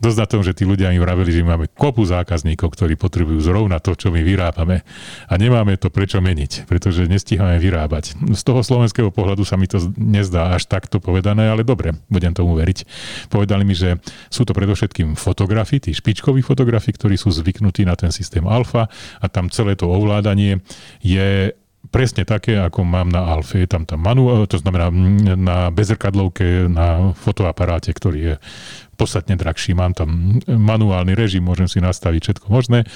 dosť 0.00 0.18
na 0.18 0.26
tom, 0.26 0.40
že 0.40 0.56
tí 0.56 0.64
ľudia 0.64 0.90
im 0.90 1.04
vraveli, 1.04 1.30
že 1.30 1.44
máme 1.44 1.68
kopu 1.70 2.02
zákazníkov, 2.08 2.72
ktorí 2.72 2.96
potrebujú 2.96 3.38
zrovna 3.44 3.78
to, 3.78 3.92
čo 3.92 4.08
my 4.08 4.24
vyrábame. 4.24 4.82
A 5.28 5.36
nemáme 5.36 5.76
to 5.76 5.92
prečo 5.92 6.18
meniť, 6.24 6.64
pretože 6.64 7.04
nestíhame 7.04 7.60
vyrábať. 7.60 8.16
Z 8.32 8.42
toho 8.42 8.64
slovenského 8.64 9.12
pohľadu 9.12 9.44
sa 9.44 9.60
mi 9.60 9.68
to 9.68 9.78
nezdá 10.00 10.56
až 10.56 10.66
takto 10.66 10.98
povedané, 10.98 11.52
ale 11.52 11.62
dobre, 11.62 11.92
budem 12.08 12.32
tomu 12.32 12.56
veriť. 12.56 12.88
Povedali 13.28 13.62
mi, 13.62 13.76
že 13.76 14.00
sú 14.32 14.48
to 14.48 14.56
predovšetkým 14.56 15.14
fotografi, 15.14 15.78
tí 15.78 15.92
špičkoví 15.92 16.40
fotografi, 16.40 16.96
ktorí 16.96 17.20
sú 17.20 17.28
zvyknutí 17.28 17.84
na 17.84 17.94
ten 17.94 18.08
systém 18.10 18.42
alfa 18.48 18.88
a 19.20 19.26
tam 19.28 19.52
celé 19.52 19.76
to 19.76 19.86
ovládanie 19.86 20.64
je 21.04 21.52
presne 21.90 22.22
také, 22.22 22.56
ako 22.56 22.86
mám 22.86 23.10
na 23.10 23.26
Alfe. 23.26 23.62
Je 23.62 23.68
tam 23.68 23.82
tá 23.82 23.98
manuál, 23.98 24.46
to 24.46 24.62
znamená 24.62 24.90
na 25.36 25.68
bezrkadlovke, 25.74 26.70
na 26.70 27.12
fotoaparáte, 27.18 27.90
ktorý 27.90 28.18
je 28.18 28.34
podstatne 28.94 29.34
drahší. 29.34 29.74
Mám 29.74 29.98
tam 29.98 30.38
manuálny 30.46 31.18
režim, 31.18 31.42
môžem 31.42 31.66
si 31.66 31.82
nastaviť 31.82 32.20
všetko 32.22 32.46
možné. 32.48 32.86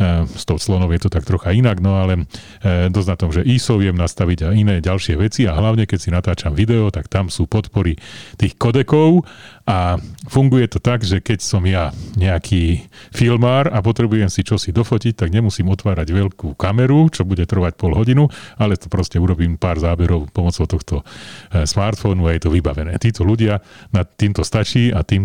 E, 0.00 0.24
s 0.24 0.48
tou 0.48 0.56
slonou 0.56 0.88
je 0.96 1.00
to 1.04 1.12
tak 1.12 1.28
trocha 1.28 1.52
inak, 1.52 1.84
no 1.84 2.00
ale 2.00 2.24
e, 2.64 2.88
dosť 2.88 3.08
na 3.12 3.16
tom, 3.20 3.30
že 3.34 3.44
ISO 3.44 3.76
viem 3.76 3.92
nastaviť 3.92 4.48
a 4.48 4.56
iné 4.56 4.80
ďalšie 4.80 5.20
veci 5.20 5.44
a 5.44 5.52
hlavne 5.52 5.84
keď 5.84 5.98
si 6.00 6.08
natáčam 6.08 6.56
video, 6.56 6.88
tak 6.88 7.12
tam 7.12 7.28
sú 7.28 7.44
podpory 7.44 8.00
tých 8.40 8.56
kodekov 8.56 9.28
a 9.70 10.02
funguje 10.26 10.66
to 10.66 10.82
tak, 10.82 11.06
že 11.06 11.22
keď 11.22 11.38
som 11.38 11.62
ja 11.62 11.94
nejaký 12.18 12.90
filmár 13.14 13.70
a 13.70 13.78
potrebujem 13.78 14.26
si 14.26 14.42
čosi 14.42 14.74
dofotiť, 14.74 15.14
tak 15.14 15.30
nemusím 15.30 15.70
otvárať 15.70 16.10
veľkú 16.10 16.58
kameru, 16.58 17.06
čo 17.06 17.22
bude 17.22 17.46
trvať 17.46 17.78
pol 17.78 17.94
hodinu, 17.94 18.26
ale 18.58 18.74
to 18.74 18.90
proste 18.90 19.22
urobím 19.22 19.54
pár 19.54 19.78
záberov 19.78 20.26
pomocou 20.34 20.66
tohto 20.66 21.06
e, 21.54 21.62
smartfónu 21.70 22.26
a 22.26 22.34
je 22.34 22.42
to 22.42 22.50
vybavené. 22.50 22.98
Títo 22.98 23.22
ľudia, 23.22 23.62
na 23.94 24.02
týmto 24.02 24.42
stačí 24.42 24.90
a 24.90 25.06
tým, 25.06 25.22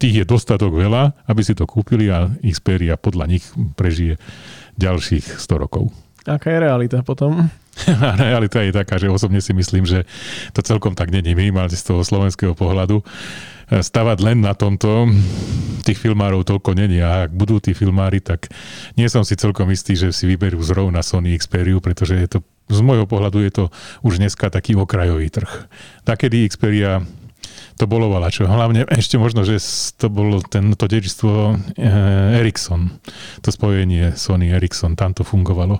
tých 0.00 0.24
je 0.24 0.24
dostatok 0.24 0.72
veľa, 0.72 1.28
aby 1.28 1.44
si 1.44 1.52
to 1.52 1.68
kúpili 1.68 2.08
a 2.08 2.32
Xperia 2.40 2.96
podľa 2.96 3.28
nich 3.28 3.44
prežije 3.76 4.16
ďalších 4.80 5.36
100 5.36 5.62
rokov. 5.68 5.92
Aká 6.24 6.48
je 6.48 6.58
realita 6.64 7.04
potom? 7.04 7.52
realita 8.24 8.64
je 8.64 8.72
taká, 8.72 8.96
že 8.96 9.12
osobne 9.12 9.44
si 9.44 9.52
myslím, 9.52 9.84
že 9.84 10.08
to 10.56 10.64
celkom 10.64 10.96
tak 10.96 11.12
není 11.12 11.36
minimálne 11.36 11.76
z 11.76 11.84
toho 11.84 12.00
slovenského 12.00 12.56
pohľadu. 12.56 13.04
Stavať 13.66 14.18
len 14.22 14.46
na 14.46 14.54
tomto, 14.54 15.10
tých 15.86 16.02
filmárov 16.02 16.42
toľko 16.42 16.74
není 16.74 16.98
a 16.98 17.30
ak 17.30 17.30
budú 17.30 17.62
tí 17.62 17.70
filmári, 17.70 18.18
tak 18.18 18.50
nie 18.98 19.06
som 19.06 19.22
si 19.22 19.38
celkom 19.38 19.70
istý, 19.70 19.94
že 19.94 20.10
si 20.10 20.26
vyberú 20.26 20.58
zrovna 20.58 21.06
Sony 21.06 21.38
Xperiu, 21.38 21.78
pretože 21.78 22.18
je 22.18 22.26
to, 22.26 22.38
z 22.66 22.82
môjho 22.82 23.06
pohľadu 23.06 23.38
je 23.46 23.52
to 23.54 23.64
už 24.02 24.18
dneska 24.18 24.50
taký 24.50 24.74
okrajový 24.74 25.30
trh. 25.30 25.70
Takedy 26.02 26.50
Xperia 26.50 27.06
to 27.78 27.84
bolo 27.84 28.10
čo. 28.32 28.48
Hlavne 28.48 28.88
ešte 29.00 29.14
možno, 29.20 29.46
že 29.46 29.62
to 29.94 30.10
bolo 30.10 30.42
ten, 30.42 30.74
to 30.74 30.90
dedičstvo 30.90 31.32
eh, 31.78 32.38
Ericsson, 32.42 32.90
to 33.46 33.54
spojenie 33.54 34.18
Sony 34.18 34.50
Ericsson, 34.50 34.98
tam 34.98 35.14
to 35.14 35.22
fungovalo. 35.22 35.78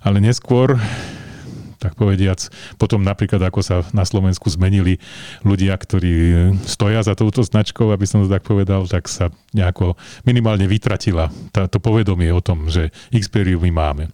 Ale 0.00 0.24
neskôr 0.24 0.80
tak 1.84 2.00
povediac. 2.00 2.40
Potom 2.80 3.04
napríklad, 3.04 3.44
ako 3.44 3.60
sa 3.60 3.76
na 3.92 4.08
Slovensku 4.08 4.48
zmenili 4.48 4.96
ľudia, 5.44 5.76
ktorí 5.76 6.14
stoja 6.64 7.04
za 7.04 7.12
touto 7.12 7.44
značkou, 7.44 7.92
aby 7.92 8.08
som 8.08 8.24
to 8.24 8.32
tak 8.32 8.48
povedal, 8.48 8.88
tak 8.88 9.04
sa 9.12 9.28
nejako 9.52 10.00
minimálne 10.24 10.64
vytratila 10.64 11.28
to 11.74 11.82
povedomie 11.82 12.30
o 12.30 12.38
tom, 12.38 12.70
že 12.70 12.94
Xperiu 13.10 13.58
my 13.58 13.70
máme. 13.74 14.04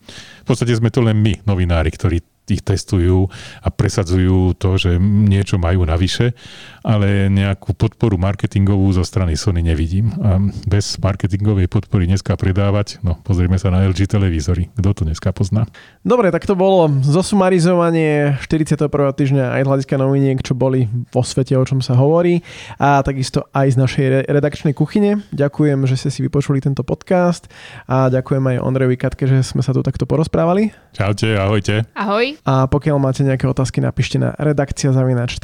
V 0.44 0.46
podstate 0.48 0.72
sme 0.72 0.88
to 0.88 1.04
len 1.04 1.20
my, 1.20 1.44
novinári, 1.44 1.92
ktorí 1.92 2.24
ich 2.50 2.62
testujú 2.64 3.30
a 3.62 3.68
presadzujú 3.70 4.58
to, 4.58 4.76
že 4.80 4.98
niečo 5.00 5.56
majú 5.60 5.86
navyše, 5.86 6.34
ale 6.80 7.28
nejakú 7.28 7.76
podporu 7.76 8.16
marketingovú 8.16 8.88
zo 8.96 9.04
strany 9.04 9.36
Sony 9.36 9.60
nevidím. 9.60 10.10
A 10.20 10.40
bez 10.66 10.96
marketingovej 10.98 11.68
podpory 11.68 12.08
dneska 12.08 12.34
predávať, 12.34 12.98
no 13.04 13.20
pozrieme 13.20 13.60
sa 13.60 13.68
na 13.68 13.84
LG 13.84 14.08
televízory. 14.08 14.72
Kto 14.74 14.90
to 14.96 15.02
dneska 15.04 15.30
pozná? 15.30 15.68
Dobre, 16.00 16.32
tak 16.32 16.48
to 16.48 16.56
bolo 16.56 16.88
zosumarizovanie 17.04 18.40
41. 18.40 18.88
týždňa 18.90 19.44
aj 19.60 19.62
z 19.62 19.68
hľadiska 19.68 19.94
noviniek, 20.00 20.38
čo 20.40 20.56
boli 20.56 20.88
vo 21.12 21.20
svete, 21.20 21.54
o 21.54 21.64
čom 21.68 21.84
sa 21.84 21.94
hovorí 21.94 22.40
a 22.80 23.04
takisto 23.04 23.44
aj 23.52 23.76
z 23.76 23.76
našej 23.76 24.06
redakčnej 24.32 24.72
kuchyne. 24.72 25.20
Ďakujem, 25.36 25.84
že 25.84 26.00
ste 26.00 26.08
si 26.08 26.24
vypočuli 26.24 26.64
tento 26.64 26.80
podcast 26.80 27.52
a 27.84 28.08
ďakujem 28.08 28.56
aj 28.56 28.64
Ondrejovi 28.64 28.96
Katke, 28.96 29.28
že 29.28 29.44
sme 29.44 29.60
sa 29.60 29.76
tu 29.76 29.84
takto 29.84 30.08
porozprávali. 30.08 30.72
Čaute, 30.96 31.36
ahojte. 31.36 31.84
Ahoj. 31.92 32.39
A 32.44 32.66
pokiaľ 32.66 32.96
máte 32.96 33.20
nejaké 33.22 33.44
otázky, 33.44 33.84
napíšte 33.84 34.16
na 34.16 34.32
redakcia 34.40 34.92
zavinač 34.96 35.36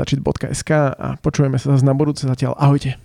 a 0.96 1.08
počujeme 1.20 1.60
sa 1.60 1.76
zase 1.76 1.84
na 1.84 1.92
budúce. 1.92 2.24
Zatiaľ 2.24 2.56
ahojte. 2.56 2.96